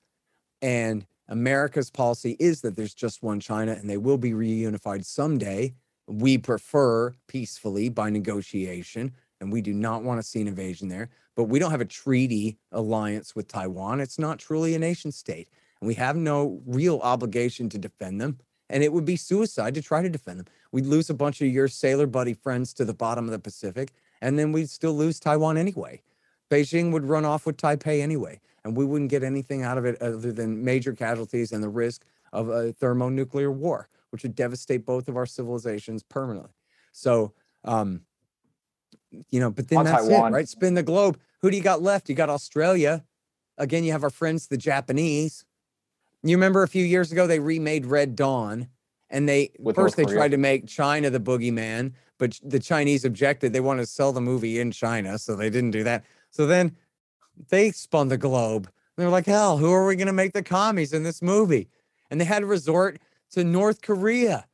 And 0.64 1.05
America's 1.29 1.90
policy 1.90 2.37
is 2.40 2.62
that 2.62 2.74
there's 2.74 2.94
just 2.94 3.22
one 3.22 3.38
China, 3.38 3.72
and 3.72 3.88
they 3.88 3.98
will 3.98 4.16
be 4.16 4.33
reunified 4.33 5.05
someday. 5.05 5.74
We 6.07 6.38
prefer 6.38 7.14
peacefully 7.29 7.90
by 7.90 8.09
negotiation, 8.09 9.12
and 9.40 9.53
we 9.53 9.61
do 9.61 9.74
not 9.74 10.05
want 10.05 10.20
to 10.20 10.27
see 10.27 10.40
an 10.40 10.48
invasion 10.48 10.88
there. 10.88 11.11
But 11.37 11.44
we 11.44 11.59
don't 11.59 11.70
have 11.70 11.83
a 11.83 11.85
treaty 11.85 12.57
alliance 12.72 13.37
with 13.37 13.46
Taiwan. 13.46 14.00
It's 14.00 14.18
not 14.18 14.38
truly 14.38 14.74
a 14.74 14.79
nation 14.79 15.12
state. 15.12 15.50
And 15.83 15.87
we 15.87 15.94
have 15.96 16.16
no 16.16 16.62
real 16.64 16.98
obligation 17.03 17.68
to 17.68 17.77
defend 17.77 18.22
them. 18.22 18.38
And 18.70 18.83
it 18.83 18.90
would 18.90 19.05
be 19.05 19.16
suicide 19.16 19.74
to 19.74 19.83
try 19.83 20.00
to 20.00 20.09
defend 20.09 20.38
them. 20.38 20.46
We'd 20.72 20.87
lose 20.87 21.11
a 21.11 21.14
bunch 21.14 21.42
of 21.42 21.48
your 21.48 21.68
sailor 21.68 22.07
buddy 22.07 22.33
friends 22.33 22.72
to 22.74 22.87
the 22.87 22.94
bottom 22.94 23.27
of 23.27 23.33
the 23.33 23.38
Pacific, 23.38 23.92
and 24.22 24.38
then 24.38 24.50
we'd 24.50 24.70
still 24.70 24.94
lose 24.94 25.20
Taiwan 25.20 25.59
anyway. 25.59 26.00
Beijing 26.50 26.90
would 26.92 27.05
run 27.05 27.27
off 27.27 27.44
with 27.44 27.59
Taipei 27.59 28.00
anyway, 28.00 28.40
and 28.64 28.77
we 28.77 28.85
wouldn't 28.85 29.11
get 29.11 29.22
anything 29.22 29.62
out 29.62 29.79
of 29.79 29.85
it 29.85 30.00
other 30.00 30.33
than 30.33 30.64
major 30.64 30.92
casualties 30.92 31.53
and 31.53 31.62
the 31.62 31.68
risk 31.68 32.05
of 32.33 32.48
a 32.48 32.72
thermonuclear 32.72 33.50
war, 33.50 33.88
which 34.11 34.22
would 34.22 34.35
devastate 34.35 34.85
both 34.85 35.09
of 35.09 35.16
our 35.16 35.27
civilizations 35.27 36.03
permanently. 36.03 36.53
So, 36.92 37.33
um, 37.64 38.03
you 39.31 39.40
know, 39.40 39.50
but 39.50 39.68
then 39.68 39.81
On 39.81 39.85
that's 39.85 40.09
Taiwan. 40.09 40.33
it, 40.33 40.37
right? 40.37 40.48
Spin 40.48 40.74
the 40.74 40.83
globe. 40.83 41.18
Who 41.42 41.50
do 41.50 41.57
you 41.57 41.62
got 41.62 41.83
left? 41.83 42.09
You 42.09 42.14
got 42.14 42.31
Australia. 42.31 43.05
Again, 43.59 43.85
you 43.85 43.92
have 43.92 44.03
our 44.03 44.11
friends, 44.11 44.48
the 44.48 44.57
Japanese. 44.57 45.44
You 46.22 46.37
remember 46.37 46.62
a 46.62 46.68
few 46.68 46.85
years 46.85 47.12
ago 47.12 47.27
they 47.27 47.38
remade 47.38 47.87
Red 47.87 48.16
Dawn, 48.16 48.68
and 49.11 49.29
they 49.29 49.53
With 49.59 49.77
first 49.77 49.96
they 49.96 50.05
tried 50.05 50.31
to 50.31 50.38
make 50.38 50.66
China 50.66 51.11
the 51.11 51.20
boogeyman, 51.20 51.92
but 52.18 52.40
the 52.42 52.59
Chinese 52.59 53.05
objected. 53.05 53.53
They 53.53 53.61
wanted 53.61 53.83
to 53.83 53.87
sell 53.87 54.12
the 54.12 54.22
movie 54.22 54.59
in 54.59 54.70
China, 54.72 55.18
so 55.18 55.37
they 55.37 55.50
didn't 55.50 55.72
do 55.72 55.85
that. 55.85 56.05
So 56.31 56.46
then 56.46 56.74
they 57.49 57.70
spun 57.70 58.09
the 58.09 58.16
globe. 58.16 58.70
They 58.97 59.05
were 59.05 59.11
like, 59.11 59.27
"Hell, 59.27 59.59
who 59.59 59.73
are 59.73 59.87
we 59.87 59.97
going 59.97 60.07
to 60.07 60.12
make 60.12 60.33
the 60.33 60.42
commies 60.42 60.92
in 60.92 61.03
this 61.03 61.20
movie?" 61.23 61.68
And 62.11 62.20
they 62.20 62.25
had 62.25 62.40
to 62.40 62.47
resort 62.47 63.01
to 63.33 63.44
North 63.44 63.83
Korea. 63.83 64.47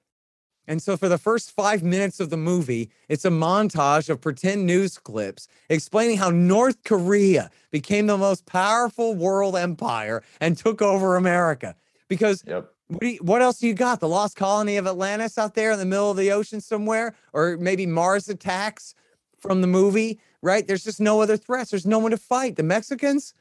And 0.66 0.80
so, 0.80 0.96
for 0.96 1.08
the 1.08 1.18
first 1.18 1.50
five 1.50 1.82
minutes 1.82 2.20
of 2.20 2.30
the 2.30 2.36
movie, 2.36 2.90
it's 3.08 3.24
a 3.24 3.30
montage 3.30 4.08
of 4.08 4.20
pretend 4.20 4.66
news 4.66 4.98
clips 4.98 5.48
explaining 5.68 6.16
how 6.16 6.30
North 6.30 6.84
Korea 6.84 7.50
became 7.70 8.06
the 8.06 8.16
most 8.16 8.46
powerful 8.46 9.14
world 9.14 9.56
empire 9.56 10.22
and 10.40 10.56
took 10.56 10.80
over 10.80 11.16
America. 11.16 11.74
Because 12.08 12.44
Yep. 12.46 12.72
what, 12.86 13.00
do 13.00 13.08
you, 13.08 13.18
what 13.18 13.42
else 13.42 13.58
do 13.58 13.66
you 13.66 13.74
got? 13.74 13.98
The 13.98 14.08
lost 14.08 14.36
colony 14.36 14.76
of 14.76 14.86
Atlantis 14.86 15.38
out 15.38 15.54
there 15.54 15.72
in 15.72 15.78
the 15.78 15.84
middle 15.84 16.10
of 16.10 16.16
the 16.16 16.30
ocean 16.30 16.60
somewhere? 16.60 17.14
Or 17.32 17.56
maybe 17.56 17.84
Mars 17.84 18.28
attacks 18.28 18.94
from 19.40 19.62
the 19.62 19.66
movie, 19.66 20.20
right? 20.42 20.66
There's 20.66 20.84
just 20.84 21.00
no 21.00 21.20
other 21.20 21.36
threats. 21.36 21.70
There's 21.70 21.86
no 21.86 21.98
one 21.98 22.10
to 22.10 22.16
fight. 22.16 22.56
The 22.56 22.62
Mexicans? 22.62 23.34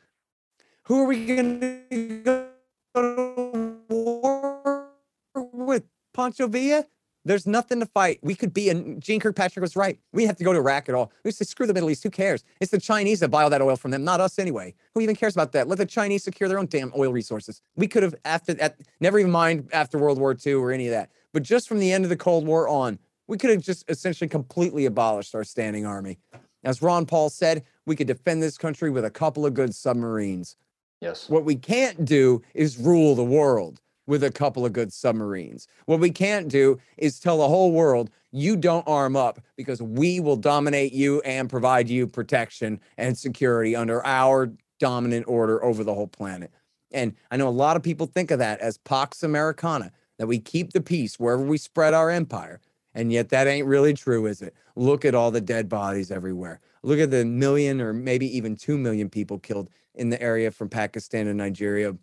Who 0.84 1.04
are 1.04 1.06
we 1.06 1.26
going 1.26 1.60
to 1.62 2.22
go 2.24 2.48
to 2.96 3.78
war 3.90 4.90
with? 5.36 5.84
Pancho 6.14 6.48
Villa? 6.48 6.86
There's 7.26 7.46
nothing 7.46 7.80
to 7.82 7.86
fight. 7.86 8.20
We 8.24 8.34
could 8.34 8.54
be, 8.54 8.70
and 8.70 9.02
Jeane 9.02 9.20
Kirkpatrick 9.20 9.62
was 9.62 9.76
right. 9.76 10.00
We 10.14 10.26
have 10.26 10.38
to 10.38 10.44
go 10.44 10.54
to 10.54 10.60
Iraq 10.60 10.90
at 10.90 10.96
all. 10.96 11.12
We 11.24 11.32
say, 11.32 11.46
screw 11.46 11.68
the 11.68 11.74
Middle 11.74 11.90
East. 11.90 12.02
Who 12.02 12.10
cares? 12.10 12.44
It's 12.60 12.72
the 12.72 12.80
Chinese 12.80 13.20
that 13.20 13.30
buy 13.30 13.44
all 13.44 13.50
that 13.50 13.62
oil 13.62 13.76
from 13.76 13.92
them, 13.92 14.04
not 14.04 14.20
us 14.20 14.40
anyway. 14.40 14.74
Who 14.96 15.02
even 15.02 15.16
cares 15.16 15.36
about 15.36 15.52
that? 15.52 15.68
Let 15.68 15.78
the 15.78 15.86
Chinese 15.86 16.24
secure 16.24 16.50
their 16.50 16.58
own 16.58 16.68
damn 16.68 16.92
oil 16.98 17.12
resources. 17.12 17.62
We 17.76 17.88
could 17.88 18.04
have, 18.04 18.16
after 18.26 18.54
that, 18.56 18.78
never 19.00 19.20
even 19.20 19.32
mind 19.32 19.70
after 19.74 20.00
World 20.00 20.18
War 20.18 20.36
II 20.44 20.54
or 20.54 20.72
any 20.72 20.88
of 20.88 20.92
that. 20.92 21.12
But 21.34 21.44
just 21.44 21.68
from 21.68 21.80
the 21.80 21.92
end 21.92 22.06
of 22.06 22.10
the 22.10 22.18
Cold 22.18 22.48
War 22.48 22.68
on, 22.68 22.98
we 23.28 23.38
could 23.38 23.52
have 23.52 23.62
just 23.62 23.84
essentially 23.90 24.28
completely 24.28 24.86
abolished 24.86 25.36
our 25.36 25.44
standing 25.44 25.86
army. 25.86 26.18
As 26.64 26.82
Ron 26.82 27.06
Paul 27.06 27.30
said, 27.30 27.64
we 27.86 27.96
could 27.96 28.08
defend 28.08 28.44
this 28.44 28.58
country 28.58 28.90
with 28.90 29.06
a 29.06 29.10
couple 29.10 29.46
of 29.46 29.54
good 29.54 29.74
submarines. 29.74 30.58
Yes. 31.02 31.30
What 31.30 31.46
we 31.46 31.56
can't 31.56 32.04
do 32.04 32.42
is 32.54 32.78
rule 32.78 33.16
the 33.16 33.24
world 33.24 33.82
with 34.08 34.24
a 34.24 34.32
couple 34.32 34.66
of 34.66 34.74
good 34.74 34.92
submarines. 34.92 35.68
What 35.86 36.00
we 36.00 36.10
can't 36.10 36.50
do 36.50 36.80
is 36.98 37.20
tell 37.20 37.38
the 37.38 37.48
whole 37.48 37.72
world, 37.72 38.10
you 38.32 38.58
don't 38.58 38.88
arm 38.88 39.16
up 39.16 39.40
because 39.56 39.82
we 39.82 40.20
will 40.20 40.36
dominate 40.36 40.94
you 40.94 41.22
and 41.22 41.50
provide 41.50 41.90
you 41.90 42.08
protection 42.08 42.80
and 42.98 43.18
security 43.18 43.76
under 43.76 44.06
our 44.06 44.52
dominant 44.80 45.28
order 45.28 45.64
over 45.64 45.84
the 45.84 45.94
whole 45.94 46.08
planet. 46.08 46.52
And 46.92 47.16
I 47.32 47.38
know 47.38 47.48
a 47.48 47.50
lot 47.50 47.76
of 47.76 47.84
people 47.84 48.08
think 48.08 48.32
of 48.32 48.40
that 48.40 48.60
as 48.60 48.78
Pax 48.80 49.24
Americana, 49.24 49.92
that 50.18 50.28
we 50.28 50.40
keep 50.40 50.74
the 50.74 50.82
peace 50.82 51.20
wherever 51.20 51.44
we 51.44 51.58
spread 51.58 51.94
our 51.94 52.10
empire. 52.10 52.60
And 52.94 53.12
yet 53.12 53.30
that 53.30 53.48
ain't 53.48 53.68
really 53.68 53.94
true, 53.94 54.26
is 54.26 54.42
it? 54.42 54.56
Look 54.76 55.06
at 55.06 55.16
all 55.16 55.32
the 55.32 55.42
dead 55.42 55.70
bodies 55.70 56.12
everywhere. 56.12 56.60
Look 56.84 57.00
at 57.00 57.12
the 57.12 57.26
million 57.26 57.82
or 57.82 57.94
maybe 57.94 58.36
even 58.36 58.56
2 58.56 58.78
million 58.78 59.10
people 59.10 59.38
killed 59.40 59.70
in 59.96 60.10
the 60.10 60.22
area 60.22 60.50
from 60.52 60.70
Pakistan 60.70 61.28
and 61.28 61.38
Nigeria 61.38 61.96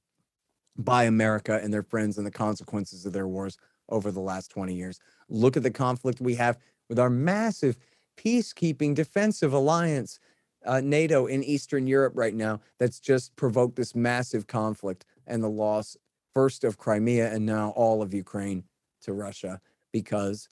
by 0.79 1.05
America 1.05 1.59
and 1.63 1.73
their 1.73 1.83
friends 1.83 2.19
and 2.19 2.27
the 2.27 2.31
consequences 2.31 3.07
of 3.07 3.13
their 3.13 3.27
wars 3.27 3.57
over 3.89 4.11
the 4.11 4.21
last 4.21 4.51
20 4.51 4.75
years. 4.75 5.01
Look 5.29 5.57
at 5.57 5.63
the 5.63 5.71
conflict 5.71 6.21
we 6.21 6.35
have 6.35 6.59
with 6.89 6.99
our 6.99 7.11
massive 7.11 7.77
peacekeeping 8.17 8.95
defensive 8.95 9.53
alliance, 9.53 10.19
uh, 10.65 10.81
NATO 10.81 11.27
in 11.27 11.43
Eastern 11.45 11.87
Europe 11.87 12.13
right 12.17 12.35
now, 12.35 12.61
that's 12.79 13.01
just 13.01 13.35
provoked 13.37 13.77
this 13.77 13.95
massive 13.95 14.47
conflict 14.47 15.05
and 15.27 15.43
the 15.43 15.49
loss 15.49 15.97
first 16.35 16.65
of 16.65 16.79
Crimea 16.79 17.33
and 17.33 17.47
now 17.47 17.71
all 17.71 18.03
of 18.03 18.13
Ukraine 18.13 18.65
to 19.03 19.13
Russia 19.13 19.61
because 19.93 20.49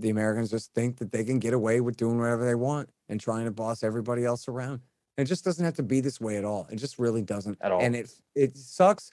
the 0.00 0.10
Americans 0.10 0.50
just 0.50 0.72
think 0.74 0.98
that 0.98 1.12
they 1.12 1.24
can 1.24 1.38
get 1.38 1.54
away 1.54 1.80
with 1.80 1.96
doing 1.96 2.18
whatever 2.18 2.44
they 2.44 2.54
want 2.54 2.88
and 3.08 3.20
trying 3.20 3.44
to 3.44 3.50
boss 3.50 3.82
everybody 3.82 4.24
else 4.24 4.48
around. 4.48 4.80
It 5.16 5.24
just 5.24 5.44
doesn't 5.44 5.64
have 5.64 5.74
to 5.74 5.82
be 5.82 6.00
this 6.00 6.20
way 6.20 6.36
at 6.36 6.44
all. 6.44 6.68
It 6.70 6.76
just 6.76 6.98
really 6.98 7.22
doesn't. 7.22 7.58
At 7.60 7.72
all. 7.72 7.80
And 7.80 7.96
it 7.96 8.10
it 8.34 8.56
sucks. 8.56 9.10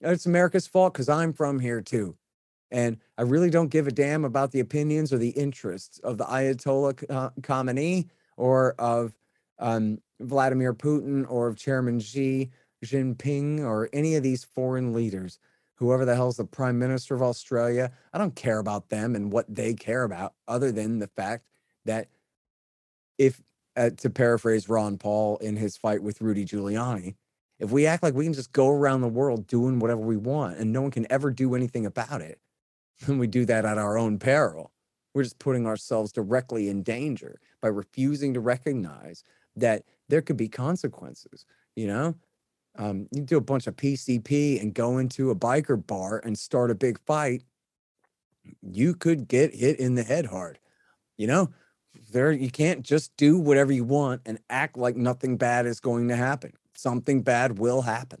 It's 0.00 0.26
America's 0.26 0.66
fault 0.66 0.92
because 0.92 1.08
I'm 1.08 1.32
from 1.32 1.60
here 1.60 1.80
too. 1.80 2.16
And 2.70 2.98
I 3.16 3.22
really 3.22 3.50
don't 3.50 3.68
give 3.68 3.86
a 3.86 3.92
damn 3.92 4.24
about 4.24 4.50
the 4.50 4.60
opinions 4.60 5.12
or 5.12 5.18
the 5.18 5.30
interests 5.30 6.00
of 6.00 6.18
the 6.18 6.24
Ayatollah 6.24 7.04
uh, 7.08 7.30
Khamenei 7.40 8.08
or 8.36 8.74
of 8.78 9.14
um, 9.60 9.98
Vladimir 10.20 10.74
Putin 10.74 11.24
or 11.28 11.46
of 11.46 11.56
Chairman 11.56 12.00
Xi 12.00 12.50
Jinping 12.84 13.60
or 13.60 13.88
any 13.92 14.16
of 14.16 14.22
these 14.22 14.44
foreign 14.44 14.92
leaders, 14.92 15.38
whoever 15.76 16.04
the 16.04 16.14
hell's 16.14 16.36
the 16.36 16.44
prime 16.44 16.78
minister 16.78 17.14
of 17.14 17.22
Australia. 17.22 17.92
I 18.12 18.18
don't 18.18 18.36
care 18.36 18.58
about 18.58 18.88
them 18.90 19.14
and 19.14 19.32
what 19.32 19.52
they 19.52 19.74
care 19.74 20.04
about, 20.04 20.34
other 20.46 20.70
than 20.72 20.98
the 20.98 21.08
fact 21.08 21.46
that 21.84 22.08
if, 23.18 23.42
uh, 23.76 23.90
to 23.98 24.10
paraphrase 24.10 24.68
Ron 24.68 24.98
Paul 24.98 25.36
in 25.38 25.56
his 25.56 25.76
fight 25.76 26.02
with 26.02 26.20
Rudy 26.20 26.44
Giuliani, 26.44 27.16
if 27.58 27.70
we 27.70 27.86
act 27.86 28.02
like 28.02 28.14
we 28.14 28.24
can 28.24 28.32
just 28.32 28.52
go 28.52 28.68
around 28.68 29.00
the 29.00 29.08
world 29.08 29.46
doing 29.46 29.78
whatever 29.78 30.00
we 30.00 30.16
want 30.16 30.58
and 30.58 30.72
no 30.72 30.82
one 30.82 30.90
can 30.90 31.06
ever 31.10 31.30
do 31.30 31.54
anything 31.54 31.86
about 31.86 32.20
it, 32.20 32.40
then 33.06 33.18
we 33.18 33.26
do 33.26 33.44
that 33.44 33.64
at 33.64 33.78
our 33.78 33.98
own 33.98 34.18
peril. 34.18 34.72
We're 35.14 35.22
just 35.22 35.38
putting 35.38 35.66
ourselves 35.66 36.12
directly 36.12 36.68
in 36.68 36.82
danger 36.82 37.40
by 37.60 37.68
refusing 37.68 38.34
to 38.34 38.40
recognize 38.40 39.22
that 39.54 39.84
there 40.08 40.22
could 40.22 40.36
be 40.36 40.48
consequences. 40.48 41.46
You 41.76 41.86
know, 41.86 42.14
um, 42.76 43.08
you 43.10 43.22
do 43.22 43.36
a 43.36 43.42
bunch 43.42 43.66
of 43.66 43.76
PCP 43.76 44.60
and 44.60 44.74
go 44.74 44.98
into 44.98 45.30
a 45.30 45.36
biker 45.36 45.84
bar 45.84 46.20
and 46.24 46.38
start 46.38 46.70
a 46.70 46.74
big 46.74 46.98
fight, 47.06 47.44
you 48.62 48.94
could 48.94 49.28
get 49.28 49.54
hit 49.54 49.78
in 49.78 49.94
the 49.94 50.02
head 50.02 50.26
hard. 50.26 50.58
You 51.16 51.26
know, 51.26 51.50
there 52.12 52.32
you 52.32 52.50
can't 52.50 52.82
just 52.82 53.16
do 53.16 53.38
whatever 53.38 53.72
you 53.72 53.84
want 53.84 54.22
and 54.26 54.38
act 54.50 54.76
like 54.76 54.96
nothing 54.96 55.36
bad 55.36 55.66
is 55.66 55.80
going 55.80 56.08
to 56.08 56.16
happen. 56.16 56.52
Something 56.74 57.22
bad 57.22 57.58
will 57.58 57.82
happen. 57.82 58.20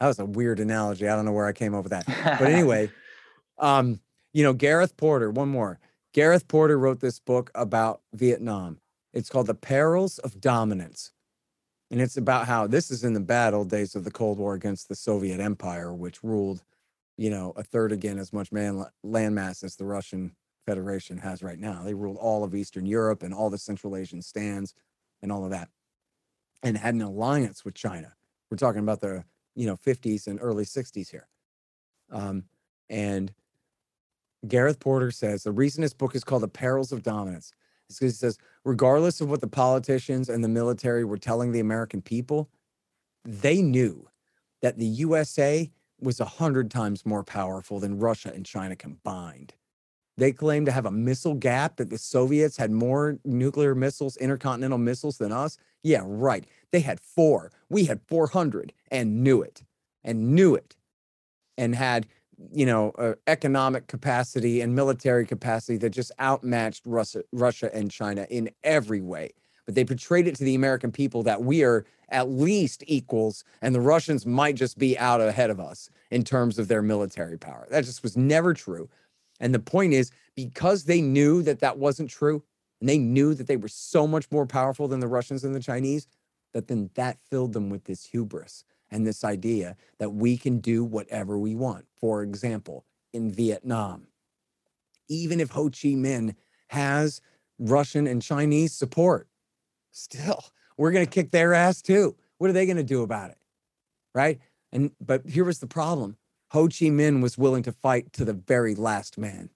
That 0.00 0.08
was 0.08 0.18
a 0.18 0.26
weird 0.26 0.60
analogy. 0.60 1.08
I 1.08 1.16
don't 1.16 1.24
know 1.24 1.32
where 1.32 1.46
I 1.46 1.52
came 1.52 1.74
up 1.74 1.84
with 1.84 1.92
that. 1.92 2.06
But 2.06 2.50
anyway, 2.50 2.90
um, 3.58 4.00
you 4.34 4.42
know, 4.42 4.52
Gareth 4.52 4.96
Porter, 4.98 5.30
one 5.30 5.48
more. 5.48 5.78
Gareth 6.12 6.46
Porter 6.48 6.78
wrote 6.78 7.00
this 7.00 7.18
book 7.18 7.50
about 7.54 8.02
Vietnam. 8.12 8.78
It's 9.14 9.30
called 9.30 9.46
The 9.46 9.54
Perils 9.54 10.18
of 10.18 10.40
Dominance. 10.40 11.12
And 11.90 12.00
it's 12.00 12.16
about 12.16 12.46
how 12.46 12.66
this 12.66 12.90
is 12.90 13.04
in 13.04 13.12
the 13.12 13.20
bad 13.20 13.54
old 13.54 13.70
days 13.70 13.94
of 13.94 14.04
the 14.04 14.10
Cold 14.10 14.38
War 14.38 14.54
against 14.54 14.88
the 14.88 14.96
Soviet 14.96 15.40
Empire, 15.40 15.94
which 15.94 16.24
ruled, 16.24 16.62
you 17.16 17.30
know, 17.30 17.52
a 17.56 17.62
third 17.62 17.92
again 17.92 18.18
as 18.18 18.32
much 18.32 18.50
man 18.50 18.84
landmass 19.04 19.62
as 19.62 19.76
the 19.76 19.84
Russian 19.84 20.34
Federation 20.66 21.18
has 21.18 21.42
right 21.42 21.58
now. 21.58 21.82
They 21.84 21.94
ruled 21.94 22.16
all 22.16 22.42
of 22.42 22.54
Eastern 22.54 22.86
Europe 22.86 23.22
and 23.22 23.32
all 23.32 23.50
the 23.50 23.58
Central 23.58 23.96
Asian 23.96 24.20
stands 24.20 24.74
and 25.22 25.30
all 25.30 25.44
of 25.44 25.50
that, 25.50 25.68
and 26.62 26.76
had 26.76 26.94
an 26.94 27.02
alliance 27.02 27.64
with 27.64 27.74
China. 27.74 28.14
We're 28.50 28.56
talking 28.56 28.80
about 28.80 29.00
the 29.00 29.24
you 29.54 29.66
know 29.66 29.76
50s 29.76 30.26
and 30.26 30.40
early 30.42 30.64
60s 30.64 31.10
here. 31.10 31.28
Um, 32.10 32.44
and 32.90 33.32
Gareth 34.46 34.80
Porter 34.80 35.10
says 35.10 35.44
the 35.44 35.52
reason 35.52 35.82
this 35.82 35.94
book 35.94 36.14
is 36.14 36.24
called 36.24 36.42
The 36.42 36.48
Perils 36.48 36.92
of 36.92 37.02
Dominance 37.02 37.52
is 37.88 37.98
because 37.98 38.14
he 38.14 38.18
says, 38.18 38.38
regardless 38.64 39.20
of 39.20 39.30
what 39.30 39.40
the 39.40 39.46
politicians 39.46 40.28
and 40.28 40.42
the 40.42 40.48
military 40.48 41.04
were 41.04 41.18
telling 41.18 41.52
the 41.52 41.60
American 41.60 42.02
people, 42.02 42.48
they 43.24 43.62
knew 43.62 44.08
that 44.62 44.78
the 44.78 44.86
USA 44.86 45.70
was 46.00 46.20
a 46.20 46.24
hundred 46.24 46.70
times 46.70 47.06
more 47.06 47.24
powerful 47.24 47.80
than 47.80 47.98
Russia 47.98 48.32
and 48.34 48.44
China 48.44 48.76
combined. 48.76 49.54
They 50.18 50.32
claimed 50.32 50.66
to 50.66 50.72
have 50.72 50.86
a 50.86 50.90
missile 50.90 51.34
gap, 51.34 51.76
that 51.76 51.90
the 51.90 51.98
Soviets 51.98 52.56
had 52.56 52.70
more 52.70 53.18
nuclear 53.24 53.74
missiles, 53.74 54.16
intercontinental 54.16 54.78
missiles 54.78 55.18
than 55.18 55.30
us. 55.30 55.58
Yeah, 55.82 56.02
right. 56.04 56.46
They 56.72 56.80
had 56.80 57.00
four. 57.00 57.52
We 57.68 57.84
had 57.84 58.00
400 58.08 58.72
and 58.90 59.22
knew 59.22 59.42
it 59.42 59.62
and 60.02 60.34
knew 60.34 60.54
it 60.54 60.74
and 61.58 61.74
had, 61.74 62.06
you 62.52 62.66
know, 62.66 62.90
uh, 62.98 63.14
economic 63.26 63.86
capacity 63.86 64.60
and 64.60 64.74
military 64.74 65.26
capacity 65.26 65.78
that 65.78 65.90
just 65.90 66.12
outmatched 66.20 66.82
Russia, 66.86 67.22
Russia 67.32 67.70
and 67.74 67.90
China 67.90 68.26
in 68.30 68.50
every 68.62 69.00
way. 69.00 69.32
But 69.64 69.74
they 69.74 69.84
portrayed 69.84 70.28
it 70.28 70.36
to 70.36 70.44
the 70.44 70.54
American 70.54 70.92
people 70.92 71.22
that 71.24 71.42
we 71.42 71.64
are 71.64 71.84
at 72.08 72.28
least 72.28 72.84
equals 72.86 73.42
and 73.62 73.74
the 73.74 73.80
Russians 73.80 74.24
might 74.26 74.54
just 74.54 74.78
be 74.78 74.96
out 74.98 75.20
ahead 75.20 75.50
of 75.50 75.58
us 75.58 75.90
in 76.10 76.22
terms 76.22 76.58
of 76.58 76.68
their 76.68 76.82
military 76.82 77.38
power. 77.38 77.66
That 77.70 77.84
just 77.84 78.02
was 78.02 78.16
never 78.16 78.54
true. 78.54 78.88
And 79.40 79.54
the 79.54 79.58
point 79.58 79.92
is, 79.92 80.10
because 80.34 80.84
they 80.84 81.00
knew 81.00 81.42
that 81.42 81.60
that 81.60 81.78
wasn't 81.78 82.10
true, 82.10 82.42
and 82.80 82.88
they 82.88 82.98
knew 82.98 83.34
that 83.34 83.46
they 83.46 83.56
were 83.56 83.68
so 83.68 84.06
much 84.06 84.30
more 84.30 84.46
powerful 84.46 84.88
than 84.88 85.00
the 85.00 85.08
Russians 85.08 85.44
and 85.44 85.54
the 85.54 85.60
Chinese, 85.60 86.06
that 86.52 86.68
then 86.68 86.90
that 86.94 87.18
filled 87.28 87.52
them 87.52 87.68
with 87.68 87.84
this 87.84 88.04
hubris 88.04 88.64
and 88.90 89.06
this 89.06 89.24
idea 89.24 89.76
that 89.98 90.10
we 90.10 90.36
can 90.36 90.58
do 90.58 90.84
whatever 90.84 91.38
we 91.38 91.54
want. 91.54 91.86
For 92.00 92.22
example, 92.22 92.84
in 93.12 93.30
Vietnam, 93.32 94.08
even 95.08 95.40
if 95.40 95.50
Ho 95.50 95.64
Chi 95.64 95.94
Minh 95.94 96.34
has 96.68 97.20
Russian 97.58 98.06
and 98.06 98.22
Chinese 98.22 98.72
support. 98.72 99.28
Still, 99.90 100.44
we're 100.76 100.90
going 100.90 101.06
to 101.06 101.10
kick 101.10 101.30
their 101.30 101.54
ass 101.54 101.80
too. 101.80 102.16
What 102.38 102.50
are 102.50 102.52
they 102.52 102.66
going 102.66 102.76
to 102.76 102.82
do 102.82 103.02
about 103.02 103.30
it? 103.30 103.38
Right? 104.14 104.40
And 104.72 104.90
but 105.00 105.26
here 105.26 105.44
was 105.44 105.58
the 105.58 105.66
problem. 105.66 106.16
Ho 106.50 106.64
Chi 106.64 106.86
Minh 106.86 107.22
was 107.22 107.38
willing 107.38 107.62
to 107.64 107.72
fight 107.72 108.12
to 108.14 108.24
the 108.24 108.34
very 108.34 108.74
last 108.74 109.18
man. 109.18 109.50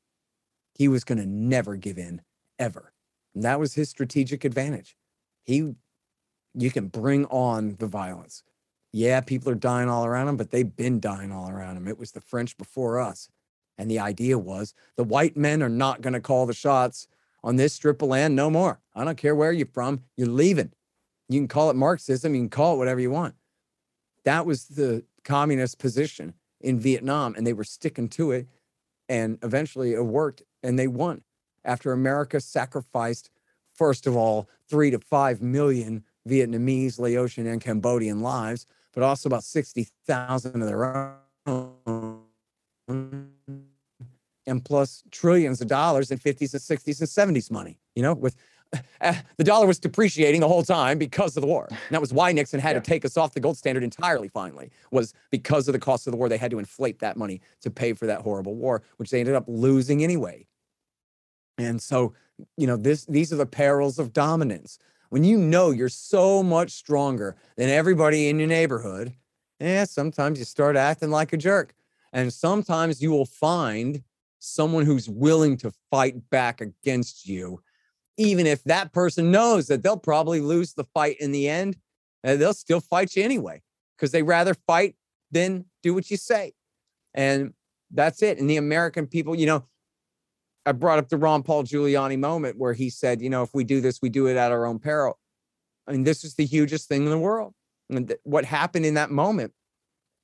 He 0.74 0.88
was 0.88 1.04
going 1.04 1.18
to 1.18 1.26
never 1.26 1.76
give 1.76 1.98
in 1.98 2.22
ever. 2.58 2.92
And 3.34 3.44
that 3.44 3.60
was 3.60 3.74
his 3.74 3.90
strategic 3.90 4.44
advantage. 4.44 4.96
He 5.44 5.74
you 6.54 6.70
can 6.70 6.88
bring 6.88 7.26
on 7.26 7.76
the 7.78 7.86
violence. 7.86 8.42
Yeah, 8.92 9.20
people 9.20 9.52
are 9.52 9.56
dying 9.56 9.88
all 9.88 10.04
around 10.04 10.26
them, 10.26 10.36
but 10.36 10.50
they've 10.50 10.76
been 10.76 11.00
dying 11.00 11.30
all 11.30 11.48
around 11.48 11.76
them. 11.76 11.86
It 11.86 11.98
was 11.98 12.12
the 12.12 12.20
French 12.20 12.56
before 12.56 13.00
us. 13.00 13.28
And 13.78 13.90
the 13.90 14.00
idea 14.00 14.38
was 14.38 14.74
the 14.96 15.04
white 15.04 15.36
men 15.36 15.62
are 15.62 15.68
not 15.68 16.02
going 16.02 16.12
to 16.12 16.20
call 16.20 16.46
the 16.46 16.52
shots 16.52 17.06
on 17.42 17.56
this 17.56 17.72
strip 17.72 18.02
of 18.02 18.08
land 18.08 18.36
no 18.36 18.50
more. 18.50 18.80
I 18.94 19.04
don't 19.04 19.16
care 19.16 19.34
where 19.34 19.52
you're 19.52 19.66
from, 19.72 20.02
you're 20.16 20.28
leaving. 20.28 20.72
You 21.28 21.40
can 21.40 21.48
call 21.48 21.70
it 21.70 21.76
Marxism, 21.76 22.34
you 22.34 22.42
can 22.42 22.50
call 22.50 22.74
it 22.74 22.78
whatever 22.78 23.00
you 23.00 23.10
want. 23.10 23.36
That 24.24 24.44
was 24.44 24.66
the 24.66 25.04
communist 25.24 25.78
position 25.78 26.34
in 26.60 26.78
Vietnam, 26.78 27.34
and 27.34 27.46
they 27.46 27.52
were 27.52 27.64
sticking 27.64 28.08
to 28.08 28.32
it. 28.32 28.48
And 29.08 29.38
eventually 29.42 29.94
it 29.94 30.04
worked, 30.04 30.42
and 30.62 30.78
they 30.78 30.88
won 30.88 31.22
after 31.64 31.92
America 31.92 32.40
sacrificed, 32.40 33.30
first 33.74 34.06
of 34.06 34.16
all, 34.16 34.48
three 34.68 34.90
to 34.90 34.98
five 34.98 35.40
million 35.40 36.04
Vietnamese, 36.28 36.98
Laotian, 36.98 37.46
and 37.46 37.60
Cambodian 37.60 38.20
lives, 38.20 38.66
but 38.92 39.02
also 39.02 39.28
about 39.28 39.44
60,000 39.44 40.62
of 40.62 40.68
their 40.68 41.24
own 41.46 42.20
and 44.46 44.64
plus 44.64 45.04
trillions 45.10 45.60
of 45.60 45.68
dollars 45.68 46.10
in 46.10 46.18
50s 46.18 46.52
and 46.52 46.80
60s 46.80 47.00
and 47.00 47.36
70s 47.36 47.50
money, 47.50 47.78
you 47.94 48.02
know, 48.02 48.14
with 48.14 48.36
uh, 49.00 49.14
the 49.36 49.44
dollar 49.44 49.66
was 49.66 49.78
depreciating 49.78 50.40
the 50.40 50.48
whole 50.48 50.62
time 50.62 50.98
because 50.98 51.36
of 51.36 51.40
the 51.40 51.46
war. 51.46 51.66
And 51.70 51.78
that 51.90 52.00
was 52.00 52.12
why 52.12 52.32
Nixon 52.32 52.60
had 52.60 52.74
yeah. 52.74 52.80
to 52.80 52.90
take 52.90 53.04
us 53.04 53.16
off 53.16 53.32
the 53.32 53.40
gold 53.40 53.56
standard 53.56 53.82
entirely 53.82 54.28
finally, 54.28 54.70
was 54.90 55.14
because 55.30 55.68
of 55.68 55.72
the 55.72 55.78
cost 55.78 56.06
of 56.06 56.12
the 56.12 56.16
war. 56.16 56.28
They 56.28 56.38
had 56.38 56.50
to 56.50 56.58
inflate 56.58 56.98
that 57.00 57.16
money 57.16 57.40
to 57.62 57.70
pay 57.70 57.92
for 57.92 58.06
that 58.06 58.22
horrible 58.22 58.54
war, 58.54 58.82
which 58.96 59.10
they 59.10 59.20
ended 59.20 59.34
up 59.34 59.44
losing 59.46 60.02
anyway. 60.02 60.46
And 61.58 61.80
so, 61.80 62.14
you 62.56 62.66
know, 62.66 62.76
this 62.76 63.04
these 63.04 63.32
are 63.32 63.36
the 63.36 63.46
perils 63.46 63.98
of 63.98 64.12
dominance. 64.12 64.78
When 65.10 65.24
you 65.24 65.38
know 65.38 65.70
you're 65.72 65.88
so 65.88 66.42
much 66.42 66.70
stronger 66.70 67.36
than 67.56 67.68
everybody 67.68 68.28
in 68.28 68.38
your 68.38 68.48
neighborhood, 68.48 69.12
yeah, 69.58 69.84
sometimes 69.84 70.38
you 70.38 70.44
start 70.44 70.76
acting 70.76 71.10
like 71.10 71.32
a 71.32 71.36
jerk. 71.36 71.74
And 72.12 72.32
sometimes 72.32 73.02
you 73.02 73.10
will 73.10 73.26
find 73.26 74.02
someone 74.38 74.86
who's 74.86 75.08
willing 75.08 75.56
to 75.58 75.72
fight 75.90 76.30
back 76.30 76.60
against 76.60 77.26
you, 77.28 77.60
even 78.16 78.46
if 78.46 78.62
that 78.64 78.92
person 78.92 79.30
knows 79.30 79.66
that 79.66 79.82
they'll 79.82 79.96
probably 79.96 80.40
lose 80.40 80.74
the 80.74 80.84
fight 80.94 81.16
in 81.20 81.32
the 81.32 81.48
end, 81.48 81.76
and 82.22 82.40
they'll 82.40 82.54
still 82.54 82.80
fight 82.80 83.16
you 83.16 83.22
anyway 83.22 83.60
because 83.96 84.12
they 84.12 84.22
rather 84.22 84.54
fight 84.54 84.94
than 85.30 85.64
do 85.82 85.92
what 85.92 86.10
you 86.10 86.16
say. 86.16 86.52
And 87.14 87.52
that's 87.90 88.22
it. 88.22 88.38
And 88.38 88.48
the 88.48 88.56
American 88.56 89.06
people, 89.08 89.34
you 89.34 89.46
know, 89.46 89.64
I 90.66 90.72
brought 90.72 90.98
up 90.98 91.08
the 91.08 91.16
Ron 91.16 91.42
Paul 91.42 91.64
Giuliani 91.64 92.18
moment 92.18 92.58
where 92.58 92.74
he 92.74 92.90
said, 92.90 93.22
you 93.22 93.30
know, 93.30 93.42
if 93.42 93.54
we 93.54 93.64
do 93.64 93.80
this, 93.80 94.00
we 94.02 94.08
do 94.08 94.26
it 94.26 94.36
at 94.36 94.52
our 94.52 94.66
own 94.66 94.78
peril. 94.78 95.18
I 95.86 95.92
mean, 95.92 96.04
this 96.04 96.24
is 96.24 96.34
the 96.34 96.44
hugest 96.44 96.88
thing 96.88 97.04
in 97.04 97.10
the 97.10 97.18
world. 97.18 97.54
And 97.88 98.08
th- 98.08 98.20
what 98.24 98.44
happened 98.44 98.86
in 98.86 98.94
that 98.94 99.10
moment 99.10 99.52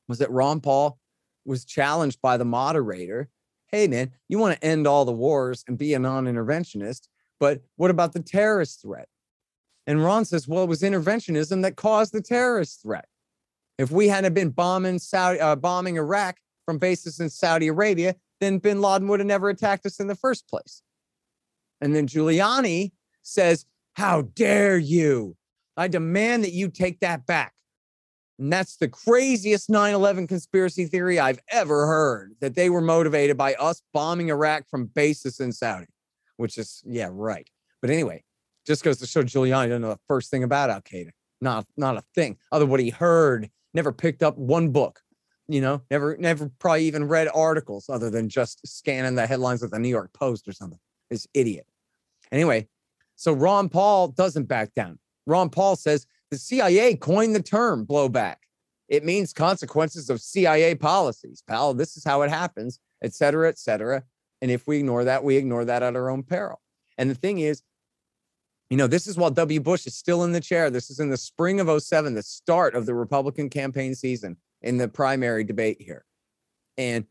was 0.08 0.18
that 0.18 0.30
Ron 0.30 0.60
Paul 0.60 0.98
was 1.44 1.64
challenged 1.64 2.20
by 2.20 2.36
the 2.36 2.44
moderator 2.44 3.30
hey, 3.68 3.88
man, 3.88 4.12
you 4.28 4.38
want 4.38 4.54
to 4.54 4.66
end 4.66 4.86
all 4.86 5.04
the 5.04 5.12
wars 5.12 5.64
and 5.66 5.78
be 5.78 5.94
a 5.94 5.98
non 5.98 6.26
interventionist, 6.26 7.08
but 7.38 7.60
what 7.76 7.90
about 7.90 8.12
the 8.12 8.22
terrorist 8.22 8.82
threat? 8.82 9.08
And 9.86 10.02
Ron 10.02 10.24
says, 10.24 10.48
well, 10.48 10.64
it 10.64 10.68
was 10.68 10.82
interventionism 10.82 11.62
that 11.62 11.76
caused 11.76 12.12
the 12.12 12.22
terrorist 12.22 12.82
threat. 12.82 13.06
If 13.78 13.90
we 13.90 14.08
hadn't 14.08 14.34
been 14.34 14.50
bombing 14.50 14.98
Saudi, 14.98 15.38
uh, 15.38 15.56
bombing 15.56 15.96
Iraq 15.96 16.38
from 16.64 16.78
bases 16.78 17.20
in 17.20 17.28
Saudi 17.28 17.68
Arabia, 17.68 18.16
then 18.40 18.58
Bin 18.58 18.80
Laden 18.80 19.08
would 19.08 19.20
have 19.20 19.26
never 19.26 19.48
attacked 19.48 19.86
us 19.86 20.00
in 20.00 20.06
the 20.06 20.14
first 20.14 20.48
place. 20.48 20.82
And 21.80 21.94
then 21.94 22.06
Giuliani 22.06 22.92
says, 23.22 23.66
How 23.94 24.22
dare 24.22 24.78
you? 24.78 25.36
I 25.76 25.88
demand 25.88 26.44
that 26.44 26.52
you 26.52 26.68
take 26.68 27.00
that 27.00 27.26
back. 27.26 27.52
And 28.38 28.52
that's 28.52 28.76
the 28.76 28.88
craziest 28.88 29.70
9 29.70 29.94
11 29.94 30.26
conspiracy 30.26 30.86
theory 30.86 31.18
I've 31.18 31.40
ever 31.50 31.86
heard 31.86 32.34
that 32.40 32.54
they 32.54 32.68
were 32.68 32.80
motivated 32.80 33.36
by 33.36 33.54
us 33.54 33.82
bombing 33.92 34.28
Iraq 34.28 34.68
from 34.68 34.86
bases 34.86 35.40
in 35.40 35.52
Saudi, 35.52 35.86
which 36.36 36.58
is, 36.58 36.82
yeah, 36.86 37.08
right. 37.10 37.48
But 37.80 37.90
anyway, 37.90 38.24
just 38.66 38.84
goes 38.84 38.98
to 38.98 39.06
show 39.06 39.22
Giuliani 39.22 39.68
doesn't 39.68 39.82
know 39.82 39.90
the 39.90 40.00
first 40.06 40.30
thing 40.30 40.42
about 40.42 40.70
Al 40.70 40.82
Qaeda. 40.82 41.10
Not, 41.40 41.66
not 41.76 41.96
a 41.96 42.02
thing. 42.14 42.36
Other 42.52 42.64
than 42.64 42.70
what 42.70 42.80
he 42.80 42.90
heard, 42.90 43.50
never 43.74 43.92
picked 43.92 44.22
up 44.22 44.36
one 44.36 44.70
book, 44.70 45.00
you 45.48 45.60
know, 45.60 45.82
never, 45.90 46.16
never 46.16 46.50
probably 46.58 46.84
even 46.84 47.06
read 47.06 47.28
articles 47.34 47.88
other 47.88 48.10
than 48.10 48.28
just 48.28 48.66
scanning 48.66 49.14
the 49.14 49.26
headlines 49.26 49.62
of 49.62 49.70
the 49.70 49.78
New 49.78 49.88
York 49.88 50.12
Post 50.12 50.48
or 50.48 50.52
something. 50.52 50.78
This 51.10 51.26
idiot. 51.34 51.66
Anyway, 52.32 52.68
so 53.14 53.32
Ron 53.32 53.68
Paul 53.68 54.08
doesn't 54.08 54.44
back 54.44 54.74
down. 54.74 54.98
Ron 55.26 55.50
Paul 55.50 55.76
says 55.76 56.06
the 56.30 56.38
CIA 56.38 56.96
coined 56.96 57.34
the 57.34 57.42
term 57.42 57.86
blowback. 57.86 58.36
It 58.88 59.04
means 59.04 59.32
consequences 59.32 60.10
of 60.10 60.20
CIA 60.20 60.74
policies, 60.74 61.42
pal. 61.46 61.74
This 61.74 61.96
is 61.96 62.04
how 62.04 62.22
it 62.22 62.30
happens, 62.30 62.80
et 63.02 63.14
cetera, 63.14 63.48
et 63.48 63.58
cetera. 63.58 64.04
And 64.42 64.50
if 64.50 64.66
we 64.66 64.78
ignore 64.78 65.04
that, 65.04 65.24
we 65.24 65.36
ignore 65.36 65.64
that 65.64 65.82
at 65.82 65.96
our 65.96 66.10
own 66.10 66.22
peril. 66.22 66.60
And 66.98 67.10
the 67.10 67.14
thing 67.14 67.38
is, 67.38 67.62
you 68.70 68.76
know, 68.76 68.86
this 68.86 69.06
is 69.06 69.16
while 69.16 69.30
W. 69.30 69.60
Bush 69.60 69.86
is 69.86 69.96
still 69.96 70.24
in 70.24 70.32
the 70.32 70.40
chair. 70.40 70.70
This 70.70 70.90
is 70.90 70.98
in 70.98 71.10
the 71.10 71.16
spring 71.16 71.60
of 71.60 71.82
07, 71.82 72.14
the 72.14 72.22
start 72.22 72.74
of 72.74 72.86
the 72.86 72.94
Republican 72.94 73.48
campaign 73.48 73.94
season 73.94 74.36
in 74.66 74.76
the 74.76 74.88
primary 74.88 75.44
debate 75.44 75.80
here. 75.80 76.04
And 76.76 77.06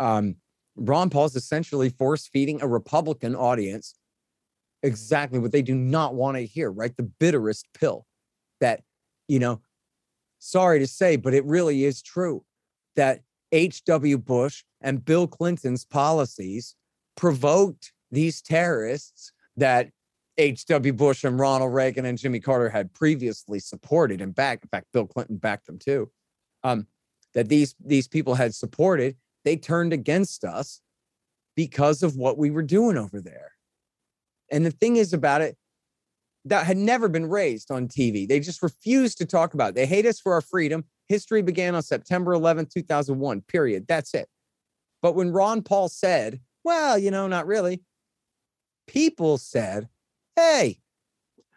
um, 0.00 0.36
Ron 0.76 1.10
Paul's 1.10 1.36
essentially 1.36 1.90
force 1.90 2.26
feeding 2.26 2.62
a 2.62 2.66
Republican 2.66 3.36
audience 3.36 3.94
exactly 4.82 5.38
what 5.38 5.52
they 5.52 5.62
do 5.62 5.74
not 5.74 6.14
want 6.14 6.36
to 6.36 6.44
hear, 6.44 6.70
right? 6.70 6.96
The 6.96 7.10
bitterest 7.20 7.66
pill 7.74 8.06
that, 8.60 8.82
you 9.28 9.38
know, 9.38 9.60
sorry 10.38 10.78
to 10.78 10.86
say, 10.86 11.16
but 11.16 11.34
it 11.34 11.44
really 11.44 11.84
is 11.84 12.02
true 12.02 12.44
that 12.96 13.20
H.W. 13.52 14.18
Bush 14.18 14.64
and 14.80 15.04
Bill 15.04 15.26
Clinton's 15.26 15.84
policies 15.84 16.74
provoked 17.16 17.92
these 18.10 18.42
terrorists 18.42 19.32
that 19.56 19.90
H.W. 20.36 20.92
Bush 20.92 21.24
and 21.24 21.38
Ronald 21.38 21.72
Reagan 21.72 22.04
and 22.04 22.18
Jimmy 22.18 22.40
Carter 22.40 22.68
had 22.68 22.92
previously 22.92 23.60
supported 23.60 24.20
and 24.20 24.34
backed. 24.34 24.64
In 24.64 24.68
fact, 24.68 24.88
Bill 24.92 25.06
Clinton 25.06 25.36
backed 25.36 25.66
them 25.66 25.78
too. 25.78 26.10
Um, 26.64 26.86
that 27.34 27.48
these 27.48 27.74
these 27.84 28.08
people 28.08 28.34
had 28.34 28.54
supported, 28.54 29.16
they 29.44 29.56
turned 29.56 29.92
against 29.92 30.44
us 30.44 30.80
because 31.56 32.02
of 32.02 32.16
what 32.16 32.38
we 32.38 32.50
were 32.50 32.62
doing 32.62 32.96
over 32.96 33.20
there. 33.20 33.52
And 34.50 34.64
the 34.64 34.70
thing 34.70 34.96
is 34.96 35.12
about 35.12 35.40
it, 35.40 35.56
that 36.44 36.66
had 36.66 36.76
never 36.76 37.08
been 37.08 37.26
raised 37.26 37.70
on 37.70 37.88
TV. 37.88 38.28
They 38.28 38.40
just 38.40 38.62
refused 38.62 39.18
to 39.18 39.26
talk 39.26 39.54
about 39.54 39.70
it. 39.70 39.74
They 39.76 39.86
hate 39.86 40.06
us 40.06 40.20
for 40.20 40.32
our 40.32 40.40
freedom. 40.40 40.84
History 41.08 41.42
began 41.42 41.74
on 41.74 41.82
September 41.82 42.32
11th, 42.32 42.72
2001, 42.72 43.42
period. 43.42 43.86
That's 43.88 44.14
it. 44.14 44.28
But 45.00 45.14
when 45.14 45.32
Ron 45.32 45.62
Paul 45.62 45.88
said, 45.88 46.40
well, 46.62 46.98
you 46.98 47.10
know, 47.10 47.26
not 47.26 47.46
really, 47.46 47.82
people 48.86 49.38
said, 49.38 49.88
hey, 50.36 50.78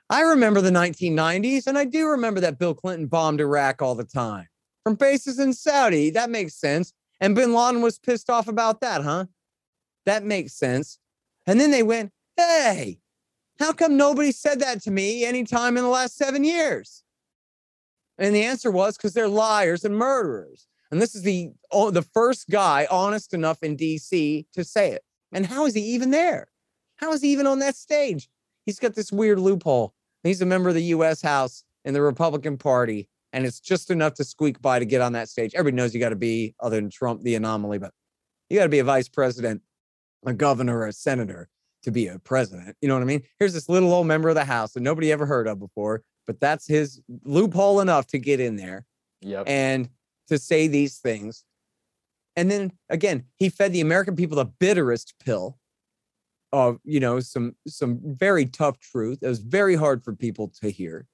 I 0.09 0.21
remember 0.21 0.61
the 0.61 0.69
1990s, 0.69 1.67
and 1.67 1.77
I 1.77 1.85
do 1.85 2.07
remember 2.07 2.39
that 2.41 2.59
Bill 2.59 2.73
Clinton 2.73 3.07
bombed 3.07 3.41
Iraq 3.41 3.81
all 3.81 3.95
the 3.95 4.05
time 4.05 4.47
from 4.87 4.95
bases 4.95 5.37
in 5.37 5.51
Saudi. 5.51 6.09
That 6.11 6.29
makes 6.29 6.53
sense. 6.53 6.93
And 7.19 7.35
bin 7.35 7.53
Laden 7.53 7.81
was 7.81 7.99
pissed 7.99 8.29
off 8.29 8.47
about 8.47 8.79
that, 8.79 9.03
huh? 9.03 9.25
That 10.05 10.23
makes 10.23 10.53
sense. 10.53 10.97
And 11.45 11.59
then 11.59 11.71
they 11.71 11.83
went, 11.83 12.13
hey, 12.37 12.99
how 13.59 13.73
come 13.73 13.97
nobody 13.97 14.31
said 14.31 14.61
that 14.61 14.81
to 14.83 14.91
me 14.91 15.25
anytime 15.25 15.75
in 15.75 15.83
the 15.83 15.89
last 15.89 16.15
seven 16.15 16.45
years? 16.45 17.03
And 18.17 18.33
the 18.33 18.45
answer 18.45 18.71
was 18.71 18.95
because 18.95 19.13
they're 19.13 19.27
liars 19.27 19.83
and 19.83 19.93
murderers. 19.93 20.67
And 20.89 21.01
this 21.01 21.15
is 21.15 21.23
the 21.23 21.49
oh, 21.69 21.91
the 21.91 22.01
first 22.01 22.49
guy 22.49 22.87
honest 22.89 23.33
enough 23.33 23.63
in 23.63 23.75
DC 23.75 24.45
to 24.53 24.63
say 24.63 24.91
it. 24.91 25.03
And 25.33 25.45
how 25.45 25.65
is 25.65 25.73
he 25.73 25.81
even 25.81 26.11
there? 26.11 26.47
How 26.95 27.11
is 27.11 27.21
he 27.21 27.33
even 27.33 27.45
on 27.45 27.59
that 27.59 27.75
stage? 27.75 28.29
He's 28.65 28.79
got 28.79 28.95
this 28.95 29.11
weird 29.11 29.39
loophole. 29.39 29.93
He's 30.23 30.41
a 30.41 30.45
member 30.45 30.69
of 30.69 30.75
the 30.75 30.93
US 30.95 31.21
House 31.21 31.65
in 31.83 31.93
the 31.93 32.01
Republican 32.01 32.57
Party, 32.57 33.09
and 33.37 33.45
it's 33.45 33.59
just 33.59 33.91
enough 33.91 34.15
to 34.15 34.23
squeak 34.23 34.59
by 34.63 34.79
to 34.79 34.85
get 34.85 34.99
on 34.99 35.13
that 35.13 35.29
stage. 35.29 35.53
Everybody 35.53 35.75
knows 35.75 35.93
you 35.93 35.99
got 35.99 36.09
to 36.09 36.15
be, 36.15 36.55
other 36.59 36.77
than 36.77 36.89
Trump, 36.89 37.21
the 37.21 37.35
anomaly, 37.35 37.77
but 37.77 37.93
you 38.49 38.57
got 38.57 38.63
to 38.63 38.69
be 38.69 38.79
a 38.79 38.83
vice 38.83 39.07
president, 39.07 39.61
a 40.25 40.33
governor, 40.33 40.79
or 40.79 40.87
a 40.87 40.91
senator 40.91 41.47
to 41.83 41.91
be 41.91 42.07
a 42.07 42.17
president. 42.17 42.75
You 42.81 42.87
know 42.87 42.95
what 42.95 43.03
I 43.03 43.05
mean? 43.05 43.21
Here's 43.37 43.53
this 43.53 43.69
little 43.69 43.93
old 43.93 44.07
member 44.07 44.27
of 44.27 44.33
the 44.33 44.43
House 44.43 44.73
that 44.73 44.81
nobody 44.81 45.11
ever 45.11 45.27
heard 45.27 45.47
of 45.47 45.59
before, 45.59 46.01
but 46.25 46.39
that's 46.39 46.65
his 46.65 46.99
loophole 47.25 47.79
enough 47.79 48.07
to 48.07 48.17
get 48.17 48.39
in 48.39 48.55
there. 48.55 48.87
Yep. 49.21 49.43
And 49.47 49.87
to 50.29 50.39
say 50.39 50.67
these 50.67 50.97
things. 50.97 51.43
And 52.35 52.49
then 52.49 52.71
again, 52.89 53.25
he 53.35 53.49
fed 53.49 53.71
the 53.71 53.81
American 53.81 54.15
people 54.15 54.37
the 54.37 54.45
bitterest 54.45 55.13
pill 55.23 55.59
of 56.51 56.79
you 56.83 56.99
know 56.99 57.19
some 57.19 57.55
some 57.67 57.99
very 58.03 58.47
tough 58.47 58.79
truth. 58.79 59.19
It 59.21 59.27
was 59.27 59.39
very 59.39 59.75
hard 59.75 60.03
for 60.03 60.15
people 60.15 60.51
to 60.61 60.69
hear, 60.71 61.05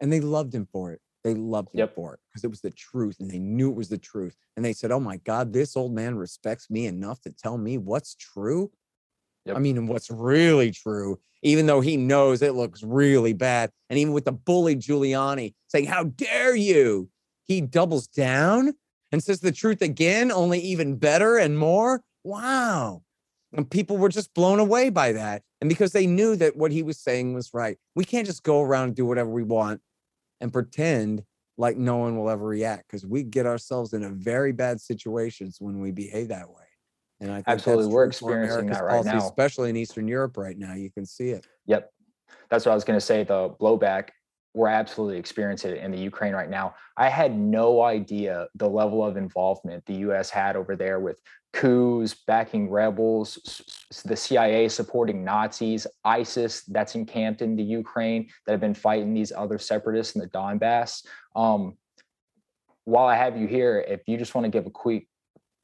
and 0.00 0.12
they 0.12 0.20
loved 0.20 0.52
him 0.52 0.66
for 0.72 0.92
it. 0.92 1.00
They 1.24 1.34
loved 1.34 1.74
him 1.74 1.80
Yep. 1.80 1.94
for 1.94 2.14
it 2.14 2.20
because 2.28 2.44
it 2.44 2.50
was 2.50 2.60
the 2.60 2.70
truth, 2.70 3.16
and 3.20 3.30
they 3.30 3.38
knew 3.38 3.70
it 3.70 3.76
was 3.76 3.88
the 3.88 3.98
truth. 3.98 4.36
And 4.56 4.64
they 4.64 4.72
said, 4.72 4.90
"Oh 4.92 5.00
my 5.00 5.16
God, 5.18 5.52
this 5.52 5.76
old 5.76 5.92
man 5.92 6.16
respects 6.16 6.70
me 6.70 6.86
enough 6.86 7.20
to 7.22 7.32
tell 7.32 7.58
me 7.58 7.76
what's 7.78 8.14
true." 8.14 8.70
I 9.54 9.58
mean, 9.58 9.86
what's 9.86 10.10
really 10.10 10.70
true, 10.70 11.18
even 11.42 11.66
though 11.66 11.80
he 11.80 11.96
knows 11.96 12.42
it 12.42 12.54
looks 12.54 12.82
really 12.82 13.32
bad. 13.32 13.70
And 13.88 13.98
even 13.98 14.12
with 14.12 14.24
the 14.26 14.32
bully 14.32 14.76
Giuliani 14.76 15.54
saying, 15.68 15.86
How 15.86 16.04
dare 16.04 16.54
you? 16.54 17.08
He 17.44 17.60
doubles 17.62 18.06
down 18.08 18.74
and 19.10 19.22
says 19.22 19.40
the 19.40 19.52
truth 19.52 19.80
again, 19.80 20.30
only 20.30 20.60
even 20.60 20.96
better 20.96 21.38
and 21.38 21.58
more. 21.58 22.02
Wow. 22.24 23.02
And 23.54 23.70
people 23.70 23.96
were 23.96 24.10
just 24.10 24.34
blown 24.34 24.58
away 24.58 24.90
by 24.90 25.12
that. 25.12 25.42
And 25.62 25.70
because 25.70 25.92
they 25.92 26.06
knew 26.06 26.36
that 26.36 26.56
what 26.56 26.70
he 26.70 26.82
was 26.82 26.98
saying 27.00 27.32
was 27.32 27.54
right, 27.54 27.78
we 27.94 28.04
can't 28.04 28.26
just 28.26 28.42
go 28.42 28.60
around 28.60 28.88
and 28.88 28.96
do 28.96 29.06
whatever 29.06 29.30
we 29.30 29.42
want 29.42 29.80
and 30.40 30.52
pretend 30.52 31.22
like 31.56 31.76
no 31.76 31.96
one 31.96 32.16
will 32.16 32.30
ever 32.30 32.46
react 32.46 32.86
because 32.88 33.04
we 33.04 33.22
get 33.22 33.46
ourselves 33.46 33.92
in 33.92 34.04
a 34.04 34.10
very 34.10 34.52
bad 34.52 34.80
situations 34.80 35.58
when 35.60 35.80
we 35.80 35.90
behave 35.90 36.28
that 36.28 36.48
way. 36.48 36.62
And 37.20 37.32
I 37.32 37.36
think 37.36 37.46
that's 37.46 37.66
Absolutely. 37.66 37.92
We're 37.92 38.04
experiencing 38.04 38.66
that 38.66 38.84
right 38.84 39.02
policy, 39.02 39.10
now. 39.10 39.18
especially 39.18 39.70
in 39.70 39.76
Eastern 39.76 40.06
Europe 40.06 40.36
right 40.36 40.56
now. 40.56 40.74
You 40.74 40.90
can 40.90 41.04
see 41.04 41.30
it. 41.30 41.46
Yep. 41.66 41.90
That's 42.48 42.64
what 42.64 42.72
I 42.72 42.74
was 42.74 42.84
going 42.84 42.96
to 42.96 43.04
say. 43.04 43.24
The 43.24 43.50
blowback, 43.60 44.10
we're 44.54 44.68
absolutely 44.68 45.18
experiencing 45.18 45.72
it 45.72 45.78
in 45.78 45.90
the 45.90 45.98
Ukraine 45.98 46.32
right 46.32 46.50
now. 46.50 46.74
I 46.96 47.08
had 47.08 47.36
no 47.38 47.82
idea 47.82 48.48
the 48.54 48.68
level 48.68 49.04
of 49.04 49.16
involvement 49.16 49.84
the 49.86 49.94
US 49.96 50.30
had 50.30 50.56
over 50.56 50.74
there 50.74 51.00
with 51.00 51.20
coups, 51.52 52.14
backing 52.26 52.70
rebels, 52.70 53.62
the 54.04 54.16
CIA 54.16 54.68
supporting 54.68 55.24
Nazis, 55.24 55.86
ISIS 56.04 56.62
that's 56.64 56.94
encamped 56.94 57.42
in 57.42 57.56
the 57.56 57.62
Ukraine 57.62 58.28
that 58.46 58.52
have 58.52 58.60
been 58.60 58.74
fighting 58.74 59.14
these 59.14 59.32
other 59.32 59.58
separatists 59.58 60.14
in 60.14 60.20
the 60.20 60.28
Donbass. 60.28 61.04
Um, 61.36 61.76
while 62.84 63.06
I 63.06 63.16
have 63.16 63.36
you 63.36 63.46
here, 63.46 63.84
if 63.86 64.08
you 64.08 64.16
just 64.16 64.34
want 64.34 64.44
to 64.46 64.50
give 64.50 64.66
a 64.66 64.70
quick 64.70 65.06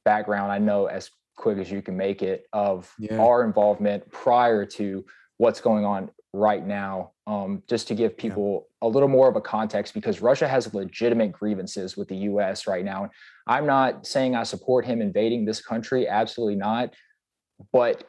background, 0.05 0.51
I 0.51 0.59
know 0.59 0.85
as 0.85 1.09
quick 1.35 1.57
as 1.57 1.69
you 1.71 1.81
can 1.81 1.97
make 1.97 2.21
it 2.21 2.45
of 2.53 2.93
Yeah. 2.97 3.17
our 3.17 3.43
involvement 3.43 4.09
prior 4.11 4.65
to 4.65 5.05
what's 5.37 5.59
going 5.59 5.85
on 5.85 6.09
right 6.35 6.65
now, 6.65 7.11
um, 7.27 7.63
just 7.67 7.87
to 7.87 7.95
give 7.95 8.17
people 8.17 8.67
a 8.81 8.87
little 8.87 9.07
more 9.07 9.29
of 9.29 9.35
a 9.35 9.41
context, 9.41 9.93
because 9.93 10.21
Russia 10.21 10.47
has 10.47 10.73
legitimate 10.73 11.31
grievances 11.31 11.95
with 11.95 12.07
the 12.09 12.17
US 12.17 12.67
right 12.67 12.83
now. 12.83 13.09
I'm 13.47 13.65
not 13.65 14.05
saying 14.05 14.35
I 14.35 14.43
support 14.43 14.85
him 14.85 15.01
invading 15.01 15.45
this 15.45 15.61
country, 15.61 16.07
absolutely 16.07 16.55
not. 16.55 16.93
But 17.71 18.03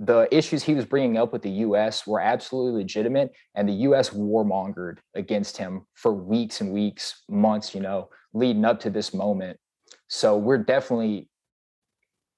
the 0.00 0.26
issues 0.36 0.64
he 0.64 0.74
was 0.74 0.84
bringing 0.84 1.16
up 1.16 1.32
with 1.32 1.42
the 1.42 1.50
US 1.66 2.06
were 2.06 2.20
absolutely 2.20 2.82
legitimate, 2.82 3.32
and 3.54 3.68
the 3.68 3.74
US 3.88 4.10
warmongered 4.10 4.98
against 5.14 5.56
him 5.56 5.86
for 5.94 6.12
weeks 6.12 6.60
and 6.60 6.72
weeks, 6.72 7.22
months, 7.28 7.74
you 7.74 7.80
know, 7.80 8.10
leading 8.34 8.64
up 8.64 8.80
to 8.80 8.90
this 8.90 9.14
moment. 9.14 9.58
So 10.08 10.36
we're 10.36 10.58
definitely 10.58 11.28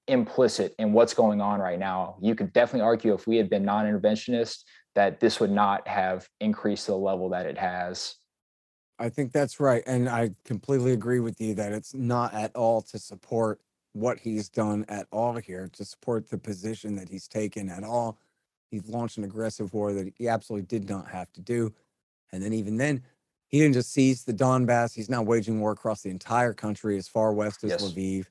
implicit 0.07 0.75
in 0.77 0.93
what's 0.93 1.13
going 1.13 1.41
on 1.41 1.59
right 1.59 1.79
now. 1.79 2.17
You 2.21 2.35
could 2.35 2.53
definitely 2.53 2.81
argue 2.81 3.13
if 3.13 3.25
we 3.27 3.37
had 3.37 3.49
been 3.49 3.63
non 3.63 3.85
interventionist, 3.85 4.63
that 4.95 5.19
this 5.19 5.39
would 5.39 5.51
not 5.51 5.87
have 5.87 6.27
increased 6.39 6.85
to 6.85 6.91
the 6.91 6.97
level 6.97 7.29
that 7.29 7.45
it 7.45 7.57
has. 7.57 8.15
I 8.99 9.09
think 9.09 9.31
that's 9.31 9.59
right. 9.59 9.83
And 9.87 10.07
I 10.07 10.31
completely 10.45 10.91
agree 10.91 11.19
with 11.19 11.41
you 11.41 11.55
that 11.55 11.71
it's 11.71 11.93
not 11.93 12.33
at 12.33 12.55
all 12.55 12.81
to 12.83 12.99
support 12.99 13.61
what 13.93 14.19
he's 14.19 14.47
done 14.47 14.85
at 14.89 15.07
all 15.11 15.35
here, 15.37 15.69
to 15.73 15.83
support 15.83 16.29
the 16.29 16.37
position 16.37 16.95
that 16.95 17.09
he's 17.09 17.27
taken 17.27 17.69
at 17.69 17.83
all. 17.83 18.19
He's 18.69 18.87
launched 18.87 19.17
an 19.17 19.23
aggressive 19.23 19.73
war 19.73 19.91
that 19.93 20.13
he 20.15 20.27
absolutely 20.27 20.67
did 20.67 20.89
not 20.89 21.09
have 21.09 21.31
to 21.33 21.41
do. 21.41 21.73
And 22.31 22.41
then, 22.41 22.53
even 22.53 22.77
then, 22.77 23.03
he 23.47 23.59
didn't 23.59 23.73
just 23.73 23.91
seize 23.91 24.23
the 24.23 24.33
Donbass, 24.33 24.93
he's 24.93 25.09
now 25.09 25.21
waging 25.21 25.59
war 25.59 25.73
across 25.73 26.03
the 26.03 26.09
entire 26.09 26.53
country 26.53 26.97
as 26.97 27.07
far 27.09 27.33
west 27.33 27.65
as 27.65 27.71
Yes. 27.71 27.83
Lviv. 27.83 28.27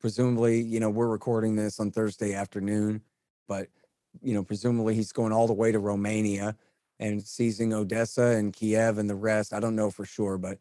Presumably, 0.00 0.60
you 0.60 0.80
know, 0.80 0.90
we're 0.90 1.06
recording 1.06 1.54
this 1.54 1.78
on 1.78 1.90
Thursday 1.92 2.34
afternoon, 2.34 3.02
but, 3.46 3.68
you 4.22 4.34
know, 4.34 4.42
presumably 4.42 4.94
he's 4.94 5.12
going 5.12 5.32
all 5.32 5.46
the 5.46 5.52
way 5.52 5.72
to 5.72 5.78
Romania 5.78 6.56
and 6.98 7.22
seizing 7.22 7.72
Odessa 7.72 8.22
and 8.22 8.52
Kiev 8.52 8.98
and 8.98 9.08
the 9.10 9.14
rest. 9.14 9.52
I 9.52 9.60
don't 9.60 9.76
know 9.76 9.90
for 9.90 10.04
sure, 10.04 10.38
but 10.38 10.58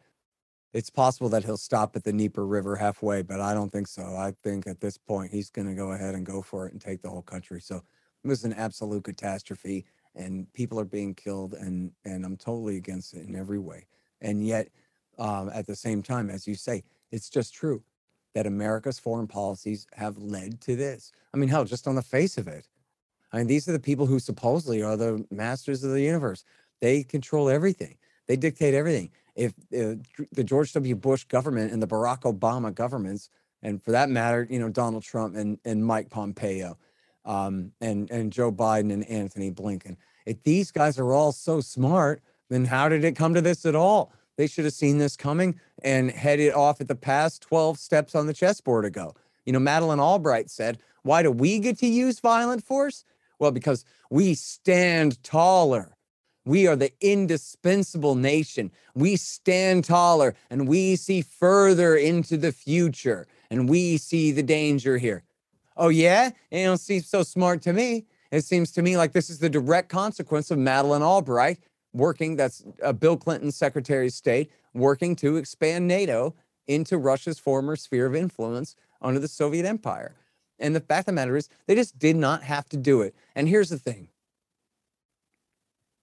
it's 0.73 0.89
possible 0.89 1.29
that 1.29 1.43
he'll 1.43 1.57
stop 1.57 1.95
at 1.95 2.03
the 2.03 2.11
Dnieper 2.11 2.45
River 2.45 2.75
halfway, 2.75 3.21
but 3.21 3.39
I 3.39 3.53
don't 3.53 3.71
think 3.71 3.87
so. 3.87 4.15
I 4.15 4.33
think 4.43 4.65
at 4.65 4.79
this 4.81 4.97
point 4.97 5.31
he's 5.31 5.51
going 5.51 5.67
to 5.67 5.75
go 5.75 5.91
ahead 5.91 6.15
and 6.15 6.25
go 6.25 6.41
for 6.41 6.65
it 6.65 6.73
and 6.73 6.81
take 6.81 7.01
the 7.01 7.09
whole 7.09 7.21
country. 7.21 7.61
So 7.61 7.83
it 8.23 8.27
was 8.27 8.43
an 8.43 8.53
absolute 8.53 9.03
catastrophe, 9.03 9.85
and 10.15 10.51
people 10.53 10.79
are 10.79 10.85
being 10.85 11.13
killed, 11.13 11.53
and 11.53 11.91
and 12.05 12.25
I'm 12.25 12.37
totally 12.37 12.77
against 12.77 13.13
it 13.13 13.27
in 13.27 13.35
every 13.35 13.59
way. 13.59 13.85
And 14.21 14.45
yet, 14.45 14.69
um, 15.19 15.51
at 15.53 15.67
the 15.67 15.75
same 15.75 16.01
time, 16.01 16.29
as 16.29 16.47
you 16.47 16.55
say, 16.55 16.83
it's 17.11 17.29
just 17.29 17.53
true 17.53 17.83
that 18.33 18.47
America's 18.47 18.97
foreign 18.97 19.27
policies 19.27 19.85
have 19.93 20.17
led 20.17 20.59
to 20.61 20.75
this. 20.75 21.11
I 21.33 21.37
mean, 21.37 21.49
hell, 21.49 21.65
just 21.65 21.87
on 21.87 21.95
the 21.95 22.01
face 22.01 22.37
of 22.37 22.47
it. 22.47 22.67
I 23.33 23.37
mean, 23.37 23.47
these 23.47 23.67
are 23.67 23.71
the 23.71 23.79
people 23.79 24.05
who 24.05 24.19
supposedly 24.19 24.83
are 24.83 24.95
the 24.95 25.25
masters 25.31 25.83
of 25.83 25.91
the 25.91 26.01
universe. 26.01 26.45
They 26.79 27.03
control 27.03 27.49
everything. 27.49 27.97
They 28.27 28.35
dictate 28.35 28.75
everything. 28.75 29.09
If 29.35 29.53
uh, 29.73 29.95
the 30.31 30.43
George 30.43 30.71
W. 30.73 30.95
Bush 30.95 31.23
government 31.25 31.73
and 31.73 31.81
the 31.81 31.87
Barack 31.87 32.21
Obama 32.21 32.73
governments, 32.73 33.29
and 33.63 33.81
for 33.83 33.91
that 33.91 34.09
matter, 34.09 34.47
you 34.49 34.59
know, 34.59 34.69
Donald 34.69 35.03
Trump 35.03 35.35
and, 35.35 35.57
and 35.65 35.83
Mike 35.83 36.11
Pompeo, 36.11 36.77
um, 37.25 37.71
and 37.81 38.11
and 38.11 38.31
Joe 38.31 38.51
Biden 38.51 38.93
and 38.93 39.03
Antony 39.09 39.49
Blinken, 39.49 39.97
if 40.25 40.43
these 40.43 40.71
guys 40.71 40.99
are 40.99 41.13
all 41.13 41.31
so 41.31 41.61
smart, 41.61 42.21
then 42.49 42.65
how 42.65 42.87
did 42.89 43.03
it 43.03 43.15
come 43.15 43.33
to 43.33 43.41
this 43.41 43.65
at 43.65 43.75
all? 43.75 44.13
They 44.37 44.47
should 44.47 44.65
have 44.65 44.73
seen 44.73 44.97
this 44.97 45.15
coming 45.15 45.59
and 45.83 46.11
headed 46.11 46.53
off 46.53 46.81
at 46.81 46.87
the 46.87 46.95
past 46.95 47.41
12 47.41 47.77
steps 47.79 48.15
on 48.15 48.27
the 48.27 48.33
chessboard 48.33 48.85
ago. 48.85 49.15
You 49.45 49.53
know, 49.53 49.59
Madeleine 49.59 49.99
Albright 49.99 50.49
said, 50.49 50.79
Why 51.03 51.23
do 51.23 51.31
we 51.31 51.59
get 51.59 51.77
to 51.79 51.87
use 51.87 52.19
violent 52.19 52.63
force? 52.63 53.05
Well, 53.39 53.51
because 53.51 53.85
we 54.09 54.33
stand 54.33 55.21
taller. 55.23 55.95
We 56.45 56.67
are 56.67 56.75
the 56.75 56.91
indispensable 56.99 58.15
nation. 58.15 58.71
We 58.95 59.15
stand 59.15 59.85
taller 59.85 60.35
and 60.49 60.67
we 60.67 60.95
see 60.97 61.21
further 61.21 61.95
into 61.95 62.37
the 62.37 62.51
future 62.51 63.27
and 63.49 63.69
we 63.69 63.97
see 63.97 64.31
the 64.31 64.43
danger 64.43 64.97
here. 64.97 65.23
Oh, 65.77 65.89
yeah? 65.89 66.31
It 66.51 66.65
don't 66.65 66.77
seem 66.77 67.01
so 67.01 67.23
smart 67.23 67.61
to 67.63 67.73
me. 67.73 68.05
It 68.31 68.43
seems 68.43 68.71
to 68.73 68.81
me 68.81 68.97
like 68.97 69.13
this 69.13 69.29
is 69.29 69.39
the 69.39 69.49
direct 69.49 69.89
consequence 69.89 70.51
of 70.51 70.57
Madeleine 70.57 71.01
Albright 71.01 71.59
working, 71.93 72.35
that's 72.35 72.63
uh, 72.83 72.91
Bill 72.91 73.15
Clinton's 73.15 73.55
Secretary 73.55 74.07
of 74.07 74.13
State, 74.13 74.51
working 74.73 75.15
to 75.17 75.37
expand 75.37 75.87
NATO 75.87 76.33
into 76.67 76.97
Russia's 76.97 77.39
former 77.39 77.75
sphere 77.75 78.07
of 78.07 78.15
influence 78.15 78.75
under 79.01 79.19
the 79.19 79.27
Soviet 79.27 79.65
Empire. 79.65 80.15
And 80.59 80.75
the 80.75 80.79
fact 80.79 81.01
of 81.01 81.05
the 81.07 81.11
matter 81.13 81.35
is, 81.35 81.49
they 81.67 81.75
just 81.75 81.97
did 81.97 82.15
not 82.15 82.43
have 82.43 82.69
to 82.69 82.77
do 82.77 83.01
it. 83.01 83.15
And 83.35 83.47
here's 83.47 83.69
the 83.69 83.79
thing 83.79 84.09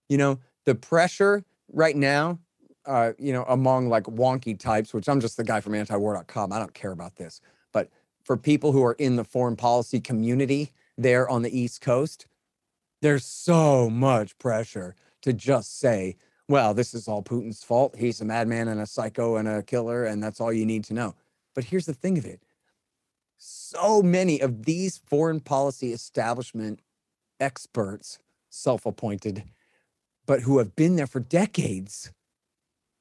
you 0.08 0.18
know, 0.18 0.40
the 0.66 0.74
pressure 0.74 1.44
right 1.72 1.96
now, 1.96 2.38
uh, 2.84 3.12
you 3.18 3.32
know, 3.32 3.44
among 3.48 3.88
like 3.88 4.04
wonky 4.04 4.58
types, 4.58 4.92
which 4.92 5.08
I'm 5.08 5.20
just 5.20 5.36
the 5.36 5.44
guy 5.44 5.60
from 5.60 5.72
antiwar.com. 5.72 6.52
I 6.52 6.58
don't 6.58 6.74
care 6.74 6.90
about 6.90 7.16
this. 7.16 7.40
But 7.72 7.88
for 8.24 8.36
people 8.36 8.72
who 8.72 8.84
are 8.84 8.94
in 8.94 9.16
the 9.16 9.24
foreign 9.24 9.56
policy 9.56 10.00
community 10.00 10.72
there 10.98 11.28
on 11.28 11.42
the 11.42 11.56
East 11.56 11.80
Coast, 11.80 12.26
there's 13.00 13.24
so 13.24 13.88
much 13.88 14.36
pressure 14.38 14.96
to 15.22 15.32
just 15.32 15.78
say, 15.78 16.16
well, 16.48 16.74
this 16.74 16.92
is 16.94 17.06
all 17.06 17.22
Putin's 17.22 17.62
fault. 17.62 17.94
He's 17.96 18.20
a 18.20 18.24
madman 18.24 18.66
and 18.68 18.80
a 18.80 18.86
psycho 18.86 19.36
and 19.36 19.48
a 19.48 19.62
killer, 19.62 20.04
and 20.04 20.22
that's 20.22 20.40
all 20.40 20.52
you 20.52 20.66
need 20.66 20.84
to 20.84 20.94
know. 20.94 21.14
But 21.54 21.64
here's 21.64 21.86
the 21.86 21.94
thing 21.94 22.18
of 22.18 22.26
it 22.26 22.40
so 23.42 24.02
many 24.02 24.38
of 24.40 24.66
these 24.66 24.98
foreign 24.98 25.40
policy 25.40 25.94
establishment 25.94 26.80
experts, 27.40 28.18
self 28.50 28.84
appointed, 28.84 29.44
but 30.26 30.40
who 30.40 30.58
have 30.58 30.76
been 30.76 30.96
there 30.96 31.06
for 31.06 31.20
decades, 31.20 32.12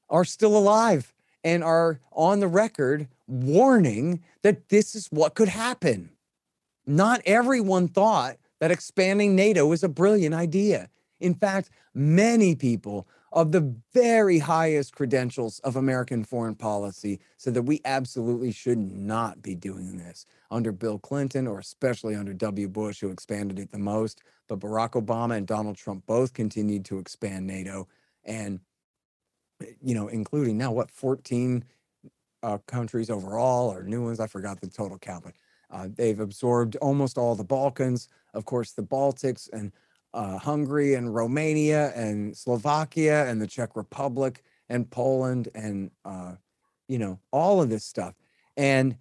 are 0.08 0.24
still 0.24 0.56
alive 0.56 1.12
and 1.44 1.62
are 1.62 2.00
on 2.12 2.40
the 2.40 2.48
record 2.48 3.06
warning 3.26 4.22
that 4.42 4.70
this 4.70 4.94
is 4.94 5.08
what 5.08 5.34
could 5.34 5.48
happen. 5.48 6.10
Not 6.86 7.20
everyone 7.26 7.88
thought 7.88 8.38
that 8.60 8.70
expanding 8.70 9.36
NATO 9.36 9.66
was 9.66 9.84
a 9.84 9.88
brilliant 9.88 10.34
idea. 10.34 10.88
In 11.20 11.34
fact, 11.34 11.70
many 11.94 12.54
people 12.54 13.06
of 13.32 13.52
the 13.52 13.74
very 13.92 14.38
highest 14.38 14.94
credentials 14.94 15.60
of 15.60 15.76
American 15.76 16.24
foreign 16.24 16.54
policy 16.56 17.20
said 17.36 17.54
that 17.54 17.62
we 17.62 17.80
absolutely 17.84 18.52
should 18.52 18.78
not 18.78 19.40
be 19.42 19.54
doing 19.54 19.98
this 19.98 20.26
under 20.50 20.72
Bill 20.72 20.98
Clinton 20.98 21.46
or 21.46 21.58
especially 21.60 22.16
under 22.16 22.34
W. 22.34 22.68
Bush, 22.68 23.00
who 23.00 23.10
expanded 23.10 23.58
it 23.58 23.70
the 23.70 23.78
most. 23.78 24.22
But 24.48 24.60
Barack 24.60 24.92
Obama 24.92 25.36
and 25.36 25.46
Donald 25.46 25.76
Trump 25.76 26.06
both 26.06 26.32
continued 26.34 26.84
to 26.86 26.98
expand 26.98 27.46
NATO. 27.46 27.86
And, 28.24 28.60
you 29.82 29.94
know, 29.94 30.08
including 30.08 30.58
now 30.58 30.72
what, 30.72 30.90
14 30.90 31.64
uh, 32.42 32.58
countries 32.66 33.10
overall 33.10 33.70
or 33.72 33.82
new 33.82 34.04
ones? 34.04 34.20
I 34.20 34.26
forgot 34.26 34.60
the 34.60 34.68
total 34.68 34.98
count, 34.98 35.24
but 35.24 35.34
Uh, 35.72 35.88
they've 35.94 36.18
absorbed 36.20 36.74
almost 36.82 37.16
all 37.16 37.36
the 37.36 37.44
Balkans, 37.44 38.08
of 38.34 38.44
course, 38.44 38.72
the 38.72 38.82
Baltics 38.82 39.48
and 39.52 39.72
uh, 40.14 40.38
Hungary 40.38 40.94
and 40.94 41.14
Romania 41.14 41.92
and 41.94 42.36
Slovakia 42.36 43.26
and 43.26 43.40
the 43.40 43.46
Czech 43.46 43.76
Republic 43.76 44.42
and 44.68 44.90
Poland 44.90 45.48
and 45.54 45.90
uh, 46.04 46.34
you 46.88 46.98
know 46.98 47.18
all 47.32 47.62
of 47.62 47.70
this 47.70 47.84
stuff. 47.84 48.14
And 48.56 48.96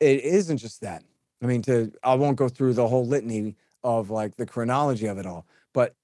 it 0.00 0.22
isn't 0.24 0.58
just 0.58 0.80
that. 0.82 1.04
I 1.42 1.46
mean, 1.46 1.62
to 1.62 1.92
I 2.02 2.14
won't 2.14 2.36
go 2.36 2.48
through 2.48 2.74
the 2.74 2.88
whole 2.88 3.06
litany 3.06 3.56
of 3.84 4.10
like 4.10 4.36
the 4.36 4.46
chronology 4.46 5.06
of 5.06 5.18
it 5.18 5.26
all, 5.26 5.46
but 5.72 5.94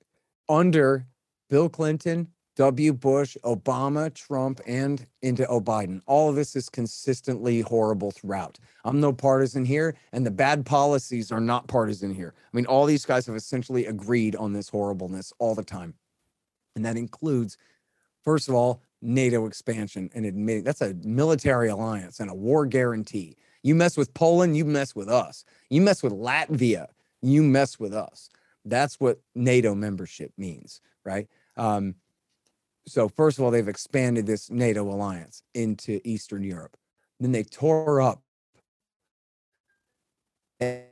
under 0.48 1.06
Bill 1.48 1.68
Clinton, 1.68 2.28
W. 2.56 2.92
Bush, 2.92 3.36
Obama, 3.44 4.12
Trump, 4.12 4.60
and 4.66 5.06
into 5.22 5.46
O. 5.46 5.60
Biden. 5.60 6.02
All 6.06 6.28
of 6.28 6.36
this 6.36 6.54
is 6.54 6.68
consistently 6.68 7.62
horrible 7.62 8.10
throughout. 8.10 8.58
I'm 8.84 9.00
no 9.00 9.12
partisan 9.12 9.64
here, 9.64 9.94
and 10.12 10.26
the 10.26 10.30
bad 10.30 10.66
policies 10.66 11.32
are 11.32 11.40
not 11.40 11.66
partisan 11.66 12.14
here. 12.14 12.34
I 12.36 12.56
mean, 12.56 12.66
all 12.66 12.84
these 12.84 13.06
guys 13.06 13.26
have 13.26 13.36
essentially 13.36 13.86
agreed 13.86 14.36
on 14.36 14.52
this 14.52 14.68
horribleness 14.68 15.32
all 15.38 15.54
the 15.54 15.64
time. 15.64 15.94
And 16.76 16.84
that 16.84 16.96
includes, 16.96 17.56
first 18.22 18.48
of 18.48 18.54
all, 18.54 18.82
NATO 19.00 19.46
expansion 19.46 20.10
and 20.14 20.26
admitting 20.26 20.62
that's 20.62 20.80
a 20.80 20.94
military 21.02 21.68
alliance 21.68 22.20
and 22.20 22.30
a 22.30 22.34
war 22.34 22.66
guarantee. 22.66 23.36
You 23.62 23.74
mess 23.74 23.96
with 23.96 24.12
Poland, 24.14 24.56
you 24.56 24.64
mess 24.64 24.94
with 24.94 25.08
us. 25.08 25.44
You 25.70 25.80
mess 25.80 26.02
with 26.02 26.12
Latvia, 26.12 26.88
you 27.22 27.42
mess 27.42 27.80
with 27.80 27.94
us. 27.94 28.28
That's 28.64 29.00
what 29.00 29.20
NATO 29.34 29.74
membership 29.74 30.32
means, 30.36 30.80
right? 31.04 31.28
Um, 31.56 31.96
so 32.86 33.08
first 33.08 33.38
of 33.38 33.44
all, 33.44 33.50
they've 33.50 33.68
expanded 33.68 34.26
this 34.26 34.50
NATO 34.50 34.82
alliance 34.82 35.42
into 35.54 36.00
Eastern 36.04 36.42
Europe. 36.42 36.76
Then 37.20 37.32
they 37.32 37.44
tore 37.44 38.00
up 38.00 38.22
the 40.58 40.82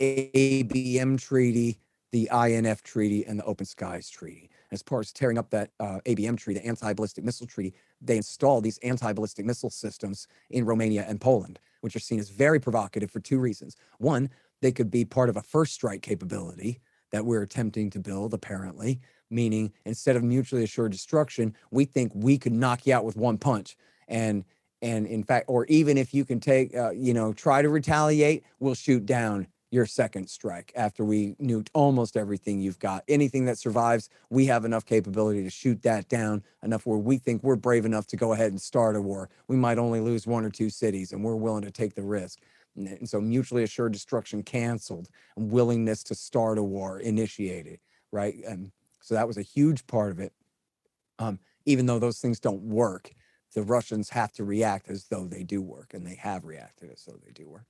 ABM 0.00 1.20
treaty, 1.20 1.80
the 2.12 2.28
INF 2.32 2.82
treaty, 2.82 3.24
and 3.26 3.38
the 3.38 3.44
Open 3.44 3.66
Skies 3.66 4.08
treaty. 4.10 4.50
As 4.70 4.82
part 4.82 5.06
of 5.06 5.14
tearing 5.14 5.38
up 5.38 5.50
that 5.50 5.70
uh, 5.80 6.00
ABM 6.04 6.36
treaty, 6.36 6.60
the 6.60 6.66
anti-ballistic 6.66 7.24
missile 7.24 7.46
treaty, 7.46 7.74
they 8.00 8.18
installed 8.18 8.64
these 8.64 8.78
anti-ballistic 8.78 9.46
missile 9.46 9.70
systems 9.70 10.28
in 10.50 10.66
Romania 10.66 11.06
and 11.08 11.20
Poland, 11.20 11.58
which 11.80 11.96
are 11.96 12.00
seen 12.00 12.18
as 12.18 12.28
very 12.28 12.60
provocative 12.60 13.10
for 13.10 13.20
two 13.20 13.38
reasons. 13.38 13.76
One, 13.98 14.30
they 14.60 14.72
could 14.72 14.90
be 14.90 15.04
part 15.04 15.28
of 15.28 15.36
a 15.36 15.42
first 15.42 15.72
strike 15.72 16.02
capability 16.02 16.80
that 17.10 17.24
we're 17.24 17.42
attempting 17.42 17.88
to 17.90 18.00
build, 18.00 18.34
apparently, 18.34 19.00
meaning 19.30 19.72
instead 19.84 20.16
of 20.16 20.22
mutually 20.22 20.64
assured 20.64 20.92
destruction, 20.92 21.54
we 21.70 21.84
think 21.84 22.12
we 22.14 22.38
could 22.38 22.52
knock 22.52 22.86
you 22.86 22.94
out 22.94 23.04
with 23.04 23.16
one 23.16 23.38
punch. 23.38 23.76
And 24.08 24.44
and 24.80 25.06
in 25.06 25.24
fact, 25.24 25.46
or 25.48 25.66
even 25.66 25.98
if 25.98 26.14
you 26.14 26.24
can 26.24 26.38
take, 26.38 26.74
uh, 26.76 26.90
you 26.90 27.12
know, 27.12 27.32
try 27.32 27.62
to 27.62 27.68
retaliate, 27.68 28.44
we'll 28.60 28.74
shoot 28.74 29.04
down 29.04 29.48
your 29.70 29.84
second 29.86 30.28
strike 30.30 30.72
after 30.76 31.04
we 31.04 31.34
nuked 31.34 31.68
almost 31.74 32.16
everything 32.16 32.60
you've 32.60 32.78
got. 32.78 33.04
Anything 33.08 33.44
that 33.44 33.58
survives, 33.58 34.08
we 34.30 34.46
have 34.46 34.64
enough 34.64 34.86
capability 34.86 35.42
to 35.42 35.50
shoot 35.50 35.82
that 35.82 36.08
down 36.08 36.42
enough 36.62 36.86
where 36.86 36.98
we 36.98 37.18
think 37.18 37.42
we're 37.42 37.56
brave 37.56 37.84
enough 37.84 38.06
to 38.06 38.16
go 38.16 38.32
ahead 38.32 38.50
and 38.50 38.60
start 38.60 38.96
a 38.96 39.00
war. 39.00 39.28
We 39.46 39.56
might 39.56 39.78
only 39.78 40.00
lose 40.00 40.26
one 40.26 40.44
or 40.44 40.50
two 40.50 40.70
cities, 40.70 41.12
and 41.12 41.22
we're 41.22 41.36
willing 41.36 41.64
to 41.64 41.70
take 41.70 41.94
the 41.94 42.02
risk. 42.02 42.40
And 42.76 43.08
so 43.08 43.20
mutually 43.20 43.64
assured 43.64 43.92
destruction 43.92 44.42
canceled, 44.42 45.08
and 45.36 45.50
willingness 45.50 46.02
to 46.04 46.14
start 46.14 46.58
a 46.58 46.62
war 46.62 47.00
initiated, 47.00 47.80
right? 48.12 48.36
And 48.46 48.70
so 49.08 49.14
that 49.14 49.26
was 49.26 49.38
a 49.38 49.42
huge 49.42 49.86
part 49.86 50.10
of 50.10 50.20
it. 50.20 50.34
Um, 51.18 51.38
even 51.64 51.86
though 51.86 51.98
those 51.98 52.18
things 52.18 52.38
don't 52.38 52.60
work, 52.60 53.10
the 53.54 53.62
Russians 53.62 54.10
have 54.10 54.32
to 54.32 54.44
react 54.44 54.90
as 54.90 55.04
though 55.04 55.24
they 55.24 55.44
do 55.44 55.62
work, 55.62 55.94
and 55.94 56.06
they 56.06 56.16
have 56.16 56.44
reacted 56.44 56.90
as 56.92 57.06
though 57.06 57.18
they 57.24 57.32
do 57.32 57.48
work. 57.48 57.64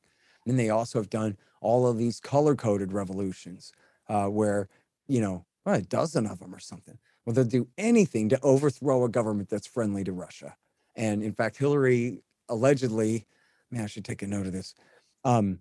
And 0.48 0.58
they 0.58 0.70
also 0.70 0.98
have 0.98 1.10
done 1.10 1.36
all 1.60 1.86
of 1.86 1.96
these 1.96 2.18
color 2.18 2.56
coded 2.56 2.92
revolutions 2.92 3.72
uh, 4.08 4.26
where, 4.26 4.68
you 5.06 5.20
know, 5.20 5.44
a 5.64 5.80
dozen 5.80 6.26
of 6.26 6.40
them 6.40 6.52
or 6.52 6.58
something. 6.58 6.98
Well, 7.24 7.34
they'll 7.34 7.44
do 7.44 7.68
anything 7.78 8.28
to 8.30 8.40
overthrow 8.42 9.04
a 9.04 9.08
government 9.08 9.48
that's 9.48 9.66
friendly 9.68 10.02
to 10.02 10.12
Russia. 10.12 10.56
And 10.96 11.22
in 11.22 11.34
fact, 11.34 11.56
Hillary 11.56 12.18
allegedly, 12.48 13.26
man, 13.70 13.84
I 13.84 13.86
should 13.86 14.04
take 14.04 14.22
a 14.22 14.26
note 14.26 14.48
of 14.48 14.52
this. 14.52 14.74
Um, 15.22 15.60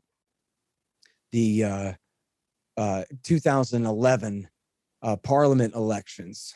the 1.32 1.64
uh, 1.64 1.94
uh, 2.78 3.04
2011 3.22 4.50
uh, 5.02 5.16
parliament 5.18 5.76
elections. 5.76 6.56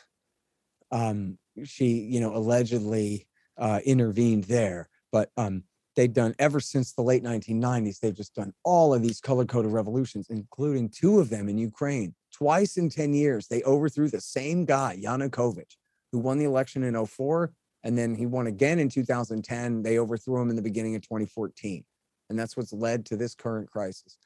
Um, 0.90 1.38
she, 1.64 1.86
you 1.86 2.20
know, 2.20 2.34
allegedly 2.34 3.26
uh, 3.58 3.80
intervened 3.84 4.44
there, 4.44 4.88
but 5.10 5.30
um, 5.36 5.64
they've 5.96 6.12
done 6.12 6.34
ever 6.38 6.60
since 6.60 6.92
the 6.92 7.02
late 7.02 7.22
1990s. 7.22 8.00
They've 8.00 8.14
just 8.14 8.34
done 8.34 8.52
all 8.64 8.94
of 8.94 9.02
these 9.02 9.20
color 9.20 9.44
coded 9.44 9.72
revolutions, 9.72 10.28
including 10.30 10.88
two 10.88 11.20
of 11.20 11.30
them 11.30 11.48
in 11.48 11.58
Ukraine. 11.58 12.14
Twice 12.32 12.76
in 12.76 12.88
10 12.88 13.14
years, 13.14 13.48
they 13.48 13.62
overthrew 13.62 14.08
the 14.08 14.20
same 14.20 14.64
guy, 14.64 14.98
Yanukovych, 15.02 15.76
who 16.10 16.18
won 16.18 16.38
the 16.38 16.44
election 16.44 16.82
in 16.82 17.06
04. 17.06 17.52
And 17.84 17.98
then 17.98 18.14
he 18.14 18.26
won 18.26 18.46
again 18.46 18.78
in 18.78 18.88
2010. 18.88 19.82
They 19.82 19.98
overthrew 19.98 20.40
him 20.40 20.50
in 20.50 20.56
the 20.56 20.62
beginning 20.62 20.94
of 20.94 21.02
2014. 21.02 21.84
And 22.30 22.38
that's 22.38 22.56
what's 22.56 22.72
led 22.72 23.04
to 23.06 23.16
this 23.16 23.34
current 23.34 23.70
crisis. 23.70 24.16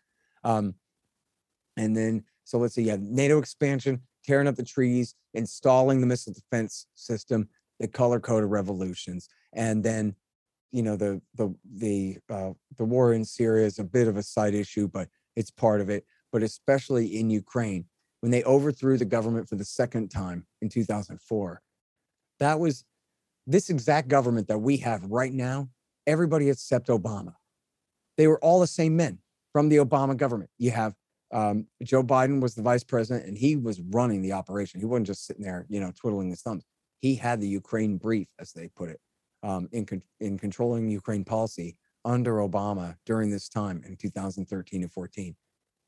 Um, 0.44 0.74
and 1.76 1.96
then 1.96 2.24
so 2.46 2.58
let's 2.58 2.76
see, 2.76 2.82
you 2.82 2.90
have 2.92 3.02
NATO 3.02 3.38
expansion, 3.38 4.00
tearing 4.24 4.46
up 4.46 4.54
the 4.54 4.62
trees, 4.62 5.16
installing 5.34 6.00
the 6.00 6.06
missile 6.06 6.32
defense 6.32 6.86
system, 6.94 7.48
the 7.80 7.88
color 7.88 8.20
coded 8.20 8.48
revolutions, 8.48 9.28
and 9.52 9.82
then 9.82 10.14
you 10.70 10.84
know 10.84 10.94
the 10.96 11.20
the 11.34 11.52
the 11.74 12.18
uh, 12.30 12.52
the 12.78 12.84
war 12.84 13.12
in 13.12 13.24
Syria 13.24 13.66
is 13.66 13.80
a 13.80 13.84
bit 13.84 14.06
of 14.06 14.16
a 14.16 14.22
side 14.22 14.54
issue, 14.54 14.86
but 14.86 15.08
it's 15.34 15.50
part 15.50 15.80
of 15.80 15.90
it. 15.90 16.06
But 16.30 16.44
especially 16.44 17.18
in 17.18 17.30
Ukraine, 17.30 17.86
when 18.20 18.30
they 18.30 18.44
overthrew 18.44 18.96
the 18.96 19.04
government 19.04 19.48
for 19.48 19.56
the 19.56 19.64
second 19.64 20.10
time 20.10 20.46
in 20.62 20.68
2004, 20.68 21.60
that 22.38 22.60
was 22.60 22.84
this 23.48 23.70
exact 23.70 24.06
government 24.06 24.46
that 24.46 24.58
we 24.58 24.76
have 24.78 25.02
right 25.02 25.32
now. 25.32 25.68
Everybody 26.06 26.48
except 26.48 26.86
Obama, 26.86 27.34
they 28.16 28.28
were 28.28 28.38
all 28.38 28.60
the 28.60 28.68
same 28.68 28.94
men 28.94 29.18
from 29.52 29.68
the 29.68 29.78
Obama 29.78 30.16
government. 30.16 30.50
You 30.58 30.70
have 30.70 30.94
um, 31.32 31.66
Joe 31.82 32.02
Biden 32.02 32.40
was 32.40 32.54
the 32.54 32.62
vice 32.62 32.84
president 32.84 33.26
and 33.26 33.36
he 33.36 33.56
was 33.56 33.80
running 33.80 34.22
the 34.22 34.32
operation. 34.32 34.80
He 34.80 34.86
wasn't 34.86 35.08
just 35.08 35.26
sitting 35.26 35.42
there, 35.42 35.66
you 35.68 35.80
know, 35.80 35.92
twiddling 35.94 36.30
his 36.30 36.42
thumbs. 36.42 36.64
He 37.00 37.14
had 37.14 37.40
the 37.40 37.48
Ukraine 37.48 37.96
brief, 37.96 38.28
as 38.38 38.52
they 38.52 38.68
put 38.68 38.90
it, 38.90 39.00
um, 39.42 39.68
in, 39.72 39.84
con- 39.84 40.02
in 40.20 40.38
controlling 40.38 40.88
Ukraine 40.88 41.24
policy 41.24 41.76
under 42.04 42.36
Obama 42.36 42.96
during 43.04 43.30
this 43.30 43.48
time 43.48 43.82
in 43.86 43.96
2013 43.96 44.82
and 44.82 44.92
14. 44.92 45.34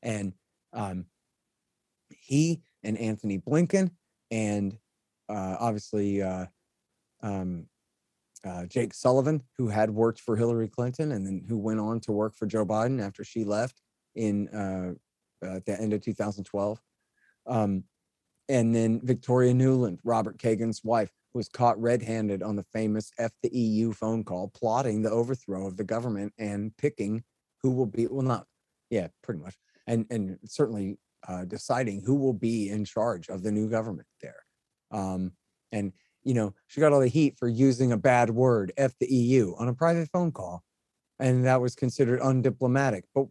And 0.03 0.33
um, 0.73 1.05
he 2.09 2.61
and 2.83 2.97
Antony 2.97 3.39
Blinken 3.39 3.91
and 4.31 4.77
uh, 5.29 5.55
obviously 5.59 6.21
uh, 6.21 6.45
um, 7.21 7.65
uh, 8.45 8.65
Jake 8.65 8.93
Sullivan, 8.93 9.43
who 9.57 9.67
had 9.67 9.89
worked 9.89 10.19
for 10.19 10.35
Hillary 10.35 10.67
Clinton 10.67 11.11
and 11.11 11.25
then 11.25 11.45
who 11.47 11.57
went 11.57 11.79
on 11.79 11.99
to 12.01 12.11
work 12.11 12.35
for 12.35 12.45
Joe 12.45 12.65
Biden 12.65 13.01
after 13.01 13.23
she 13.23 13.43
left 13.43 13.81
in 14.15 14.49
uh, 15.43 15.55
at 15.55 15.65
the 15.65 15.79
end 15.79 15.93
of 15.93 16.01
2012. 16.01 16.79
Um, 17.47 17.83
and 18.47 18.75
then 18.75 19.01
Victoria 19.03 19.53
Nuland, 19.53 19.99
Robert 20.03 20.37
Kagan's 20.37 20.83
wife, 20.83 21.11
was 21.33 21.47
caught 21.47 21.79
red-handed 21.79 22.41
on 22.41 22.55
the 22.55 22.65
famous 22.73 23.11
F 23.19 23.31
the 23.43 23.55
EU 23.55 23.93
phone 23.93 24.23
call, 24.23 24.47
plotting 24.47 25.01
the 25.01 25.11
overthrow 25.11 25.67
of 25.67 25.77
the 25.77 25.83
government 25.83 26.33
and 26.39 26.75
picking 26.77 27.23
who 27.61 27.71
will 27.71 27.85
be 27.85 28.07
well, 28.07 28.23
not 28.23 28.47
yeah, 28.89 29.07
pretty 29.21 29.39
much, 29.39 29.55
and 29.85 30.05
and 30.09 30.39
certainly 30.45 30.97
uh, 31.27 31.45
deciding 31.45 32.01
who 32.01 32.15
will 32.15 32.33
be 32.33 32.69
in 32.69 32.85
charge 32.85 33.29
of 33.29 33.43
the 33.43 33.51
new 33.51 33.69
government 33.69 34.07
there. 34.21 34.43
Um, 34.91 35.33
and 35.71 35.93
you 36.23 36.33
know, 36.33 36.53
she 36.67 36.81
got 36.81 36.91
all 36.91 36.99
the 36.99 37.07
heat 37.07 37.37
for 37.37 37.47
using 37.47 37.91
a 37.91 37.97
bad 37.97 38.29
word, 38.29 38.73
F 38.77 38.93
the 38.99 39.11
EU, 39.13 39.53
on 39.57 39.67
a 39.67 39.73
private 39.73 40.09
phone 40.09 40.31
call, 40.31 40.63
and 41.19 41.45
that 41.45 41.61
was 41.61 41.75
considered 41.75 42.19
undiplomatic. 42.21 43.03
But 43.13 43.27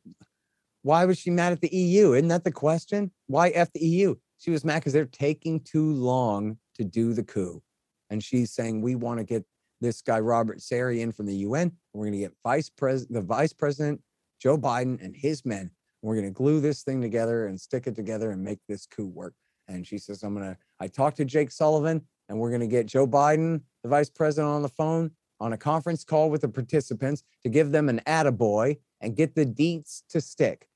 why 0.88 1.04
was 1.04 1.18
she 1.18 1.28
mad 1.28 1.52
at 1.52 1.60
the 1.60 1.68
EU? 1.68 2.14
Isn't 2.14 2.28
that 2.28 2.44
the 2.44 2.50
question? 2.50 3.10
Why 3.26 3.50
F 3.50 3.70
the 3.74 3.84
EU? 3.84 4.14
She 4.38 4.50
was 4.50 4.64
mad 4.64 4.76
because 4.76 4.94
they're 4.94 5.04
taking 5.04 5.60
too 5.60 5.92
long 5.92 6.56
to 6.76 6.82
do 6.82 7.12
the 7.12 7.22
coup. 7.22 7.62
And 8.08 8.24
she's 8.24 8.52
saying, 8.52 8.80
we 8.80 8.94
want 8.94 9.18
to 9.18 9.24
get 9.24 9.44
this 9.82 10.00
guy, 10.00 10.18
Robert 10.18 10.60
Serry, 10.60 11.00
in 11.00 11.12
from 11.12 11.26
the 11.26 11.36
UN. 11.36 11.72
We're 11.92 12.06
going 12.06 12.14
to 12.14 12.18
get 12.20 12.32
vice 12.42 12.70
president, 12.70 13.12
the 13.12 13.20
vice 13.20 13.52
president, 13.52 14.00
Joe 14.40 14.56
Biden, 14.56 14.98
and 15.04 15.14
his 15.14 15.44
men. 15.44 15.70
We're 16.00 16.14
going 16.14 16.24
to 16.24 16.32
glue 16.32 16.58
this 16.58 16.82
thing 16.84 17.02
together 17.02 17.48
and 17.48 17.60
stick 17.60 17.86
it 17.86 17.94
together 17.94 18.30
and 18.30 18.42
make 18.42 18.60
this 18.66 18.86
coup 18.86 19.08
work. 19.08 19.34
And 19.68 19.86
she 19.86 19.98
says, 19.98 20.22
I'm 20.22 20.34
going 20.34 20.46
to, 20.46 20.56
I 20.80 20.86
talked 20.86 21.18
to 21.18 21.26
Jake 21.26 21.50
Sullivan 21.50 22.00
and 22.30 22.38
we're 22.38 22.48
going 22.48 22.62
to 22.62 22.66
get 22.66 22.86
Joe 22.86 23.06
Biden, 23.06 23.60
the 23.82 23.90
vice 23.90 24.08
president, 24.08 24.54
on 24.54 24.62
the 24.62 24.70
phone 24.70 25.10
on 25.38 25.52
a 25.52 25.58
conference 25.58 26.02
call 26.02 26.30
with 26.30 26.40
the 26.40 26.48
participants 26.48 27.22
to 27.42 27.50
give 27.50 27.72
them 27.72 27.90
an 27.90 28.00
attaboy 28.06 28.78
and 29.02 29.16
get 29.16 29.34
the 29.34 29.44
deets 29.44 30.02
to 30.08 30.22
stick. 30.22 30.66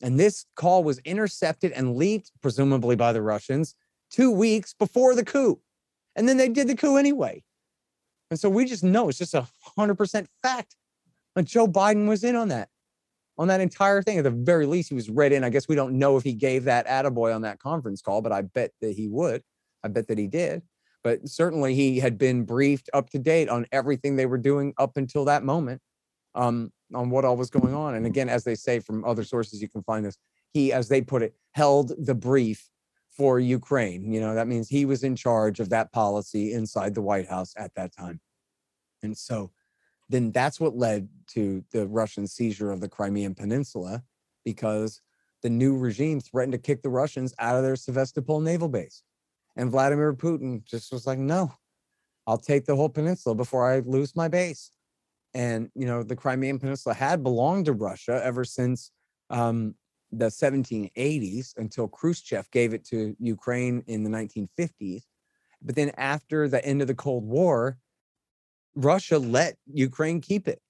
And 0.00 0.18
this 0.18 0.46
call 0.56 0.82
was 0.82 0.98
intercepted 1.00 1.72
and 1.72 1.96
leaked, 1.96 2.32
presumably 2.40 2.96
by 2.96 3.12
the 3.12 3.22
Russians, 3.22 3.74
two 4.10 4.30
weeks 4.30 4.74
before 4.74 5.14
the 5.14 5.24
coup. 5.24 5.60
And 6.16 6.28
then 6.28 6.36
they 6.36 6.48
did 6.48 6.68
the 6.68 6.76
coup 6.76 6.96
anyway. 6.96 7.42
And 8.30 8.38
so 8.38 8.48
we 8.48 8.64
just 8.64 8.84
know 8.84 9.08
it's 9.08 9.18
just 9.18 9.34
a 9.34 9.46
100% 9.78 10.26
fact. 10.42 10.76
And 11.36 11.46
Joe 11.46 11.66
Biden 11.66 12.08
was 12.08 12.24
in 12.24 12.36
on 12.36 12.48
that. 12.48 12.68
on 13.38 13.48
that 13.48 13.60
entire 13.60 14.02
thing. 14.02 14.18
At 14.18 14.24
the 14.24 14.30
very 14.30 14.66
least, 14.66 14.90
he 14.90 14.94
was 14.94 15.08
read 15.08 15.32
in. 15.32 15.44
I 15.44 15.50
guess 15.50 15.66
we 15.66 15.74
don't 15.74 15.98
know 15.98 16.16
if 16.16 16.24
he 16.24 16.34
gave 16.34 16.64
that 16.64 16.86
attaboy 16.86 17.34
on 17.34 17.42
that 17.42 17.58
conference 17.58 18.02
call, 18.02 18.20
but 18.20 18.32
I 18.32 18.42
bet 18.42 18.72
that 18.82 18.92
he 18.92 19.08
would. 19.08 19.42
I 19.82 19.88
bet 19.88 20.08
that 20.08 20.18
he 20.18 20.26
did. 20.26 20.62
But 21.02 21.26
certainly 21.26 21.74
he 21.74 21.98
had 21.98 22.18
been 22.18 22.44
briefed 22.44 22.90
up 22.92 23.08
to 23.10 23.18
date 23.18 23.48
on 23.48 23.66
everything 23.72 24.16
they 24.16 24.26
were 24.26 24.36
doing 24.38 24.74
up 24.76 24.98
until 24.98 25.24
that 25.24 25.42
moment, 25.42 25.80
um, 26.34 26.70
on 26.94 27.10
what 27.10 27.24
all 27.24 27.36
was 27.36 27.50
going 27.50 27.74
on. 27.74 27.94
And 27.94 28.06
again, 28.06 28.28
as 28.28 28.44
they 28.44 28.54
say 28.54 28.80
from 28.80 29.04
other 29.04 29.24
sources, 29.24 29.62
you 29.62 29.68
can 29.68 29.82
find 29.82 30.04
this. 30.04 30.18
He, 30.52 30.72
as 30.72 30.88
they 30.88 31.00
put 31.00 31.22
it, 31.22 31.34
held 31.52 31.92
the 31.98 32.14
brief 32.14 32.68
for 33.10 33.38
Ukraine. 33.38 34.12
You 34.12 34.20
know, 34.20 34.34
that 34.34 34.48
means 34.48 34.68
he 34.68 34.84
was 34.84 35.04
in 35.04 35.16
charge 35.16 35.60
of 35.60 35.68
that 35.70 35.92
policy 35.92 36.52
inside 36.52 36.94
the 36.94 37.02
White 37.02 37.28
House 37.28 37.54
at 37.56 37.74
that 37.74 37.94
time. 37.94 38.20
And 39.02 39.16
so 39.16 39.50
then 40.08 40.32
that's 40.32 40.58
what 40.58 40.76
led 40.76 41.08
to 41.28 41.64
the 41.72 41.86
Russian 41.86 42.26
seizure 42.26 42.72
of 42.72 42.80
the 42.80 42.88
Crimean 42.88 43.34
Peninsula 43.34 44.02
because 44.44 45.00
the 45.42 45.50
new 45.50 45.76
regime 45.76 46.20
threatened 46.20 46.52
to 46.52 46.58
kick 46.58 46.82
the 46.82 46.90
Russians 46.90 47.34
out 47.38 47.56
of 47.56 47.62
their 47.62 47.76
Sevastopol 47.76 48.40
naval 48.40 48.68
base. 48.68 49.02
And 49.56 49.70
Vladimir 49.70 50.12
Putin 50.12 50.64
just 50.64 50.92
was 50.92 51.06
like, 51.06 51.18
no, 51.18 51.52
I'll 52.26 52.38
take 52.38 52.64
the 52.64 52.76
whole 52.76 52.88
peninsula 52.88 53.34
before 53.34 53.70
I 53.70 53.80
lose 53.80 54.14
my 54.14 54.28
base. 54.28 54.70
And, 55.34 55.70
you 55.74 55.86
know, 55.86 56.02
the 56.02 56.16
Crimean 56.16 56.58
Peninsula 56.58 56.94
had 56.94 57.22
belonged 57.22 57.66
to 57.66 57.72
Russia 57.72 58.20
ever 58.24 58.44
since 58.44 58.90
um, 59.30 59.74
the 60.12 60.26
1780s 60.26 61.56
until 61.56 61.88
Khrushchev 61.88 62.50
gave 62.50 62.74
it 62.74 62.84
to 62.86 63.14
Ukraine 63.18 63.82
in 63.86 64.02
the 64.02 64.10
1950s. 64.10 65.02
But 65.62 65.76
then 65.76 65.92
after 65.96 66.48
the 66.48 66.64
end 66.64 66.80
of 66.80 66.88
the 66.88 66.94
Cold 66.94 67.24
War, 67.24 67.78
Russia 68.74 69.18
let 69.18 69.56
Ukraine 69.72 70.20
keep 70.20 70.48
it 70.48 70.60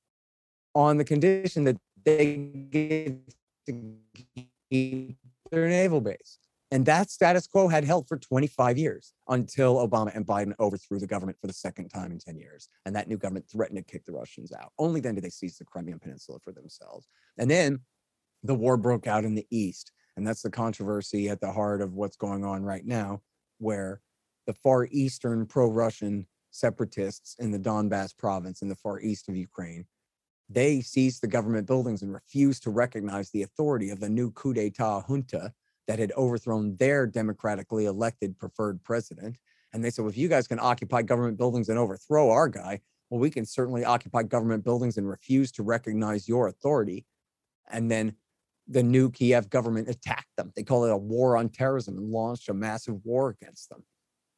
on 0.75 0.99
the 0.99 1.05
condition 1.05 1.65
that 1.65 1.77
they 2.05 2.37
get 2.71 3.19
to 3.67 3.97
keep 4.71 5.17
their 5.51 5.69
naval 5.69 6.01
base. 6.01 6.39
And 6.73 6.87
that 6.87 7.11
status 7.11 7.49
quo 7.49 7.67
had 7.67 7.85
held 7.85 8.07
for 8.07 8.17
25 8.17 8.79
years 8.79 9.13
until 9.29 9.77
Obama 9.77 10.15
and 10.15 10.25
Biden 10.25 10.55
overthrew 10.61 11.01
the 11.01 11.07
government 11.07 11.39
for 11.41 11.49
the 11.49 11.53
second 11.53 11.89
time 11.89 12.13
in 12.13 12.19
10 12.19 12.39
years. 12.39 12.69
And 12.87 12.95
that 12.95 13.09
new 13.09 13.17
government 13.17 13.47
threatened 13.51 13.79
to 13.79 13.93
kick 13.93 14.05
the 14.05 14.13
Russians 14.13 14.53
out. 14.53 14.73
Only 14.79 15.01
then 15.01 15.17
did 15.17 15.25
they 15.25 15.31
seize 15.31 15.59
the 15.59 15.65
Crimean 15.65 15.99
Peninsula 15.99 16.39
for 16.45 16.53
themselves. 16.53 17.09
And 17.39 17.51
then 17.51 17.81
the 18.45 18.55
war 18.55 18.77
broke 18.77 19.09
out 19.09 19.25
in 19.25 19.35
the 19.35 19.47
East. 19.51 19.91
And 20.17 20.27
that's 20.27 20.43
the 20.43 20.51
controversy 20.51 21.29
at 21.29 21.41
the 21.41 21.53
heart 21.53 21.81
of 21.81 21.95
what's 21.95 22.17
going 22.17 22.45
on 22.45 22.63
right 22.63 22.87
now, 22.87 23.23
where 23.59 24.01
the 24.47 24.55
far 24.55 24.87
Eastern 24.93 25.47
pro 25.47 25.69
Russian 25.69 26.27
separatists 26.51 27.37
in 27.39 27.51
the 27.51 27.59
Donbass 27.59 28.17
province 28.17 28.63
in 28.63 28.69
the 28.69 28.77
far 28.77 29.01
east 29.01 29.29
of 29.29 29.37
Ukraine. 29.37 29.87
They 30.49 30.81
seized 30.81 31.23
the 31.23 31.29
government 31.29 31.67
buildings 31.67 32.03
and 32.03 32.13
refused 32.13 32.65
to 32.65 32.71
recognize 32.71 33.31
the 33.31 33.43
authority 33.43 33.91
of 33.91 34.01
the 34.01 34.09
new 34.09 34.33
coup 34.33 34.53
d'etat 34.53 35.03
junta 35.07 35.53
that 35.91 35.99
had 35.99 36.13
overthrown 36.17 36.77
their 36.77 37.05
democratically 37.05 37.87
elected 37.87 38.39
preferred 38.39 38.81
president. 38.85 39.37
And 39.73 39.85
they 39.85 39.91
said, 39.91 40.03
well, 40.03 40.11
if 40.11 40.17
you 40.17 40.29
guys 40.29 40.47
can 40.47 40.61
occupy 40.61 41.03
government 41.03 41.37
buildings 41.37 41.69
and 41.69 41.77
overthrow 41.77 42.31
our 42.31 42.49
guy, 42.49 42.79
well, 43.09 43.19
we 43.19 43.29
can 43.29 43.45
certainly 43.45 43.85
occupy 43.85 44.23
government 44.23 44.63
buildings 44.63 44.99
and 44.99 45.09
refuse 45.09 45.51
to 45.51 45.65
recognize 45.65 46.29
your 46.29 46.47
authority. 46.47 47.07
And 47.73 47.91
then 47.91 48.15
the 48.69 48.85
new 48.85 49.11
Kiev 49.11 49.51
government 49.51 49.89
attacked 49.89 50.31
them. 50.37 50.53
They 50.55 50.63
called 50.63 50.87
it 50.87 50.93
a 50.93 50.97
war 50.97 51.37
on 51.37 51.49
terrorism 51.49 51.99
and 51.99 52.13
launched 52.13 52.49
a 52.49 52.55
massive 52.55 53.05
war 53.05 53.31
against 53.31 53.69
them. 53.69 53.83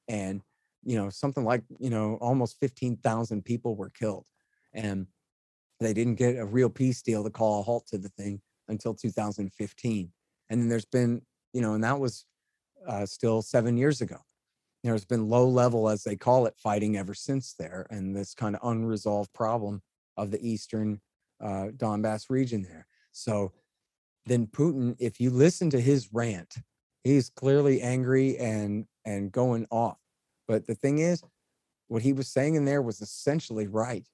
And 0.08 0.40
you 0.82 0.96
know, 0.96 1.10
something 1.10 1.44
like, 1.44 1.64
you 1.78 1.90
know, 1.90 2.16
almost 2.22 2.60
15,000 2.60 3.44
people 3.44 3.76
were 3.76 3.90
killed. 3.90 4.24
And 4.72 5.06
they 5.80 5.92
didn't 5.92 6.14
get 6.14 6.38
a 6.38 6.46
real 6.46 6.70
peace 6.70 7.02
deal 7.02 7.22
to 7.22 7.30
call 7.30 7.60
a 7.60 7.62
halt 7.62 7.88
to 7.88 7.98
the 7.98 8.08
thing 8.08 8.40
until 8.68 8.94
2015. 8.94 10.12
And 10.48 10.60
then 10.62 10.68
there's 10.70 10.86
been, 10.86 11.20
you 11.52 11.60
know, 11.60 11.74
and 11.74 11.84
that 11.84 11.98
was 11.98 12.24
uh, 12.86 13.06
still 13.06 13.42
seven 13.42 13.76
years 13.76 14.00
ago. 14.00 14.18
There's 14.82 15.04
been 15.04 15.28
low 15.28 15.48
level, 15.48 15.88
as 15.88 16.02
they 16.02 16.16
call 16.16 16.46
it, 16.46 16.54
fighting 16.56 16.96
ever 16.96 17.14
since 17.14 17.54
there, 17.56 17.86
and 17.90 18.16
this 18.16 18.34
kind 18.34 18.56
of 18.56 18.68
unresolved 18.68 19.32
problem 19.32 19.80
of 20.16 20.30
the 20.30 20.46
eastern 20.46 21.00
uh, 21.40 21.68
Donbass 21.76 22.28
region 22.28 22.62
there. 22.62 22.86
So 23.12 23.52
then 24.26 24.46
Putin, 24.46 24.96
if 24.98 25.20
you 25.20 25.30
listen 25.30 25.70
to 25.70 25.80
his 25.80 26.08
rant, 26.12 26.56
he's 27.04 27.30
clearly 27.30 27.80
angry 27.80 28.36
and 28.38 28.86
and 29.04 29.32
going 29.32 29.66
off. 29.70 29.98
But 30.48 30.66
the 30.66 30.74
thing 30.74 30.98
is, 30.98 31.22
what 31.88 32.02
he 32.02 32.12
was 32.12 32.28
saying 32.28 32.54
in 32.54 32.64
there 32.64 32.82
was 32.82 33.00
essentially 33.00 33.66
right 33.66 34.06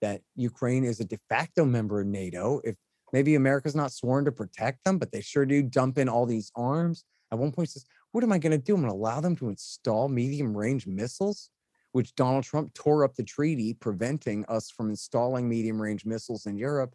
that 0.00 0.22
Ukraine 0.36 0.84
is 0.84 1.00
a 1.00 1.04
de 1.04 1.18
facto 1.28 1.64
member 1.64 2.00
of 2.00 2.06
NATO. 2.06 2.60
If 2.64 2.76
maybe 3.12 3.34
America's 3.34 3.74
not 3.74 3.92
sworn 3.92 4.24
to 4.24 4.32
protect 4.32 4.84
them, 4.84 4.98
but 4.98 5.12
they 5.12 5.20
sure 5.20 5.46
do 5.46 5.62
dump 5.62 5.98
in 5.98 6.08
all 6.08 6.26
these 6.26 6.50
arms. 6.54 7.04
At 7.32 7.38
one 7.38 7.52
point, 7.52 7.70
says, 7.70 7.84
What 8.12 8.24
am 8.24 8.32
I 8.32 8.38
going 8.38 8.52
to 8.52 8.58
do? 8.58 8.74
I'm 8.74 8.80
going 8.80 8.90
to 8.90 8.96
allow 8.96 9.20
them 9.20 9.36
to 9.36 9.48
install 9.48 10.08
medium 10.08 10.56
range 10.56 10.86
missiles, 10.86 11.50
which 11.92 12.14
Donald 12.14 12.44
Trump 12.44 12.72
tore 12.74 13.04
up 13.04 13.14
the 13.14 13.24
treaty 13.24 13.74
preventing 13.74 14.44
us 14.46 14.70
from 14.70 14.90
installing 14.90 15.48
medium 15.48 15.80
range 15.80 16.04
missiles 16.04 16.46
in 16.46 16.56
Europe. 16.56 16.94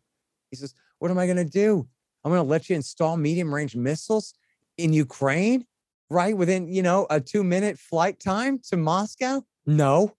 He 0.49 0.57
says, 0.57 0.73
What 0.99 1.11
am 1.11 1.17
I 1.17 1.25
going 1.25 1.37
to 1.37 1.45
do? 1.45 1.87
I'm 2.23 2.31
going 2.31 2.43
to 2.43 2.49
let 2.49 2.69
you 2.69 2.75
install 2.75 3.17
medium 3.17 3.53
range 3.53 3.75
missiles 3.75 4.33
in 4.77 4.93
Ukraine? 4.93 5.65
right? 6.13 6.37
Within, 6.37 6.67
you 6.67 6.83
know, 6.83 7.07
a 7.09 7.19
two 7.19 7.43
minute 7.43 7.77
flight 7.77 8.19
time 8.19 8.59
to 8.69 8.77
Moscow? 8.77 9.41
No, 9.65 10.13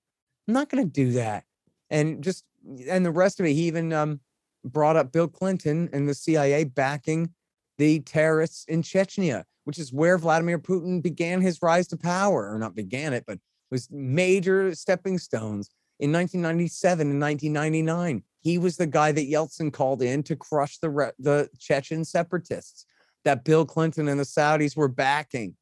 I'm 0.47 0.55
not 0.55 0.69
going 0.69 0.85
to 0.85 0.91
do 0.91 1.13
that. 1.13 1.45
And 1.89 2.23
just, 2.23 2.45
and 2.89 3.07
the 3.07 3.11
rest 3.11 3.41
of 3.41 3.47
it, 3.47 3.53
he 3.53 3.67
even 3.67 3.93
um, 3.93 4.21
brought 4.65 4.97
up 4.97 5.13
Bill 5.13 5.29
Clinton 5.29 5.89
and 5.93 6.09
the 6.09 6.15
CIA 6.15 6.65
backing 6.65 7.31
the 7.79 8.01
terrorists 8.01 8.65
in 8.67 8.83
Chechnya, 8.83 9.45
which 9.65 9.79
is 9.79 9.93
where 9.93 10.19
Vladimir 10.19 10.59
Putin 10.59 11.03
began 11.03 11.41
his 11.41 11.61
rise 11.63 11.89
to 11.89 11.97
power, 11.97 12.53
or 12.53 12.59
not 12.59 12.75
began 12.75 13.13
it, 13.13 13.25
but 13.27 13.39
was 13.71 13.89
major 13.91 14.75
stepping 14.75 15.19
stones 15.19 15.71
in 16.01 16.13
1997 16.13 17.11
and 17.11 17.21
1999. 17.21 18.23
He 18.41 18.59
was 18.59 18.77
the 18.77 18.87
guy 18.87 19.13
that 19.13 19.31
Yeltsin 19.31 19.73
called 19.73 20.03
in 20.03 20.23
to 20.25 20.37
crush 20.37 20.79
the 20.79 21.13
the 21.19 21.49
Chechen 21.59 22.05
separatists 22.05 22.87
that 23.25 23.45
Bill 23.45 23.65
Clinton 23.65 24.09
and 24.09 24.21
the 24.21 24.25
Saudis 24.25 24.77
were 24.77 24.89
backing. 24.89 25.57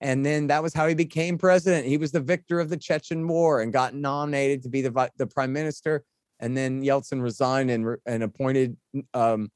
And 0.00 0.26
then 0.26 0.48
that 0.48 0.64
was 0.64 0.74
how 0.74 0.88
he 0.88 0.94
became 0.94 1.38
president. 1.38 1.86
He 1.86 1.96
was 1.96 2.10
the 2.10 2.20
victor 2.20 2.58
of 2.58 2.68
the 2.68 2.76
Chechen 2.76 3.28
War 3.28 3.62
and 3.62 3.72
got 3.72 3.94
nominated 3.94 4.64
to 4.64 4.68
be 4.68 4.82
the, 4.82 5.10
the 5.16 5.28
prime 5.28 5.52
minister. 5.52 6.04
And 6.42 6.56
then 6.56 6.82
Yeltsin 6.82 7.22
resigned 7.22 7.70
and, 7.70 7.96
and 8.04 8.22
appointed 8.24 8.76
um, 9.14 9.50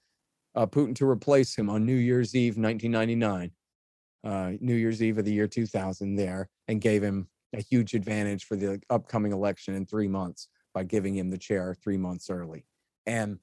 uh, 0.55 0.67
Putin 0.67 0.95
to 0.97 1.09
replace 1.09 1.55
him 1.55 1.69
on 1.69 1.85
New 1.85 1.97
Year's 1.97 2.35
Eve, 2.35 2.57
1999, 2.57 3.51
uh, 4.25 4.53
New 4.61 4.75
Year's 4.75 5.03
Eve 5.03 5.19
of 5.19 5.25
the 5.25 5.33
year 5.33 5.49
2000 5.49 6.15
there, 6.15 6.49
and 6.69 6.81
gave 6.81 7.03
him 7.03 7.29
a 7.55 7.61
huge 7.61 7.95
advantage 7.95 8.45
for 8.45 8.57
the 8.57 8.81
upcoming 8.89 9.33
election 9.33 9.75
in 9.75 9.85
three 9.85 10.09
months 10.09 10.49
by 10.73 10.85
giving 10.85 11.15
him 11.15 11.29
the 11.29 11.39
chair 11.39 11.77
three 11.83 11.97
months 11.97 12.31
early. 12.31 12.65
And 13.05 13.39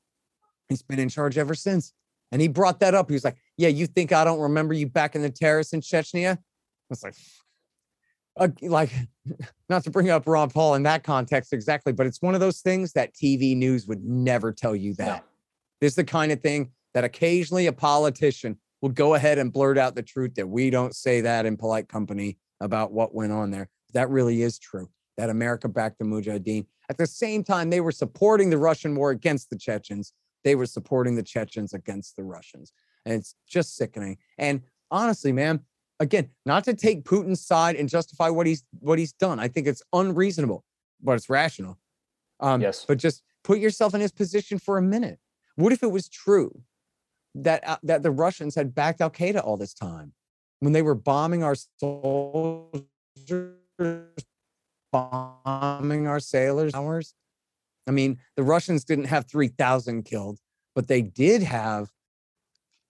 he's 0.70 0.82
been 0.82 1.00
in 1.00 1.10
charge 1.10 1.38
ever 1.38 1.54
since. 1.54 1.94
And 2.32 2.42
he 2.42 2.48
brought 2.48 2.80
that 2.80 2.96
up. 2.96 3.10
He 3.10 3.14
was 3.14 3.24
like, 3.24 3.38
Yeah, 3.58 3.68
you 3.68 3.88
think 3.88 4.12
I 4.12 4.24
don't 4.24 4.40
remember 4.40 4.74
you 4.74 4.88
back 4.88 5.16
in 5.16 5.22
the 5.22 5.30
terrorists 5.30 5.74
in 5.74 5.82
Chechnya? 5.82 6.38
It's 6.90 7.04
like, 7.04 7.16
uh, 8.38 8.48
like, 8.62 8.92
not 9.70 9.84
to 9.84 9.90
bring 9.90 10.10
up 10.10 10.28
Ron 10.28 10.50
Paul 10.50 10.76
in 10.76 10.84
that 10.84 11.04
context 11.04 11.54
exactly, 11.54 11.94
but 11.94 12.06
it's 12.06 12.22
one 12.22 12.34
of 12.34 12.40
those 12.40 12.62
things 12.62 12.94
that 12.94 13.14
TV 13.14 13.56
news 13.56 13.88
would 13.88 14.04
never 14.04 14.52
tell 14.52 14.76
you 14.76 14.94
that. 14.96 15.06
No. 15.06 15.24
This 15.82 15.92
is 15.92 15.96
the 15.96 16.04
kind 16.04 16.32
of 16.32 16.42
thing 16.42 16.72
that 16.94 17.04
occasionally 17.04 17.68
a 17.68 17.74
politician 17.74 18.58
will 18.82 18.90
go 18.90 19.14
ahead 19.16 19.38
and 19.38 19.52
blurt 19.52 19.78
out 19.78 19.96
the 19.96 20.04
truth 20.04 20.36
that 20.36 20.48
we 20.48 20.70
don't 20.70 20.96
say 20.96 21.22
that 21.22 21.46
in 21.46 21.58
polite 21.58 21.88
company 21.88 22.38
about 22.60 22.92
what 22.92 23.16
went 23.16 23.32
on 23.32 23.52
there. 23.52 23.70
That 23.94 24.10
really 24.10 24.42
is 24.42 24.60
true. 24.60 24.90
That 25.18 25.30
America 25.30 25.68
backed 25.68 26.00
the 26.00 26.06
Mujahideen. 26.06 26.66
At 26.90 26.98
the 26.98 27.08
same 27.08 27.44
time, 27.44 27.70
they 27.70 27.82
were 27.82 27.92
supporting 27.92 28.50
the 28.50 28.58
Russian 28.58 28.96
war 28.96 29.12
against 29.12 29.50
the 29.50 29.58
Chechens. 29.58 30.14
They 30.44 30.56
were 30.56 30.66
supporting 30.66 31.16
the 31.16 31.24
Chechens 31.24 31.74
against 31.74 32.16
the 32.16 32.24
Russians. 32.24 32.74
And 33.06 33.16
it's 33.16 33.36
just 33.48 33.76
sickening. 33.76 34.18
And 34.38 34.62
honestly, 34.92 35.32
man, 35.32 35.62
again, 36.00 36.30
not 36.46 36.64
to 36.66 36.74
take 36.74 37.04
Putin's 37.04 37.46
side 37.46 37.76
and 37.76 37.90
justify 37.90 38.30
what 38.30 38.48
he's 38.48 38.64
what 38.80 39.00
he's 39.00 39.14
done. 39.14 39.40
I 39.40 39.48
think 39.48 39.68
it's 39.68 39.82
unreasonable, 39.94 40.64
but 41.02 41.14
it's 41.14 41.30
rational. 41.30 41.78
Um, 42.40 42.62
yes. 42.62 42.86
But 42.88 42.98
just 42.98 43.24
put 43.44 43.60
yourself 43.60 43.94
in 43.94 44.02
his 44.02 44.12
position 44.12 44.60
for 44.60 44.78
a 44.78 44.82
minute. 44.82 45.20
What 45.56 45.74
if 45.74 45.84
it 45.84 45.92
was 45.92 46.10
true 46.10 46.62
that 47.36 47.68
uh, 47.68 47.78
that 47.84 48.04
the 48.04 48.12
Russians 48.12 48.56
had 48.56 48.76
backed 48.76 49.02
Al 49.02 49.10
Qaeda 49.10 49.44
all 49.44 49.58
this 49.58 49.74
time 49.74 50.14
when 50.60 50.74
they 50.74 50.82
were 50.82 50.96
bombing 50.96 51.44
our 51.44 51.56
soldiers, 51.80 52.86
bombing 54.92 56.08
our 56.08 56.20
sailors? 56.20 56.74
Hours. 56.74 57.14
I 57.86 57.92
mean, 57.92 58.18
the 58.36 58.44
Russians 58.44 58.84
didn't 58.84 59.06
have 59.06 59.28
three 59.30 59.50
thousand 59.50 60.04
killed, 60.04 60.40
but 60.76 60.88
they 60.88 61.02
did 61.02 61.44
have 61.44 61.90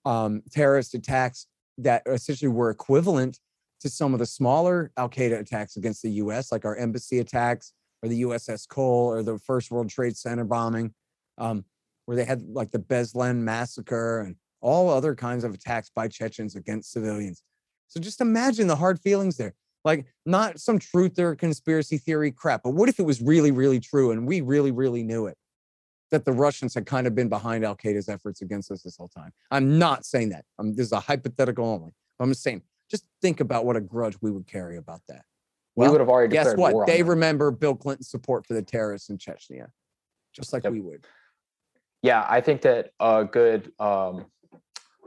um, 0.06 0.42
terrorist 0.52 0.94
attacks 0.94 1.48
that 1.78 2.04
essentially 2.06 2.50
were 2.50 2.70
equivalent 2.70 3.40
to 3.82 3.90
some 3.90 4.14
of 4.14 4.20
the 4.20 4.26
smaller 4.26 4.92
Al 4.98 5.10
Qaeda 5.10 5.40
attacks 5.40 5.76
against 5.76 6.02
the 6.02 6.12
US, 6.12 6.52
like 6.52 6.66
our 6.66 6.76
embassy 6.76 7.20
attacks 7.20 7.74
or 8.02 8.10
the 8.10 8.22
USS 8.24 8.68
Cole 8.68 9.08
or 9.08 9.24
the 9.24 9.38
First 9.40 9.72
World 9.72 9.90
Trade 9.90 10.16
Center 10.16 10.46
bombing. 10.46 10.94
Um, 11.38 11.66
where 12.06 12.18
they 12.18 12.26
had 12.26 12.44
like 12.50 12.72
the 12.72 12.80
Beslan 12.80 13.38
massacre 13.38 14.22
and 14.22 14.36
all 14.62 14.90
other 14.90 15.16
kinds 15.16 15.44
of 15.44 15.54
attacks 15.54 15.90
by 15.94 16.08
Chechens 16.08 16.56
against 16.56 16.92
civilians. 16.92 17.44
So 17.88 18.00
just 18.00 18.22
imagine 18.22 18.68
the 18.68 18.76
hard 18.76 19.00
feelings 19.00 19.38
there. 19.38 19.54
Like 19.86 20.06
not 20.26 20.60
some 20.60 20.80
truth 20.80 21.20
or 21.20 21.36
conspiracy 21.36 21.98
theory 21.98 22.32
crap, 22.32 22.64
but 22.64 22.72
what 22.72 22.90
if 22.90 23.00
it 23.00 23.06
was 23.06 23.22
really, 23.22 23.52
really 23.52 23.80
true 23.80 24.12
and 24.12 24.26
we 24.26 24.42
really, 24.42 24.72
really 24.72 25.04
knew 25.04 25.28
it? 25.28 25.38
That 26.14 26.26
the 26.26 26.32
Russians 26.32 26.76
had 26.76 26.86
kind 26.86 27.08
of 27.08 27.16
been 27.16 27.28
behind 27.28 27.66
Al 27.66 27.76
Qaeda's 27.76 28.08
efforts 28.08 28.44
against 28.44 28.70
us 28.70 28.84
this 28.84 28.96
whole 28.98 29.08
time. 29.08 29.32
I'm 29.50 29.80
not 29.80 30.06
saying 30.06 30.30
that. 30.30 30.46
Um, 30.60 30.76
this 30.76 30.86
is 30.86 30.92
a 30.92 31.00
hypothetical 31.00 31.66
only. 31.66 31.92
I'm 32.20 32.30
just 32.30 32.44
saying, 32.44 32.62
just 32.88 33.08
think 33.20 33.40
about 33.40 33.66
what 33.66 33.76
a 33.76 33.82
grudge 33.82 34.16
we 34.22 34.30
would 34.30 34.46
carry 34.46 34.78
about 34.78 35.02
that. 35.10 35.24
we 35.76 35.90
would 35.90 36.00
have 36.00 36.10
already 36.10 36.32
Guess 36.32 36.50
declared 36.52 36.74
war 36.74 36.82
what? 36.82 36.88
They 36.88 37.02
remember 37.02 37.50
Bill 37.50 37.74
Clinton's 37.74 38.12
support 38.12 38.46
for 38.46 38.54
the 38.54 38.62
terrorists 38.62 39.10
in 39.10 39.18
Chechnya, 39.18 39.66
just 40.36 40.54
like 40.54 40.66
Yep. 40.66 40.74
we 40.74 40.82
would. 40.82 41.04
yeah 42.04 42.28
i 42.30 42.40
think 42.40 42.62
that 42.62 42.92
a 43.00 43.26
good 43.26 43.72
um, 43.80 44.26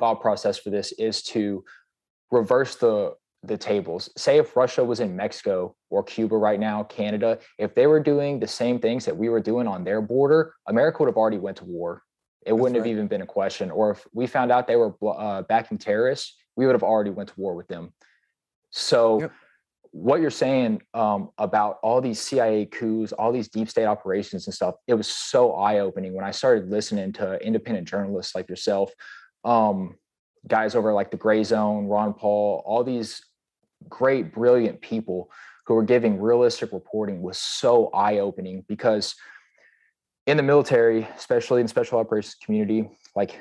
thought 0.00 0.20
process 0.20 0.59
for 0.59 0.70
this 0.70 0.90
is 0.98 1.22
to 1.22 1.62
reverse 2.32 2.74
the 2.74 3.12
the 3.47 3.57
tables 3.57 4.11
say 4.16 4.38
if 4.38 4.57
russia 4.57 4.84
was 4.84 5.01
in 5.01 5.14
mexico 5.16 5.74
or 5.90 6.03
cuba 6.03 6.36
right 6.36 6.61
now 6.61 6.82
canada 6.84 7.38
if 7.59 7.74
they 7.74 7.86
were 7.86 8.01
doing 8.01 8.38
the 8.40 8.47
same 8.47 8.78
things 8.78 9.05
that 9.05 9.16
we 9.16 9.28
were 9.28 9.40
doing 9.40 9.66
on 9.66 9.84
their 9.84 10.01
border 10.01 10.55
america 10.68 10.99
would 11.03 11.09
have 11.09 11.16
already 11.16 11.38
went 11.38 11.57
to 11.57 11.64
war 11.64 12.03
it 12.44 12.51
That's 12.51 12.61
wouldn't 12.61 12.78
right. 12.80 12.86
have 12.86 12.97
even 12.97 13.09
been 13.09 13.22
a 13.22 13.26
question 13.26 13.70
or 13.70 13.90
if 13.92 14.07
we 14.12 14.26
found 14.26 14.53
out 14.53 14.66
they 14.66 14.76
were 14.76 14.94
uh, 15.07 15.42
backing 15.42 15.78
terrorists 15.78 16.34
we 16.57 16.66
would 16.66 16.74
have 16.74 16.82
already 16.82 17.11
went 17.11 17.28
to 17.30 17.34
war 17.40 17.55
with 17.55 17.68
them 17.68 17.92
so 18.70 19.20
Yep. 19.20 19.32
what 19.92 20.20
you're 20.20 20.30
saying 20.30 20.82
um, 20.92 21.30
about 21.38 21.78
all 21.82 22.01
these 22.03 22.20
CIA 22.20 22.66
coups, 22.66 23.12
all 23.12 23.32
these 23.32 23.49
deep 23.49 23.70
state 23.70 23.86
operations 23.86 24.47
and 24.47 24.55
stuff, 24.55 24.74
it 24.86 24.94
was 24.94 25.07
so 25.07 25.55
eye 25.55 25.78
opening 25.78 26.12
when 26.14 26.24
I 26.24 26.30
started 26.32 26.68
listening 26.68 27.12
to 27.14 27.38
independent 27.42 27.88
journalists 27.88 28.34
like 28.34 28.49
yourself, 28.51 28.90
um, 29.44 29.97
guys 30.47 30.74
over 30.74 30.92
like 30.92 31.11
the 31.11 31.16
Gray 31.16 31.42
Zone, 31.44 31.86
Ron 31.86 32.12
Paul, 32.12 32.62
all 32.66 32.84
these 32.84 33.22
great, 33.89 34.32
brilliant 34.32 34.80
people 34.80 35.30
who 35.66 35.74
were 35.74 35.82
giving 35.82 36.20
realistic 36.20 36.72
reporting 36.72 37.22
was 37.22 37.39
so 37.39 37.89
eye 37.89 38.18
opening 38.18 38.64
because 38.68 39.16
in 40.26 40.37
the 40.37 40.43
military, 40.43 41.09
especially 41.16 41.61
in 41.61 41.68
special 41.68 41.99
operations 41.99 42.37
community, 42.37 42.89
like 43.14 43.39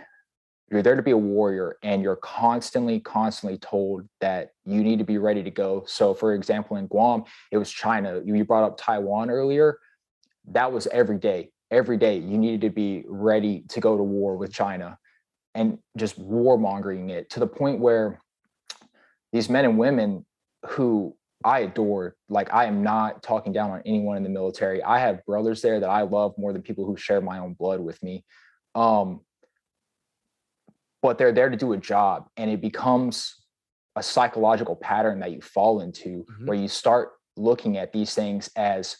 you're 0.71 0.81
there 0.81 0.95
to 0.95 1.03
be 1.03 1.11
a 1.11 1.17
warrior 1.17 1.77
and 1.83 2.01
you're 2.01 2.15
constantly 2.17 2.99
constantly 2.99 3.57
told 3.59 4.07
that 4.19 4.49
you 4.65 4.83
need 4.83 4.97
to 4.97 5.05
be 5.05 5.17
ready 5.17 5.43
to 5.43 5.51
go. 5.51 5.83
So 5.87 6.13
for 6.13 6.33
example 6.33 6.77
in 6.77 6.87
guam 6.87 7.23
it 7.51 7.57
was 7.57 7.71
china. 7.71 8.21
You 8.23 8.43
brought 8.45 8.63
up 8.63 8.77
taiwan 8.77 9.29
earlier. 9.29 9.77
That 10.47 10.71
was 10.71 10.87
every 10.87 11.19
day. 11.19 11.51
Every 11.71 11.97
day 11.97 12.17
you 12.17 12.37
needed 12.37 12.61
to 12.61 12.69
be 12.69 13.03
ready 13.07 13.63
to 13.69 13.79
go 13.79 13.97
to 13.97 14.03
war 14.03 14.37
with 14.37 14.51
china 14.51 14.97
and 15.53 15.77
just 15.97 16.19
warmongering 16.19 17.09
it 17.09 17.29
to 17.31 17.39
the 17.39 17.47
point 17.47 17.79
where 17.79 18.21
these 19.31 19.49
men 19.49 19.65
and 19.65 19.77
women 19.77 20.25
who 20.71 21.15
I 21.43 21.59
adore, 21.59 22.15
like 22.29 22.53
I 22.53 22.65
am 22.65 22.81
not 22.83 23.21
talking 23.21 23.53
down 23.53 23.71
on 23.71 23.81
anyone 23.85 24.17
in 24.17 24.23
the 24.23 24.29
military. 24.29 24.81
I 24.83 24.99
have 24.99 25.25
brothers 25.25 25.61
there 25.61 25.79
that 25.79 25.89
I 25.89 26.01
love 26.01 26.33
more 26.37 26.53
than 26.53 26.61
people 26.61 26.85
who 26.85 26.97
share 26.97 27.21
my 27.21 27.39
own 27.39 27.53
blood 27.53 27.79
with 27.79 28.01
me. 28.01 28.25
Um, 28.73 29.21
but 31.01 31.19
they're 31.19 31.31
there 31.31 31.49
to 31.51 31.55
do 31.55 31.73
a 31.73 31.77
job 31.77 32.27
and 32.35 32.49
it 32.49 32.61
becomes 32.61 33.35
a 33.95 34.01
psychological 34.01 34.75
pattern 34.75 35.19
that 35.19 35.31
you 35.31 35.39
fall 35.39 35.81
into 35.81 36.25
Mhm. 36.25 36.47
where 36.47 36.57
you 36.57 36.67
start 36.67 37.11
looking 37.37 37.77
at 37.77 37.91
these 37.91 38.15
things 38.15 38.49
as 38.55 38.97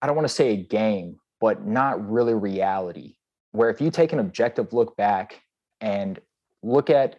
i 0.00 0.06
don't 0.06 0.16
want 0.16 0.26
to 0.26 0.32
say 0.34 0.50
a 0.50 0.56
game 0.56 1.18
but 1.40 1.66
not 1.66 2.08
really 2.08 2.32
reality 2.32 3.16
where 3.50 3.68
if 3.68 3.80
you 3.80 3.90
take 3.90 4.12
an 4.12 4.18
objective 4.18 4.72
look 4.72 4.96
back 4.96 5.42
and 5.80 6.20
look 6.62 6.88
at 6.90 7.18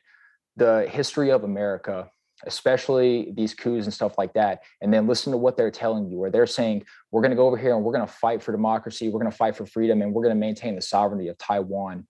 the 0.55 0.87
history 0.89 1.29
of 1.29 1.43
america 1.43 2.09
especially 2.45 3.31
these 3.35 3.53
coups 3.53 3.85
and 3.85 3.93
stuff 3.93 4.17
like 4.17 4.33
that 4.33 4.63
and 4.81 4.93
then 4.93 5.07
listen 5.07 5.31
to 5.31 5.37
what 5.37 5.55
they're 5.57 5.71
telling 5.71 6.09
you 6.09 6.17
where 6.17 6.29
they're 6.29 6.47
saying 6.47 6.83
we're 7.11 7.21
going 7.21 7.31
to 7.31 7.35
go 7.37 7.47
over 7.47 7.57
here 7.57 7.75
and 7.75 7.83
we're 7.83 7.93
going 7.93 8.05
to 8.05 8.13
fight 8.13 8.41
for 8.41 8.51
democracy 8.51 9.09
we're 9.09 9.19
going 9.19 9.31
to 9.31 9.37
fight 9.37 9.55
for 9.55 9.65
freedom 9.65 10.01
and 10.01 10.13
we're 10.13 10.23
going 10.23 10.35
to 10.35 10.39
maintain 10.39 10.75
the 10.75 10.81
sovereignty 10.81 11.27
of 11.27 11.37
taiwan. 11.37 12.05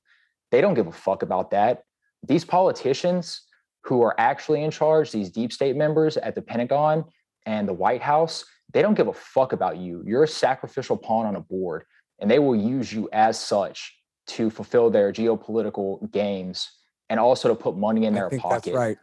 They 0.52 0.62
don't 0.62 0.76
give 0.76 0.88
a 0.88 0.92
fuck 0.92 1.24
about 1.24 1.52
that. 1.52 1.84
These 2.28 2.46
politicians 2.46 3.42
who 3.84 4.02
are 4.02 4.16
actually 4.20 4.64
in 4.64 4.72
charge 4.72 5.12
these 5.12 5.30
deep 5.30 5.52
state 5.52 5.76
members 5.76 6.18
at 6.18 6.36
the 6.36 6.42
pentagon 6.42 7.06
and 7.46 7.68
the 7.68 7.74
white 7.74 8.02
house 8.02 8.46
they 8.74 8.82
don't 8.82 8.96
give 8.96 9.08
a 9.08 9.14
fuck 9.14 9.54
about 9.54 9.78
you. 9.78 10.04
You're 10.06 10.24
a 10.24 10.28
sacrificial 10.28 10.98
pawn 10.98 11.26
on 11.26 11.36
a 11.36 11.42
board 11.42 11.84
and 12.20 12.30
they 12.30 12.40
will 12.40 12.56
use 12.56 12.92
you 12.92 13.10
as 13.14 13.40
such 13.40 13.96
to 14.26 14.50
fulfill 14.50 14.90
their 14.90 15.12
geopolitical 15.12 16.10
games 16.12 16.72
and 17.10 17.20
also 17.20 17.50
to 17.50 17.56
put 17.56 17.78
money 17.78 18.06
in 18.06 18.14
I 18.14 18.20
their 18.20 18.40
pocket 18.40 18.66
that's 18.66 18.76
right. 18.76 18.98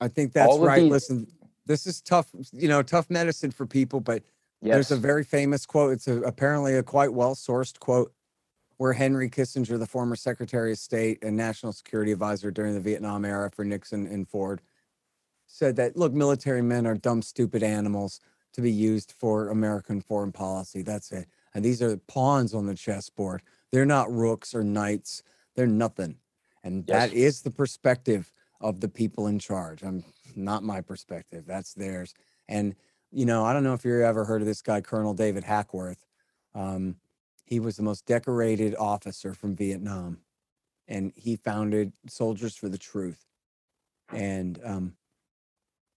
I 0.00 0.08
think 0.08 0.32
that's 0.32 0.56
right. 0.58 0.82
these- 0.82 0.90
Listen, 0.90 1.26
this 1.66 1.86
is 1.86 2.00
tough, 2.00 2.28
you 2.52 2.68
know, 2.68 2.82
tough 2.82 3.08
medicine 3.10 3.50
for 3.50 3.66
people, 3.66 4.00
but 4.00 4.22
yes 4.60 4.74
there's 4.74 4.90
a 4.90 4.96
very 4.96 5.24
famous 5.24 5.64
quote. 5.66 5.92
It's 5.92 6.08
a, 6.08 6.20
apparently 6.22 6.74
a 6.76 6.82
quite 6.82 7.12
well 7.12 7.34
sourced 7.34 7.78
quote 7.78 8.12
where 8.76 8.92
Henry 8.92 9.30
Kissinger, 9.30 9.78
the 9.78 9.86
former 9.86 10.16
Secretary 10.16 10.72
of 10.72 10.78
State 10.78 11.22
and 11.22 11.36
National 11.36 11.72
Security 11.72 12.12
Advisor 12.12 12.50
during 12.50 12.74
the 12.74 12.80
Vietnam 12.80 13.24
era 13.24 13.50
for 13.50 13.64
Nixon 13.64 14.06
and 14.06 14.28
Ford, 14.28 14.60
said 15.46 15.76
that 15.76 15.96
look, 15.96 16.12
military 16.12 16.62
men 16.62 16.86
are 16.86 16.94
dumb, 16.96 17.22
stupid 17.22 17.62
animals 17.62 18.20
to 18.52 18.60
be 18.60 18.70
used 18.72 19.12
for 19.12 19.48
American 19.48 20.00
foreign 20.00 20.32
policy. 20.32 20.82
That's 20.82 21.12
it. 21.12 21.28
And 21.54 21.64
these 21.64 21.80
are 21.82 21.96
pawns 22.08 22.52
on 22.54 22.66
the 22.66 22.74
chessboard. 22.74 23.42
They're 23.70 23.86
not 23.86 24.12
rooks 24.12 24.54
or 24.54 24.64
knights. 24.64 25.22
They're 25.54 25.66
nothing. 25.66 26.16
And 26.64 26.84
Yes. 26.88 27.10
that 27.10 27.16
is 27.16 27.42
the 27.42 27.50
perspective 27.50 28.32
of 28.64 28.80
the 28.80 28.88
people 28.88 29.26
in 29.26 29.38
charge. 29.38 29.82
I'm 29.82 30.02
not 30.34 30.62
my 30.62 30.80
perspective. 30.80 31.44
That's 31.46 31.74
theirs. 31.74 32.14
And 32.48 32.74
you 33.12 33.26
know, 33.26 33.44
I 33.44 33.52
don't 33.52 33.62
know 33.62 33.74
if 33.74 33.84
you 33.84 34.02
ever 34.02 34.24
heard 34.24 34.40
of 34.40 34.46
this 34.46 34.62
guy, 34.62 34.80
Colonel 34.80 35.14
David 35.14 35.44
Hackworth. 35.44 36.04
Um, 36.54 36.96
he 37.44 37.60
was 37.60 37.76
the 37.76 37.82
most 37.82 38.06
decorated 38.06 38.74
officer 38.74 39.34
from 39.34 39.54
Vietnam, 39.54 40.18
and 40.88 41.12
he 41.14 41.36
founded 41.36 41.92
Soldiers 42.08 42.56
for 42.56 42.68
the 42.68 42.78
Truth. 42.78 43.24
And 44.10 44.58
um, 44.64 44.94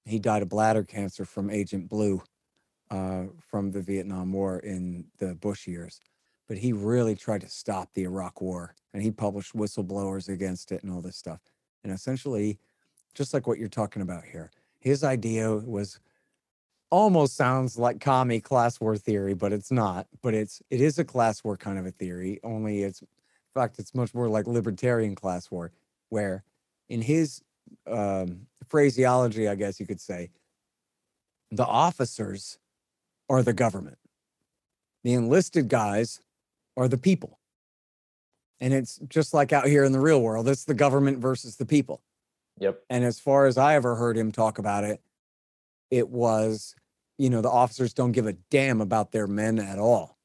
he 0.05 0.19
died 0.19 0.41
of 0.43 0.49
bladder 0.49 0.83
cancer 0.83 1.25
from 1.25 1.49
Agent 1.49 1.89
Blue 1.89 2.21
uh, 2.91 3.23
from 3.39 3.71
the 3.71 3.81
Vietnam 3.81 4.31
War 4.33 4.59
in 4.59 5.05
the 5.17 5.35
Bush 5.35 5.67
years. 5.67 5.99
But 6.47 6.57
he 6.57 6.71
really 6.73 7.15
tried 7.15 7.41
to 7.41 7.49
stop 7.49 7.89
the 7.93 8.03
Iraq 8.03 8.41
War, 8.41 8.75
and 8.93 9.01
he 9.01 9.11
published 9.11 9.55
whistleblowers 9.55 10.29
against 10.29 10.71
it 10.71 10.83
and 10.83 10.91
all 10.91 11.01
this 11.01 11.17
stuff. 11.17 11.39
And 11.83 11.93
essentially, 11.93 12.59
just 13.13 13.33
like 13.33 13.47
what 13.47 13.57
you're 13.57 13.67
talking 13.67 14.01
about 14.01 14.23
here, 14.25 14.51
his 14.79 15.03
idea 15.03 15.53
was 15.53 15.99
almost 16.89 17.35
sounds 17.35 17.77
like 17.77 17.99
commie 17.99 18.39
class 18.39 18.79
war 18.79 18.97
theory, 18.97 19.33
but 19.33 19.51
it's 19.51 19.71
not. 19.71 20.07
But 20.21 20.33
it's 20.33 20.61
it 20.69 20.81
is 20.81 20.99
a 20.99 21.05
class 21.05 21.43
war 21.43 21.57
kind 21.57 21.77
of 21.77 21.85
a 21.85 21.91
theory. 21.91 22.39
Only 22.43 22.83
it's 22.83 23.01
in 23.01 23.07
fact 23.53 23.79
it's 23.79 23.95
much 23.95 24.13
more 24.13 24.29
like 24.29 24.47
libertarian 24.47 25.15
class 25.15 25.51
war, 25.51 25.71
where 26.09 26.43
in 26.89 27.01
his 27.01 27.41
um, 27.85 28.47
phraseology, 28.67 29.47
I 29.47 29.55
guess 29.55 29.79
you 29.79 29.85
could 29.85 30.01
say, 30.01 30.29
the 31.51 31.65
officers 31.65 32.57
are 33.29 33.43
the 33.43 33.53
government. 33.53 33.97
The 35.03 35.13
enlisted 35.13 35.67
guys 35.67 36.21
are 36.75 36.87
the 36.87 36.97
people. 36.97 37.36
And 38.59 38.73
it's 38.73 38.99
just 39.07 39.33
like 39.33 39.53
out 39.53 39.67
here 39.67 39.83
in 39.83 39.91
the 39.91 39.99
real 39.99 40.21
world, 40.21 40.47
it's 40.47 40.65
the 40.65 40.73
government 40.73 41.19
versus 41.19 41.57
the 41.57 41.65
people. 41.65 42.01
yep 42.59 42.81
And 42.89 43.03
as 43.03 43.19
far 43.19 43.45
as 43.45 43.57
I 43.57 43.75
ever 43.75 43.95
heard 43.95 44.17
him 44.17 44.31
talk 44.31 44.57
about 44.57 44.83
it, 44.83 45.01
it 45.91 46.09
was, 46.09 46.75
you 47.17 47.29
know, 47.29 47.41
the 47.41 47.49
officers 47.49 47.93
don't 47.93 48.11
give 48.11 48.27
a 48.27 48.33
damn 48.49 48.81
about 48.81 49.11
their 49.11 49.27
men 49.27 49.59
at 49.59 49.79
all. 49.79 50.17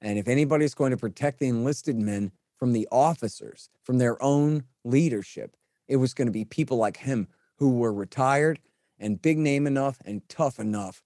And 0.00 0.18
if 0.18 0.28
anybody's 0.28 0.74
going 0.74 0.92
to 0.92 0.96
protect 0.96 1.40
the 1.40 1.48
enlisted 1.48 1.96
men 1.96 2.32
from 2.56 2.72
the 2.72 2.88
officers, 2.90 3.68
from 3.82 3.98
their 3.98 4.22
own 4.22 4.64
leadership, 4.84 5.56
it 5.88 5.96
was 5.96 6.14
going 6.14 6.26
to 6.26 6.32
be 6.32 6.44
people 6.44 6.76
like 6.76 6.96
him 6.96 7.28
who 7.56 7.76
were 7.76 7.92
retired 7.92 8.60
and 8.98 9.20
big 9.20 9.38
name 9.38 9.66
enough 9.66 9.98
and 10.04 10.26
tough 10.28 10.58
enough 10.58 11.02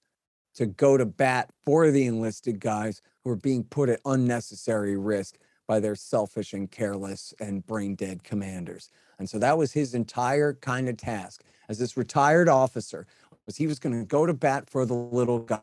to 0.53 0.65
go 0.65 0.97
to 0.97 1.05
bat 1.05 1.49
for 1.65 1.91
the 1.91 2.05
enlisted 2.05 2.59
guys 2.59 3.01
who 3.23 3.31
are 3.31 3.35
being 3.35 3.63
put 3.63 3.89
at 3.89 3.99
unnecessary 4.05 4.95
risk 4.95 5.37
by 5.67 5.79
their 5.79 5.95
selfish 5.95 6.53
and 6.53 6.69
careless 6.71 7.33
and 7.39 7.65
brain 7.65 7.95
dead 7.95 8.23
commanders. 8.23 8.89
And 9.19 9.29
so 9.29 9.39
that 9.39 9.57
was 9.57 9.73
his 9.73 9.93
entire 9.93 10.53
kind 10.53 10.87
of 10.89 10.97
task 10.97 11.43
as 11.69 11.79
this 11.79 11.97
retired 11.97 12.49
officer 12.49 13.07
was 13.45 13.57
he 13.57 13.67
was 13.67 13.79
going 13.79 13.97
to 13.97 14.05
go 14.05 14.25
to 14.25 14.33
bat 14.33 14.69
for 14.69 14.85
the 14.85 14.93
little 14.93 15.39
guy 15.39 15.61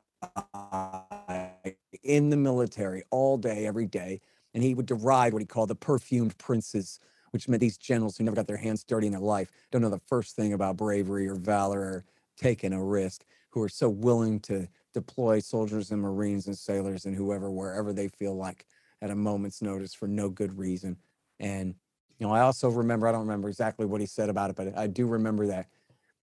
in 2.03 2.31
the 2.31 2.37
military 2.37 3.03
all 3.11 3.37
day 3.37 3.67
every 3.67 3.87
day 3.87 4.21
and 4.55 4.63
he 4.63 4.75
would 4.75 4.87
deride 4.87 5.33
what 5.33 5.43
he 5.43 5.47
called 5.47 5.69
the 5.69 5.75
perfumed 5.75 6.37
princes 6.39 7.01
which 7.31 7.49
meant 7.49 7.61
these 7.61 7.79
generals 7.79 8.17
who 8.17 8.25
never 8.25 8.37
got 8.37 8.47
their 8.47 8.57
hands 8.57 8.85
dirty 8.85 9.07
in 9.07 9.13
their 9.13 9.21
life 9.21 9.51
don't 9.71 9.83
know 9.83 9.89
the 9.89 10.01
first 10.07 10.37
thing 10.37 10.53
about 10.53 10.77
bravery 10.77 11.27
or 11.29 11.35
valor 11.35 11.81
or 11.81 12.05
taking 12.37 12.73
a 12.73 12.83
risk 12.83 13.25
who 13.51 13.61
are 13.61 13.69
so 13.69 13.89
willing 13.89 14.39
to 14.41 14.67
deploy 14.95 15.39
soldiers 15.39 15.91
and 15.91 16.01
marines 16.01 16.47
and 16.47 16.57
sailors 16.57 17.05
and 17.05 17.17
whoever 17.17 17.51
wherever 17.51 17.93
they 17.93 18.09
feel 18.09 18.37
like 18.37 18.67
at 19.03 19.11
a 19.11 19.15
moment's 19.15 19.61
notice 19.61 19.93
for 19.93 20.09
no 20.09 20.31
good 20.31 20.57
reason. 20.57 20.97
And, 21.41 21.75
you 22.19 22.27
know, 22.27 22.33
I 22.33 22.41
also 22.41 22.71
remember, 22.71 23.07
I 23.07 23.13
don't 23.13 23.23
remember 23.23 23.49
exactly 23.49 23.85
what 23.85 24.01
he 24.01 24.07
said 24.07 24.31
about 24.31 24.49
it, 24.49 24.57
but 24.57 24.79
I 24.79 24.87
do 24.87 25.07
remember 25.07 25.47
that 25.49 25.67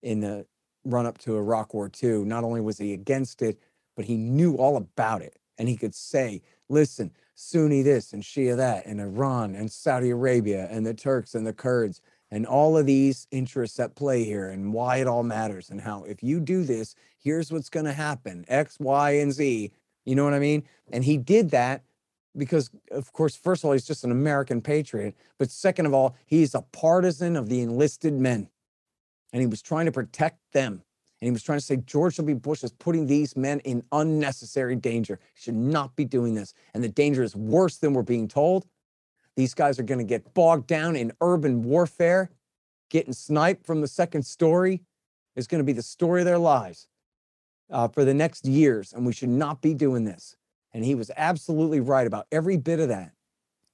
in 0.02 0.20
the 0.20 0.46
run 0.84 1.06
up 1.06 1.18
to 1.18 1.36
Iraq 1.36 1.74
War 1.74 1.90
II, 2.02 2.24
not 2.24 2.44
only 2.44 2.60
was 2.60 2.78
he 2.78 2.92
against 2.92 3.42
it, 3.42 3.58
but 3.96 4.04
he 4.04 4.16
knew 4.16 4.54
all 4.56 4.76
about 4.76 5.22
it. 5.22 5.38
And 5.58 5.68
he 5.68 5.76
could 5.76 5.94
say, 5.94 6.42
listen, 6.68 7.10
Sunni 7.34 7.82
this 7.82 8.12
and 8.12 8.22
Shia 8.22 8.56
that, 8.56 8.86
and 8.86 9.00
Iran 9.00 9.54
and 9.54 9.72
Saudi 9.72 10.10
Arabia 10.10 10.68
and 10.70 10.86
the 10.86 10.94
Turks 10.94 11.34
and 11.34 11.46
the 11.46 11.52
Kurds 11.52 12.02
and 12.30 12.46
all 12.46 12.76
of 12.76 12.86
these 12.86 13.26
interests 13.30 13.80
at 13.80 13.94
play 13.94 14.24
here 14.24 14.50
and 14.50 14.72
why 14.72 14.98
it 14.98 15.06
all 15.06 15.22
matters 15.22 15.70
and 15.70 15.80
how 15.80 16.04
if 16.04 16.22
you 16.22 16.40
do 16.40 16.64
this, 16.64 16.94
here's 17.18 17.50
what's 17.50 17.70
going 17.70 17.86
to 17.86 17.92
happen 17.92 18.44
X, 18.48 18.78
Y, 18.78 19.12
and 19.12 19.32
Z. 19.32 19.72
You 20.04 20.14
know 20.14 20.24
what 20.24 20.34
I 20.34 20.38
mean? 20.38 20.62
And 20.92 21.04
he 21.04 21.16
did 21.16 21.50
that 21.50 21.82
because, 22.36 22.70
of 22.90 23.12
course, 23.12 23.36
first 23.36 23.62
of 23.62 23.68
all, 23.68 23.72
he's 23.72 23.86
just 23.86 24.04
an 24.04 24.10
American 24.10 24.60
patriot. 24.60 25.14
But 25.38 25.50
second 25.50 25.86
of 25.86 25.94
all, 25.94 26.16
he's 26.26 26.54
a 26.54 26.62
partisan 26.62 27.36
of 27.36 27.48
the 27.48 27.60
enlisted 27.60 28.12
men. 28.14 28.48
And 29.32 29.40
he 29.40 29.46
was 29.46 29.62
trying 29.62 29.86
to 29.86 29.92
protect 29.92 30.38
them. 30.52 30.82
And 31.20 31.26
he 31.26 31.30
was 31.30 31.42
trying 31.42 31.58
to 31.58 31.64
say 31.64 31.76
George 31.76 32.16
W. 32.16 32.36
Bush 32.36 32.62
is 32.62 32.72
putting 32.72 33.06
these 33.06 33.36
men 33.36 33.60
in 33.60 33.82
unnecessary 33.90 34.76
danger. 34.76 35.18
He 35.34 35.42
should 35.42 35.54
not 35.54 35.96
be 35.96 36.04
doing 36.04 36.34
this. 36.34 36.52
And 36.74 36.84
the 36.84 36.88
danger 36.88 37.22
is 37.22 37.34
worse 37.34 37.78
than 37.78 37.94
we're 37.94 38.02
being 38.02 38.28
told. 38.28 38.66
These 39.34 39.54
guys 39.54 39.78
are 39.78 39.82
going 39.82 39.98
to 39.98 40.04
get 40.04 40.34
bogged 40.34 40.66
down 40.66 40.94
in 40.96 41.12
urban 41.20 41.62
warfare. 41.62 42.30
Getting 42.90 43.14
sniped 43.14 43.66
from 43.66 43.80
the 43.80 43.88
second 43.88 44.24
story 44.24 44.82
is 45.34 45.46
going 45.46 45.60
to 45.60 45.64
be 45.64 45.72
the 45.72 45.82
story 45.82 46.20
of 46.20 46.26
their 46.26 46.38
lives 46.38 46.88
uh, 47.70 47.88
for 47.88 48.04
the 48.04 48.14
next 48.14 48.46
years. 48.46 48.92
And 48.92 49.06
we 49.06 49.12
should 49.12 49.28
not 49.28 49.60
be 49.62 49.74
doing 49.74 50.04
this. 50.04 50.36
And 50.76 50.84
he 50.84 50.94
was 50.94 51.10
absolutely 51.16 51.80
right 51.80 52.06
about 52.06 52.26
every 52.30 52.58
bit 52.58 52.80
of 52.80 52.90
that. 52.90 53.12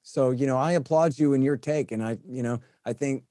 So, 0.05 0.31
you 0.31 0.47
know, 0.47 0.57
I 0.57 0.73
applaud 0.73 1.19
you 1.19 1.35
in 1.35 1.43
your 1.43 1.57
take. 1.57 1.91
And 1.91 2.01
I, 2.01 2.17
you 2.29 2.45
know, 2.45 2.61
I 2.85 2.93
think 2.93 3.25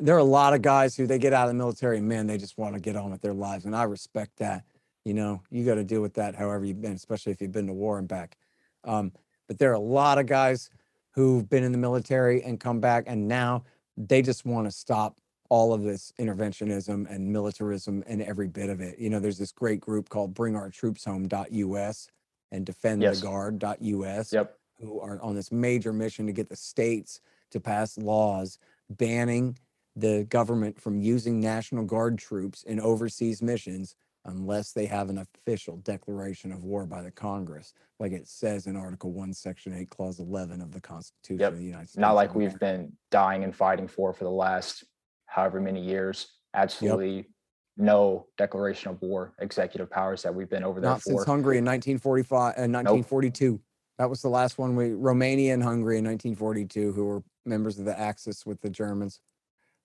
there 0.00 0.14
are 0.14 0.18
a 0.18 0.24
lot 0.24 0.54
of 0.54 0.62
guys 0.62 0.94
who 0.94 1.08
they 1.08 1.18
get 1.18 1.32
out 1.32 1.48
of 1.48 1.48
the 1.48 1.58
military, 1.58 2.00
man, 2.00 2.28
they 2.28 2.38
just 2.38 2.56
want 2.56 2.74
to 2.74 2.80
get 2.80 2.94
on 2.94 3.10
with 3.10 3.20
their 3.20 3.34
lives. 3.34 3.64
And 3.64 3.74
I 3.74 3.82
respect 3.82 4.36
that. 4.36 4.62
You 5.04 5.12
know, 5.12 5.42
you 5.50 5.64
got 5.64 5.74
to 5.74 5.82
deal 5.82 6.00
with 6.00 6.14
that 6.14 6.36
however 6.36 6.64
you've 6.64 6.80
been, 6.80 6.92
especially 6.92 7.32
if 7.32 7.40
you've 7.40 7.50
been 7.50 7.66
to 7.66 7.72
war 7.72 7.98
and 7.98 8.06
back. 8.06 8.36
Um, 8.84 9.10
but 9.48 9.58
there 9.58 9.72
are 9.72 9.74
a 9.74 9.80
lot 9.80 10.18
of 10.18 10.26
guys 10.26 10.70
who've 11.16 11.50
been 11.50 11.64
in 11.64 11.72
the 11.72 11.78
military 11.78 12.44
and 12.44 12.60
come 12.60 12.78
back, 12.78 13.06
and 13.08 13.26
now 13.26 13.64
they 13.96 14.22
just 14.22 14.46
want 14.46 14.68
to 14.68 14.70
stop 14.70 15.18
all 15.50 15.72
of 15.72 15.82
this 15.82 16.12
interventionism 16.20 17.10
and 17.10 17.32
militarism 17.32 18.04
and 18.06 18.22
every 18.22 18.48
bit 18.48 18.68
of 18.68 18.80
it. 18.80 18.98
You 18.98 19.10
know, 19.10 19.18
there's 19.20 19.38
this 19.38 19.52
great 19.52 19.80
group 19.80 20.08
called 20.08 20.34
Bring 20.34 20.54
Our 20.54 20.70
Troops 20.70 21.04
bringourtroopshome.us 21.04 22.08
and 22.52 22.66
defend 22.66 23.02
defendtheguard.us 23.02 24.32
Yep. 24.32 24.58
who 24.80 25.00
are 25.00 25.20
on 25.22 25.34
this 25.34 25.50
major 25.52 25.92
mission 25.92 26.26
to 26.26 26.32
get 26.32 26.48
the 26.48 26.56
states 26.56 27.20
to 27.50 27.60
pass 27.60 27.96
laws 27.98 28.58
banning 28.90 29.56
the 29.96 30.24
government 30.24 30.80
from 30.80 31.00
using 31.00 31.40
National 31.40 31.84
Guard 31.84 32.18
troops 32.18 32.62
in 32.62 32.78
overseas 32.78 33.42
missions 33.42 33.96
unless 34.24 34.72
they 34.72 34.86
have 34.86 35.08
an 35.08 35.18
official 35.18 35.78
declaration 35.78 36.52
of 36.52 36.62
war 36.62 36.84
by 36.86 37.00
the 37.02 37.10
Congress, 37.10 37.72
like 37.98 38.12
it 38.12 38.28
says 38.28 38.66
in 38.66 38.76
Article 38.76 39.12
1, 39.12 39.32
Section 39.32 39.72
8, 39.74 39.88
Clause 39.90 40.18
11 40.20 40.60
of 40.60 40.72
the 40.72 40.80
Constitution 40.80 41.40
Yep. 41.40 41.52
of 41.52 41.58
the 41.58 41.64
United 41.64 41.88
States. 41.88 41.98
Not 41.98 42.14
like 42.14 42.34
we've 42.34 42.58
been 42.58 42.92
dying 43.10 43.42
and 43.44 43.54
fighting 43.56 43.88
for 43.88 44.12
for 44.12 44.24
the 44.24 44.30
last 44.30 44.84
however 45.28 45.60
many 45.60 45.80
years. 45.80 46.28
Absolutely 46.54 47.28
no 47.76 48.26
declaration 48.36 48.90
of 48.90 49.00
war, 49.00 49.32
executive 49.38 49.88
powers 49.88 50.22
that 50.22 50.34
we've 50.34 50.50
been 50.50 50.64
over 50.64 50.80
there 50.80 50.90
Not 50.90 51.02
since 51.02 51.22
for. 51.22 51.30
Hungary 51.30 51.58
in 51.58 51.64
1945 51.64 52.54
and 52.56 52.72
1942. 52.72 53.60
That 53.98 54.10
was 54.10 54.20
the 54.20 54.28
last 54.28 54.58
one. 54.58 54.74
We 54.74 54.92
Romania 54.92 55.54
and 55.54 55.62
Hungary 55.62 55.98
in 55.98 56.04
1942, 56.04 56.92
who 56.92 57.04
were 57.04 57.22
members 57.46 57.78
of 57.78 57.84
the 57.84 57.98
Axis 57.98 58.44
with 58.44 58.60
the 58.60 58.70
Germans, 58.70 59.20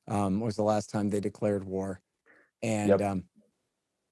um, 0.07 0.39
was 0.39 0.55
the 0.55 0.63
last 0.63 0.89
time 0.89 1.09
they 1.09 1.19
declared 1.19 1.63
war. 1.63 2.01
And 2.63 2.89
Yep. 2.89 3.01
um, 3.01 3.23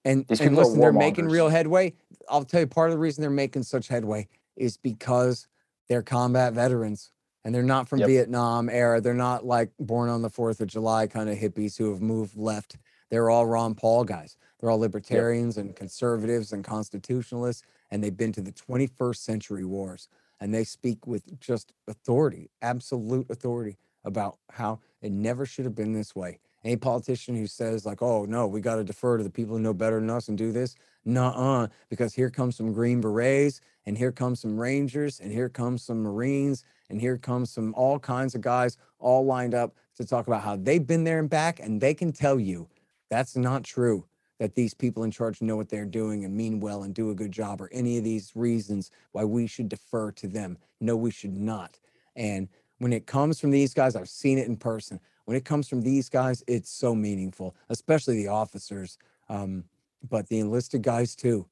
and 0.03 0.25
and 0.29 0.55
listen, 0.55 0.79
they're 0.79 0.91
making 0.91 1.27
real 1.27 1.49
headway. 1.49 1.93
I'll 2.29 2.43
tell 2.43 2.59
you, 2.59 2.67
part 2.67 2.89
of 2.89 2.95
the 2.95 2.99
reason 2.99 3.21
they're 3.21 3.29
making 3.29 3.63
such 3.63 3.87
headway 3.87 4.27
is 4.57 4.77
because 4.77 5.47
they're 5.87 6.01
combat 6.01 6.53
veterans 6.53 7.11
and 7.43 7.53
they're 7.53 7.63
not 7.63 7.89
from 7.89 7.99
Yep. 7.99 8.07
Vietnam 8.07 8.69
era. 8.69 9.01
They're 9.01 9.13
not 9.13 9.45
like 9.45 9.71
born 9.79 10.09
on 10.09 10.21
the 10.21 10.29
Fourth 10.29 10.61
of 10.61 10.67
July 10.67 11.07
kind 11.07 11.29
of 11.29 11.37
hippies 11.37 11.77
who 11.77 11.91
have 11.91 12.01
moved 12.01 12.37
left. 12.37 12.77
They're 13.09 13.29
all 13.29 13.45
Ron 13.45 13.75
Paul 13.75 14.03
guys. 14.03 14.37
They're 14.59 14.69
all 14.69 14.79
libertarians 14.79 15.57
and 15.57 15.75
conservatives 15.75 16.53
and 16.53 16.63
constitutionalists, 16.63 17.63
and 17.89 18.03
they've 18.03 18.15
been 18.15 18.31
to 18.33 18.41
the 18.41 18.51
21st 18.53 19.17
century 19.17 19.65
wars. 19.65 20.07
And 20.39 20.53
they 20.53 20.63
speak 20.63 21.05
with 21.05 21.39
just 21.39 21.71
authority, 21.87 22.49
absolute 22.61 23.29
authority 23.29 23.77
about 24.03 24.39
how 24.49 24.79
it 25.01 25.11
never 25.11 25.45
should 25.45 25.65
have 25.65 25.75
been 25.75 25.93
this 25.93 26.15
way. 26.15 26.39
Any 26.63 26.75
politician 26.75 27.35
who 27.35 27.47
says, 27.47 27.85
like, 27.85 28.01
oh, 28.01 28.25
no, 28.25 28.47
we 28.47 28.61
got 28.61 28.75
to 28.75 28.83
defer 28.83 29.17
to 29.17 29.23
the 29.23 29.29
people 29.29 29.55
who 29.55 29.61
know 29.61 29.73
better 29.73 29.99
than 29.99 30.09
us 30.09 30.27
and 30.27 30.37
do 30.37 30.51
this, 30.51 30.75
nuh-uh, 31.05 31.67
because 31.89 32.13
here 32.13 32.29
comes 32.29 32.55
some 32.55 32.71
Green 32.71 33.01
Berets, 33.01 33.61
and 33.85 33.97
here 33.97 34.11
comes 34.11 34.39
some 34.39 34.59
Rangers, 34.59 35.19
and 35.19 35.31
here 35.31 35.49
comes 35.49 35.83
some 35.83 36.03
Marines, 36.03 36.63
and 36.89 37.01
here 37.01 37.17
comes 37.17 37.51
some 37.51 37.73
all 37.75 37.97
kinds 37.97 38.35
of 38.35 38.41
guys 38.41 38.77
all 38.99 39.25
lined 39.25 39.55
up 39.55 39.73
to 39.95 40.05
talk 40.05 40.27
about 40.27 40.43
how 40.43 40.55
they've 40.55 40.85
been 40.85 41.03
there 41.03 41.19
and 41.19 41.29
back, 41.29 41.59
and 41.59 41.81
they 41.81 41.93
can 41.93 42.11
tell 42.11 42.39
you 42.39 42.67
that's 43.09 43.35
not 43.35 43.63
true 43.63 44.05
that 44.39 44.55
these 44.55 44.73
people 44.73 45.03
in 45.03 45.11
charge 45.11 45.41
know 45.41 45.55
what 45.55 45.69
they're 45.69 45.85
doing 45.85 46.25
and 46.25 46.35
mean 46.35 46.59
well 46.59 46.83
and 46.83 46.95
do 46.95 47.11
a 47.11 47.15
good 47.15 47.31
job 47.31 47.61
or 47.61 47.69
any 47.71 47.97
of 47.97 48.03
these 48.03 48.31
reasons 48.33 48.89
why 49.11 49.23
we 49.23 49.45
should 49.45 49.69
defer 49.69 50.11
to 50.11 50.27
them. 50.27 50.57
No, 50.79 50.95
we 50.95 51.11
should 51.11 51.37
not. 51.37 51.79
And 52.15 52.47
when 52.79 52.91
it 52.91 53.05
comes 53.05 53.39
from 53.39 53.51
these 53.51 53.75
guys, 53.75 53.95
I've 53.95 54.09
seen 54.09 54.39
it 54.39 54.47
in 54.47 54.57
person. 54.57 54.99
When 55.25 55.37
it 55.37 55.45
comes 55.45 55.67
from 55.67 55.81
these 55.81 56.09
guys, 56.09 56.43
it's 56.47 56.69
so 56.69 56.95
meaningful, 56.95 57.55
especially 57.69 58.15
the 58.15 58.29
officers, 58.29 58.97
um, 59.29 59.63
but 60.09 60.27
the 60.27 60.39
enlisted 60.39 60.81
guys 60.81 61.15
too. 61.15 61.47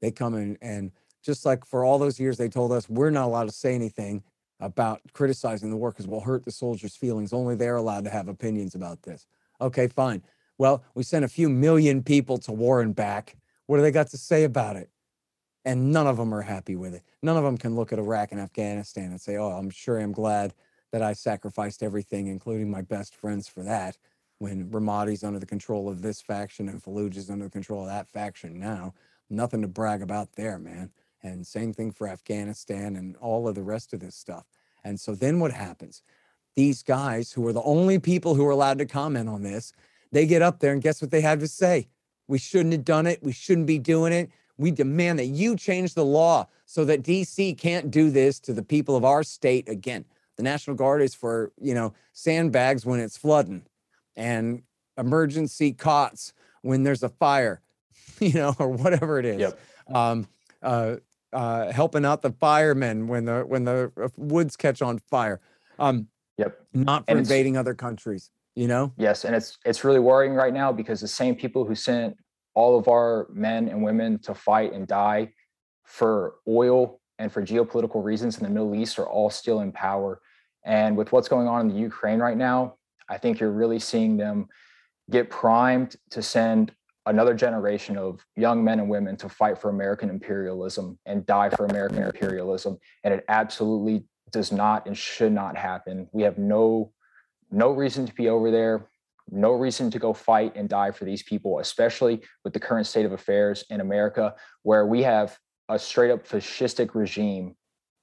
They 0.00 0.10
come 0.10 0.34
in 0.34 0.58
and 0.60 0.90
just 1.22 1.46
like 1.46 1.64
for 1.64 1.84
all 1.84 1.98
those 1.98 2.18
years, 2.18 2.36
they 2.36 2.48
told 2.48 2.72
us 2.72 2.88
we're 2.88 3.10
not 3.10 3.26
allowed 3.26 3.46
to 3.46 3.52
say 3.52 3.74
anything 3.74 4.22
about 4.60 5.00
criticizing 5.12 5.70
the 5.70 5.76
war 5.76 5.90
because 5.90 6.06
we'll 6.06 6.20
hurt 6.20 6.44
the 6.44 6.50
soldiers' 6.50 6.96
feelings. 6.96 7.32
Only 7.32 7.54
they're 7.54 7.76
allowed 7.76 8.04
to 8.04 8.10
have 8.10 8.28
opinions 8.28 8.74
about 8.74 9.02
this. 9.02 9.26
Okay, 9.60 9.88
fine. 9.88 10.22
Well, 10.58 10.84
we 10.94 11.02
sent 11.02 11.24
a 11.24 11.28
few 11.28 11.48
million 11.48 12.02
people 12.02 12.38
to 12.38 12.52
war 12.52 12.80
and 12.80 12.94
back. 12.94 13.36
What 13.66 13.76
do 13.76 13.82
they 13.82 13.90
got 13.90 14.08
to 14.08 14.18
say 14.18 14.44
about 14.44 14.76
it? 14.76 14.90
And 15.64 15.92
none 15.92 16.06
of 16.06 16.16
them 16.16 16.34
are 16.34 16.42
happy 16.42 16.76
with 16.76 16.94
it. 16.94 17.02
None 17.22 17.36
of 17.36 17.44
them 17.44 17.56
can 17.56 17.76
look 17.76 17.92
at 17.92 17.98
Iraq 17.98 18.32
and 18.32 18.40
Afghanistan 18.40 19.10
and 19.10 19.20
say, 19.20 19.36
oh, 19.36 19.50
I'm 19.50 19.70
sure 19.70 19.98
I'm 19.98 20.12
glad 20.12 20.54
that 20.92 21.02
I 21.02 21.14
sacrificed 21.14 21.82
everything, 21.82 22.28
including 22.28 22.70
my 22.70 22.82
best 22.82 23.14
friends, 23.14 23.48
for 23.48 23.62
that. 23.64 23.96
When 24.38 24.70
Ramadi's 24.70 25.24
under 25.24 25.38
the 25.38 25.46
control 25.46 25.88
of 25.88 26.02
this 26.02 26.20
faction 26.20 26.68
and 26.68 26.82
Fallujah's 26.82 27.30
under 27.30 27.46
the 27.46 27.50
control 27.50 27.82
of 27.82 27.88
that 27.88 28.08
faction 28.08 28.58
now, 28.58 28.94
nothing 29.30 29.62
to 29.62 29.68
brag 29.68 30.02
about 30.02 30.32
there, 30.32 30.58
man. 30.58 30.90
And 31.22 31.46
same 31.46 31.72
thing 31.72 31.92
for 31.92 32.08
Afghanistan 32.08 32.96
and 32.96 33.16
all 33.16 33.48
of 33.48 33.54
the 33.54 33.62
rest 33.62 33.92
of 33.92 34.00
this 34.00 34.16
stuff. 34.16 34.44
And 34.84 34.98
so 34.98 35.14
then 35.14 35.40
what 35.40 35.52
happens? 35.52 36.02
These 36.56 36.82
guys, 36.82 37.32
who 37.32 37.46
are 37.46 37.52
the 37.52 37.62
only 37.62 37.98
people 37.98 38.34
who 38.34 38.46
are 38.46 38.50
allowed 38.50 38.78
to 38.78 38.86
comment 38.86 39.28
on 39.28 39.42
this, 39.42 39.72
they 40.10 40.26
get 40.26 40.42
up 40.42 40.58
there 40.58 40.72
and 40.72 40.82
guess 40.82 41.00
what 41.00 41.10
they 41.10 41.20
have 41.20 41.38
to 41.38 41.48
say? 41.48 41.88
We 42.28 42.38
shouldn't 42.38 42.72
have 42.72 42.84
done 42.84 43.06
it. 43.06 43.22
We 43.22 43.32
shouldn't 43.32 43.66
be 43.66 43.78
doing 43.78 44.12
it. 44.12 44.30
We 44.58 44.70
demand 44.70 45.18
that 45.18 45.26
you 45.26 45.56
change 45.56 45.94
the 45.94 46.04
law 46.04 46.48
so 46.66 46.84
that 46.84 47.02
DC 47.02 47.56
can't 47.56 47.90
do 47.90 48.10
this 48.10 48.38
to 48.40 48.52
the 48.52 48.62
people 48.62 48.96
of 48.96 49.04
our 49.04 49.22
state 49.22 49.68
again. 49.68 50.04
The 50.36 50.42
National 50.42 50.76
Guard 50.76 51.02
is 51.02 51.14
for, 51.14 51.52
you 51.60 51.74
know, 51.74 51.94
sandbags 52.12 52.86
when 52.86 53.00
it's 53.00 53.16
flooding 53.16 53.62
and 54.16 54.62
emergency 54.96 55.72
cots 55.72 56.32
when 56.62 56.82
there's 56.82 57.02
a 57.02 57.08
fire, 57.08 57.60
you 58.20 58.32
know, 58.34 58.54
or 58.58 58.68
whatever 58.68 59.18
it 59.18 59.24
is. 59.24 59.40
Yep. 59.40 59.60
Um, 59.94 60.28
uh, 60.62 60.96
uh, 61.32 61.72
helping 61.72 62.04
out 62.04 62.22
the 62.22 62.32
firemen 62.32 63.08
when 63.08 63.24
the 63.24 63.40
when 63.40 63.64
the 63.64 63.90
uh, 64.00 64.08
woods 64.16 64.56
catch 64.56 64.82
on 64.82 64.98
fire. 64.98 65.40
Um, 65.78 66.08
Yep. 66.38 66.58
not 66.72 67.04
for 67.04 67.10
And 67.10 67.20
invading 67.20 67.58
other 67.58 67.74
countries. 67.74 68.30
You 68.54 68.68
know, 68.68 68.92
Yes, 68.96 69.24
and 69.24 69.34
it's 69.34 69.58
it's 69.64 69.82
really 69.84 70.00
worrying 70.00 70.34
right 70.34 70.52
now 70.52 70.72
because 70.72 71.00
the 71.00 71.08
same 71.08 71.34
people 71.34 71.64
who 71.64 71.74
sent 71.74 72.16
all 72.54 72.78
of 72.78 72.88
our 72.88 73.28
men 73.32 73.68
and 73.68 73.82
women 73.82 74.18
to 74.20 74.34
fight 74.34 74.72
and 74.72 74.86
die 74.86 75.32
for 75.84 76.34
oil 76.46 77.00
and 77.22 77.30
for 77.30 77.40
geopolitical 77.40 78.02
reasons 78.02 78.36
in 78.36 78.42
the 78.42 78.50
Middle 78.50 78.74
East 78.74 78.98
are 78.98 79.08
all 79.08 79.30
still 79.30 79.60
in 79.60 79.70
power. 79.70 80.20
And 80.64 80.96
with 80.96 81.12
what's 81.12 81.28
going 81.28 81.46
on 81.46 81.60
in 81.60 81.68
the 81.68 81.80
Ukraine 81.80 82.18
right 82.18 82.36
now, 82.36 82.74
I 83.08 83.16
think 83.16 83.38
you're 83.38 83.52
really 83.52 83.78
seeing 83.78 84.16
them 84.16 84.48
get 85.08 85.30
primed 85.30 85.94
to 86.10 86.20
send 86.20 86.74
another 87.06 87.34
generation 87.34 87.96
of 87.96 88.24
young 88.34 88.64
men 88.64 88.80
and 88.80 88.88
women 88.88 89.16
to 89.18 89.28
fight 89.28 89.56
for 89.56 89.70
American 89.70 90.10
imperialism 90.10 90.98
and 91.06 91.24
die 91.24 91.48
for 91.48 91.64
American 91.66 92.02
imperialism. 92.02 92.76
And 93.04 93.14
it 93.14 93.24
absolutely 93.28 94.04
does 94.32 94.50
not 94.50 94.86
and 94.86 94.98
should 94.98 95.32
not 95.32 95.56
happen. 95.56 96.08
We 96.12 96.22
have 96.24 96.38
no 96.38 96.92
no 97.52 97.70
reason 97.70 98.06
to 98.06 98.14
be 98.14 98.28
over 98.28 98.50
there 98.50 98.88
no 99.30 99.52
reason 99.52 99.90
to 99.90 99.98
go 99.98 100.12
fight 100.12 100.56
and 100.56 100.68
die 100.68 100.90
for 100.90 101.04
these 101.04 101.22
people 101.22 101.58
especially 101.58 102.22
with 102.44 102.52
the 102.54 102.58
current 102.58 102.86
state 102.86 103.04
of 103.04 103.12
affairs 103.12 103.62
in 103.68 103.80
america 103.80 104.34
where 104.62 104.86
we 104.86 105.02
have 105.02 105.38
a 105.68 105.78
straight 105.78 106.10
up 106.10 106.26
fascistic 106.26 106.94
regime 106.94 107.56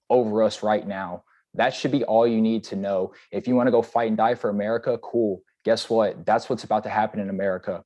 over 0.10 0.44
us 0.44 0.64
right 0.64 0.88
now. 0.88 1.24
That 1.56 1.74
should 1.74 1.92
be 1.92 2.04
all 2.04 2.28
you 2.28 2.42
need 2.42 2.64
to 2.66 2.76
know. 2.76 3.14
If 3.32 3.48
you 3.48 3.56
want 3.56 3.68
to 3.68 3.72
go 3.72 3.82
fight 3.82 4.10
and 4.10 4.18
die 4.18 4.36
for 4.36 4.50
America, 4.50 4.98
cool. 5.02 5.42
Guess 5.66 5.90
what? 5.90 6.26
That's 6.26 6.50
what's 6.50 6.64
about 6.64 6.84
to 6.84 6.90
happen 6.90 7.20
in 7.20 7.30
America, 7.30 7.84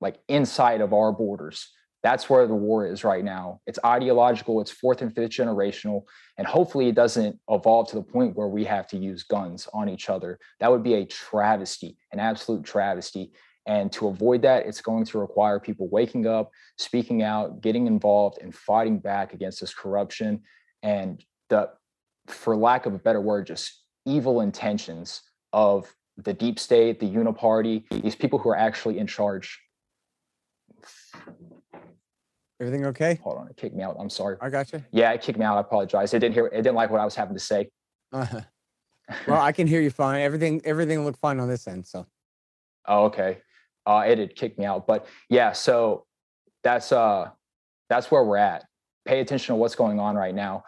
like 0.00 0.18
inside 0.28 0.80
of 0.80 0.92
our 0.92 1.12
borders. 1.12 1.70
That's 2.02 2.30
where 2.30 2.46
the 2.46 2.54
war 2.54 2.86
is 2.86 3.02
right 3.02 3.24
now. 3.24 3.60
It's 3.66 3.78
ideological, 3.84 4.60
it's 4.60 4.70
fourth 4.70 5.02
and 5.02 5.12
fifth 5.12 5.30
generational, 5.30 6.02
and 6.36 6.46
hopefully 6.46 6.88
it 6.88 6.94
doesn't 6.94 7.38
evolve 7.50 7.88
to 7.88 7.96
the 7.96 8.02
point 8.02 8.36
where 8.36 8.46
we 8.46 8.64
have 8.64 8.86
to 8.88 8.96
use 8.96 9.24
guns 9.24 9.68
on 9.74 9.88
each 9.88 10.08
other. 10.08 10.38
That 10.60 10.70
would 10.70 10.84
be 10.84 10.94
a 10.94 11.04
travesty, 11.04 11.96
an 12.12 12.20
absolute 12.20 12.64
travesty. 12.64 13.32
And 13.68 13.92
to 13.92 14.08
avoid 14.08 14.40
that, 14.42 14.66
it's 14.66 14.80
going 14.80 15.04
to 15.04 15.18
require 15.18 15.60
people 15.60 15.88
waking 15.88 16.26
up, 16.26 16.50
speaking 16.78 17.22
out, 17.22 17.60
getting 17.60 17.86
involved, 17.86 18.38
and 18.40 18.52
fighting 18.52 18.98
back 18.98 19.34
against 19.34 19.60
this 19.60 19.74
corruption 19.74 20.40
and 20.82 21.22
the, 21.50 21.68
for 22.26 22.56
lack 22.56 22.86
of 22.86 22.94
a 22.94 22.98
better 22.98 23.20
word, 23.20 23.46
just 23.46 23.84
evil 24.06 24.40
intentions 24.40 25.20
of 25.52 25.94
the 26.16 26.32
deep 26.32 26.58
state, 26.58 26.98
the 26.98 27.06
uniparty, 27.06 27.84
these 28.02 28.16
people 28.16 28.38
who 28.38 28.48
are 28.48 28.56
actually 28.56 28.98
in 28.98 29.06
charge. 29.06 29.60
Everything 32.58 32.86
okay? 32.86 33.20
Hold 33.22 33.36
on, 33.36 33.48
it 33.48 33.56
kicked 33.58 33.76
me 33.76 33.82
out. 33.82 33.96
I'm 34.00 34.10
sorry. 34.10 34.38
I 34.40 34.48
got 34.48 34.72
you. 34.72 34.82
Yeah, 34.92 35.12
it 35.12 35.20
kicked 35.20 35.38
me 35.38 35.44
out. 35.44 35.58
I 35.58 35.60
apologize. 35.60 36.14
It 36.14 36.20
didn't 36.20 36.34
hear. 36.34 36.46
It 36.46 36.62
didn't 36.62 36.74
like 36.74 36.90
what 36.90 37.02
I 37.02 37.04
was 37.04 37.14
having 37.14 37.34
to 37.34 37.40
say. 37.40 37.68
Uh-huh. 38.12 38.40
Well, 39.26 39.40
I 39.40 39.52
can 39.52 39.66
hear 39.66 39.80
you 39.80 39.90
fine. 39.90 40.22
Everything, 40.22 40.62
everything 40.64 41.04
looked 41.04 41.20
fine 41.20 41.38
on 41.38 41.48
this 41.48 41.66
end. 41.68 41.86
So 41.86 42.06
Oh, 42.88 43.04
okay. 43.04 43.38
Uh, 43.88 44.04
it 44.06 44.18
had 44.18 44.36
kicked 44.36 44.58
me 44.58 44.66
out, 44.66 44.86
but 44.86 45.06
yeah. 45.30 45.52
So 45.52 46.04
that's 46.62 46.92
uh, 46.92 47.30
that's 47.88 48.10
where 48.10 48.22
we're 48.22 48.36
at. 48.36 48.66
Pay 49.06 49.20
attention 49.20 49.54
to 49.54 49.56
what's 49.56 49.74
going 49.74 49.98
on 49.98 50.14
right 50.14 50.34
now. 50.34 50.64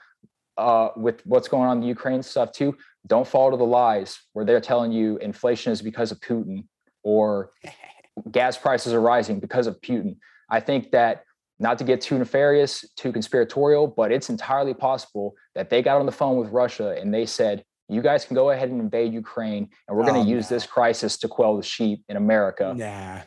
Uh, 0.57 0.91
with 0.97 1.25
what's 1.27 1.49
going 1.49 1.69
on 1.69 1.79
in 1.79 1.81
the 1.83 1.87
Ukraine 1.87 2.23
stuff 2.23 2.51
too. 2.53 2.77
Don't 3.07 3.27
fall 3.27 3.51
to 3.51 3.57
the 3.57 3.65
lies 3.65 4.19
where 4.33 4.45
they're 4.45 4.61
telling 4.61 4.93
you 4.93 5.17
inflation 5.19 5.73
is 5.73 5.81
because 5.81 6.13
of 6.13 6.21
Putin 6.21 6.65
or 7.03 7.51
gas 8.31 8.59
prices 8.59 8.93
are 8.93 9.01
rising 9.01 9.39
because 9.39 9.67
of 9.67 9.81
Putin. 9.81 10.17
I 10.51 10.61
think 10.61 10.91
that 10.91 11.25
not 11.59 11.79
to 11.79 11.85
get 11.85 12.01
too 12.01 12.19
nefarious, 12.19 12.85
too 12.97 13.13
conspiratorial, 13.13 13.87
but 13.87 14.13
it's 14.13 14.31
entirely 14.31 14.75
possible 14.75 15.35
that 15.55 15.69
they 15.69 15.83
got 15.83 16.01
on 16.01 16.07
the 16.07 16.13
phone 16.13 16.39
with 16.39 16.51
Russia 16.51 16.97
and 16.99 17.13
they 17.13 17.27
said, 17.27 17.65
you 17.91 18.03
guys 18.03 18.25
can 18.25 18.35
go 18.35 18.51
ahead 18.51 18.71
and 18.71 18.81
invade 18.81 19.13
Ukraine, 19.13 19.69
and 19.89 19.97
we're 19.97 20.05
going 20.05 20.21
Oh, 20.21 20.25
to 20.25 20.31
use 20.31 20.51
no. 20.51 20.57
this 20.57 20.67
crisis 20.67 21.19
to 21.19 21.29
quell 21.29 21.57
the 21.57 21.63
sheep 21.63 22.05
in 22.09 22.17
America. 22.17 22.73
Nah, 22.77 23.21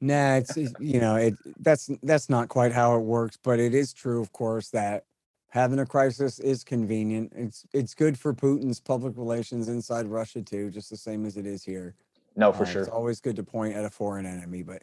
nah. 0.00 0.36
It's 0.36 0.56
it's- 0.56 0.74
you 0.80 1.00
know 1.00 1.16
it. 1.16 1.34
That's 1.60 1.88
that's 2.02 2.28
not 2.28 2.48
quite 2.48 2.72
how 2.72 2.96
it 2.96 3.00
works, 3.02 3.38
but 3.42 3.60
it 3.60 3.74
is 3.74 3.92
true, 3.92 4.20
of 4.20 4.32
course, 4.32 4.70
that 4.70 5.04
having 5.50 5.78
a 5.78 5.86
crisis 5.86 6.38
is 6.40 6.64
convenient. 6.64 7.32
It's 7.36 7.64
it's 7.72 7.94
good 7.94 8.18
for 8.18 8.34
Putin's 8.34 8.80
public 8.80 9.16
relations 9.16 9.68
inside 9.68 10.06
Russia 10.06 10.42
too, 10.42 10.70
just 10.70 10.90
the 10.90 10.96
same 10.96 11.24
as 11.24 11.36
it 11.36 11.46
is 11.46 11.62
here. 11.62 11.94
No, 12.34 12.52
for 12.52 12.62
Uh, 12.64 12.66
sure. 12.66 12.82
It's 12.82 12.90
always 12.90 13.20
good 13.20 13.36
to 13.36 13.42
point 13.44 13.74
at 13.74 13.84
a 13.84 13.90
foreign 13.90 14.26
enemy, 14.26 14.62
but 14.62 14.82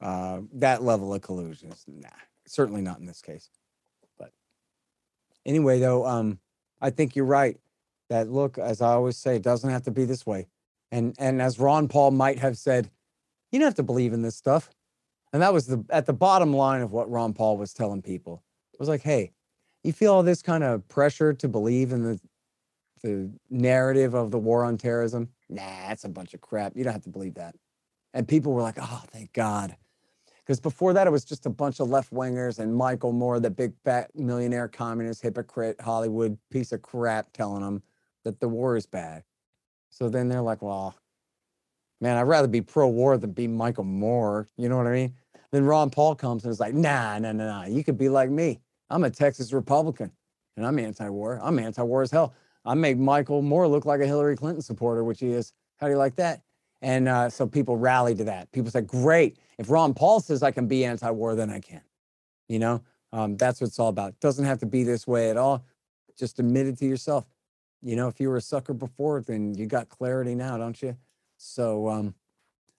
uh, 0.00 0.42
that 0.52 0.82
level 0.82 1.14
of 1.14 1.22
collusion 1.22 1.70
is 1.72 1.84
nah, 1.86 2.08
certainly 2.46 2.82
not 2.82 2.98
in 2.98 3.06
this 3.06 3.22
case. 3.22 3.50
But 4.18 4.30
anyway, 5.46 5.78
though, 5.80 6.04
um, 6.06 6.38
I 6.80 6.90
think 6.90 7.16
you're 7.16 7.24
right. 7.24 7.58
That 8.12 8.30
look, 8.30 8.58
as 8.58 8.82
I 8.82 8.92
always 8.92 9.16
say, 9.16 9.36
it 9.36 9.42
doesn't 9.42 9.70
have 9.70 9.84
to 9.84 9.90
be 9.90 10.04
this 10.04 10.26
way. 10.26 10.46
And 10.90 11.14
and 11.18 11.40
as 11.40 11.58
Ron 11.58 11.88
Paul 11.88 12.10
might 12.10 12.38
have 12.40 12.58
said, 12.58 12.90
you 13.50 13.58
don't 13.58 13.64
have 13.64 13.74
to 13.76 13.82
believe 13.82 14.12
in 14.12 14.20
this 14.20 14.36
stuff. 14.36 14.68
And 15.32 15.40
that 15.40 15.54
was 15.54 15.66
the 15.66 15.82
at 15.88 16.04
the 16.04 16.12
bottom 16.12 16.52
line 16.52 16.82
of 16.82 16.92
what 16.92 17.10
Ron 17.10 17.32
Paul 17.32 17.56
was 17.56 17.72
telling 17.72 18.02
people. 18.02 18.42
It 18.74 18.78
was 18.78 18.90
like, 18.90 19.00
hey, 19.00 19.32
you 19.82 19.94
feel 19.94 20.12
all 20.12 20.22
this 20.22 20.42
kind 20.42 20.62
of 20.62 20.86
pressure 20.88 21.32
to 21.32 21.48
believe 21.48 21.90
in 21.90 22.02
the 22.02 22.20
the 23.02 23.30
narrative 23.48 24.12
of 24.12 24.30
the 24.30 24.38
war 24.38 24.62
on 24.62 24.76
terrorism? 24.76 25.30
Nah, 25.48 25.62
that's 25.88 26.04
a 26.04 26.10
bunch 26.10 26.34
of 26.34 26.42
crap. 26.42 26.76
You 26.76 26.84
don't 26.84 26.92
have 26.92 27.04
to 27.04 27.08
believe 27.08 27.34
that. 27.36 27.54
And 28.12 28.28
people 28.28 28.52
were 28.52 28.60
like, 28.60 28.76
oh, 28.78 29.04
thank 29.10 29.32
God. 29.32 29.74
Because 30.44 30.60
before 30.60 30.92
that, 30.92 31.06
it 31.06 31.10
was 31.10 31.24
just 31.24 31.46
a 31.46 31.50
bunch 31.50 31.80
of 31.80 31.88
left 31.88 32.12
wingers 32.12 32.58
and 32.58 32.76
Michael 32.76 33.12
Moore, 33.12 33.40
the 33.40 33.48
big 33.48 33.72
fat 33.84 34.10
millionaire 34.14 34.68
communist 34.68 35.22
hypocrite 35.22 35.80
Hollywood 35.80 36.36
piece 36.50 36.72
of 36.72 36.82
crap, 36.82 37.32
telling 37.32 37.62
them 37.62 37.82
that 38.24 38.40
the 38.40 38.48
war 38.48 38.76
is 38.76 38.86
bad. 38.86 39.24
So 39.90 40.08
then 40.08 40.28
they're 40.28 40.42
like, 40.42 40.62
well, 40.62 40.94
man, 42.00 42.16
I'd 42.16 42.22
rather 42.22 42.48
be 42.48 42.60
pro 42.60 42.88
war 42.88 43.16
than 43.18 43.32
be 43.32 43.46
Michael 43.46 43.84
Moore. 43.84 44.48
You 44.56 44.68
know 44.68 44.76
what 44.76 44.86
I 44.86 44.92
mean? 44.92 45.14
Then 45.52 45.64
Ron 45.64 45.90
Paul 45.90 46.14
comes 46.14 46.44
and 46.44 46.50
is 46.50 46.60
like, 46.60 46.74
nah, 46.74 47.18
nah, 47.18 47.32
nah, 47.32 47.46
nah. 47.46 47.66
You 47.66 47.84
could 47.84 47.98
be 47.98 48.08
like 48.08 48.30
me. 48.30 48.60
I'm 48.88 49.04
a 49.04 49.10
Texas 49.10 49.52
Republican 49.52 50.10
and 50.56 50.66
I'm 50.66 50.78
anti 50.78 51.08
war. 51.08 51.38
I'm 51.42 51.58
anti 51.58 51.82
war 51.82 52.02
as 52.02 52.10
hell. 52.10 52.34
I 52.64 52.74
make 52.74 52.98
Michael 52.98 53.42
Moore 53.42 53.68
look 53.68 53.84
like 53.84 54.00
a 54.00 54.06
Hillary 54.06 54.36
Clinton 54.36 54.62
supporter, 54.62 55.04
which 55.04 55.20
he 55.20 55.32
is. 55.32 55.52
How 55.78 55.86
do 55.86 55.92
you 55.92 55.98
like 55.98 56.16
that? 56.16 56.42
And 56.80 57.08
uh, 57.08 57.28
so 57.30 57.46
people 57.46 57.76
rally 57.76 58.14
to 58.14 58.24
that. 58.24 58.50
People 58.52 58.70
say, 58.70 58.80
great. 58.80 59.36
If 59.58 59.70
Ron 59.70 59.94
Paul 59.94 60.20
says 60.20 60.42
I 60.42 60.50
can 60.50 60.66
be 60.66 60.84
anti 60.84 61.10
war, 61.10 61.34
then 61.34 61.50
I 61.50 61.60
can. 61.60 61.82
You 62.48 62.58
know, 62.58 62.82
um, 63.12 63.36
that's 63.36 63.60
what 63.60 63.68
it's 63.68 63.78
all 63.78 63.88
about. 63.88 64.10
It 64.10 64.20
doesn't 64.20 64.44
have 64.44 64.58
to 64.58 64.66
be 64.66 64.84
this 64.84 65.06
way 65.06 65.30
at 65.30 65.36
all. 65.36 65.64
Just 66.18 66.38
admit 66.38 66.66
it 66.66 66.78
to 66.78 66.86
yourself. 66.86 67.26
You 67.82 67.96
know, 67.96 68.08
if 68.08 68.20
you 68.20 68.28
were 68.28 68.36
a 68.36 68.42
sucker 68.42 68.74
before, 68.74 69.20
then 69.20 69.54
you 69.54 69.66
got 69.66 69.88
clarity 69.88 70.34
now, 70.34 70.56
don't 70.56 70.80
you? 70.80 70.96
So, 71.36 71.88
um, 71.88 72.14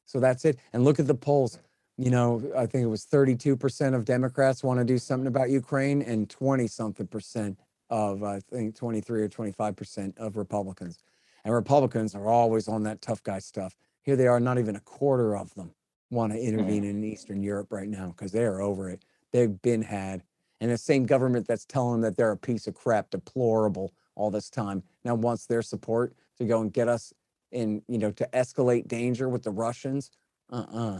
so 0.06 0.20
that's 0.20 0.46
it. 0.46 0.60
And 0.72 0.84
look 0.84 1.00
at 1.00 1.08
the 1.08 1.16
polls. 1.16 1.60
You 1.98 2.10
know, 2.10 2.42
I 2.58 2.66
think 2.66 2.84
it 2.84 2.88
was 2.88 3.06
32% 3.06 3.94
of 3.94 4.06
Democrats 4.06 4.64
want 4.64 4.80
to 4.80 4.86
do 4.86 4.98
something 4.98 5.28
about 5.28 5.50
Ukraine 5.50 6.02
and 6.02 6.30
20 6.30 6.68
something 6.68 7.06
percent 7.06 7.60
of, 7.90 8.24
I 8.24 8.40
think 8.40 8.76
23 8.76 9.22
or 9.22 9.30
25% 9.30 10.18
of 10.18 10.38
Republicans. 10.38 11.00
And 11.44 11.54
Republicans 11.54 12.16
are 12.16 12.30
always 12.30 12.68
on 12.68 12.84
that 12.84 13.02
tough 13.02 13.22
guy 13.22 13.40
stuff. 13.40 13.76
Here 14.02 14.16
they 14.16 14.28
are, 14.28 14.40
not 14.40 14.58
even 14.58 14.76
a 14.76 14.82
quarter 14.82 15.36
of 15.36 15.54
them 15.56 15.74
want 16.10 16.32
to 16.32 16.40
intervene 16.40 16.84
in 16.84 17.04
Eastern 17.04 17.44
Europe 17.44 17.68
right 17.72 17.88
now 17.88 18.08
because 18.08 18.32
they're 18.32 18.62
over 18.62 18.90
it. 18.90 19.04
They've 19.32 19.62
been 19.62 19.82
had. 19.82 20.24
And 20.62 20.72
the 20.72 20.78
same 20.78 21.06
government 21.06 21.48
that's 21.48 21.66
telling 21.66 22.02
them 22.02 22.10
that 22.10 22.18
they're 22.18 22.32
a 22.32 22.38
piece 22.38 22.68
of 22.68 22.76
crap, 22.76 23.10
deplorable 23.10 23.94
all 24.16 24.32
this 24.32 24.50
time, 24.50 24.84
now 25.04 25.16
wants 25.16 25.46
their 25.46 25.62
support 25.62 26.16
to 26.38 26.46
go 26.46 26.62
and 26.62 26.72
get 26.74 26.88
us 26.88 27.14
in, 27.52 27.82
you 27.88 27.98
know, 27.98 28.12
to 28.12 28.28
escalate 28.34 28.88
danger 28.88 29.30
with 29.30 29.44
the 29.44 29.52
Russians. 29.52 30.12
Uh-uh. 30.52 31.00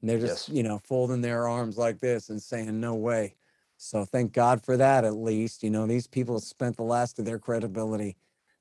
And 0.00 0.10
they're 0.10 0.18
just, 0.18 0.48
Yes. 0.48 0.56
you 0.56 0.62
know, 0.62 0.78
folding 0.78 1.20
their 1.20 1.46
arms 1.48 1.78
like 1.78 2.00
this 2.00 2.28
and 2.28 2.42
saying, 2.42 2.80
no 2.80 2.94
way. 2.94 3.34
So 3.76 4.04
thank 4.04 4.32
God 4.32 4.64
for 4.64 4.76
that 4.76 5.04
at 5.04 5.14
least. 5.14 5.62
You 5.62 5.70
know, 5.70 5.86
these 5.86 6.06
people 6.06 6.36
have 6.36 6.44
spent 6.44 6.76
the 6.76 6.82
last 6.82 7.18
of 7.18 7.24
their 7.24 7.38
credibility. 7.38 8.16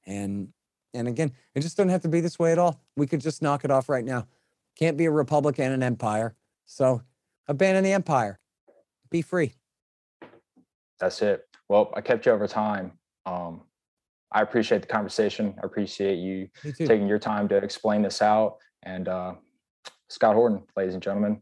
And 0.05 0.51
and 0.93 1.07
again, 1.07 1.31
it 1.55 1.61
just 1.61 1.77
doesn't 1.77 1.89
have 1.89 2.01
to 2.01 2.09
be 2.09 2.19
this 2.19 2.37
way 2.37 2.51
at 2.51 2.59
all. 2.59 2.81
We 2.97 3.07
could 3.07 3.21
just 3.21 3.41
knock 3.41 3.63
it 3.63 3.71
off 3.71 3.87
right 3.87 4.03
now. 4.03 4.27
Can't 4.75 4.97
be 4.97 5.05
a 5.05 5.11
republic 5.11 5.57
and 5.59 5.73
an 5.73 5.83
empire. 5.83 6.35
So 6.65 7.01
abandon 7.47 7.83
the 7.83 7.93
empire. 7.93 8.39
Be 9.09 9.21
free. 9.21 9.53
That's 10.99 11.21
it. 11.21 11.47
Well, 11.69 11.93
I 11.95 12.01
kept 12.01 12.25
you 12.25 12.31
over 12.33 12.47
time. 12.47 12.91
Um, 13.25 13.61
I 14.31 14.41
appreciate 14.41 14.81
the 14.81 14.87
conversation. 14.87 15.55
I 15.61 15.65
appreciate 15.65 16.15
you 16.15 16.47
taking 16.77 17.07
your 17.07 17.19
time 17.19 17.47
to 17.49 17.57
explain 17.57 18.01
this 18.01 18.21
out. 18.21 18.57
And 18.83 19.07
uh, 19.07 19.33
Scott 20.09 20.35
Horton, 20.35 20.63
ladies 20.75 20.93
and 20.93 21.03
gentlemen, 21.03 21.41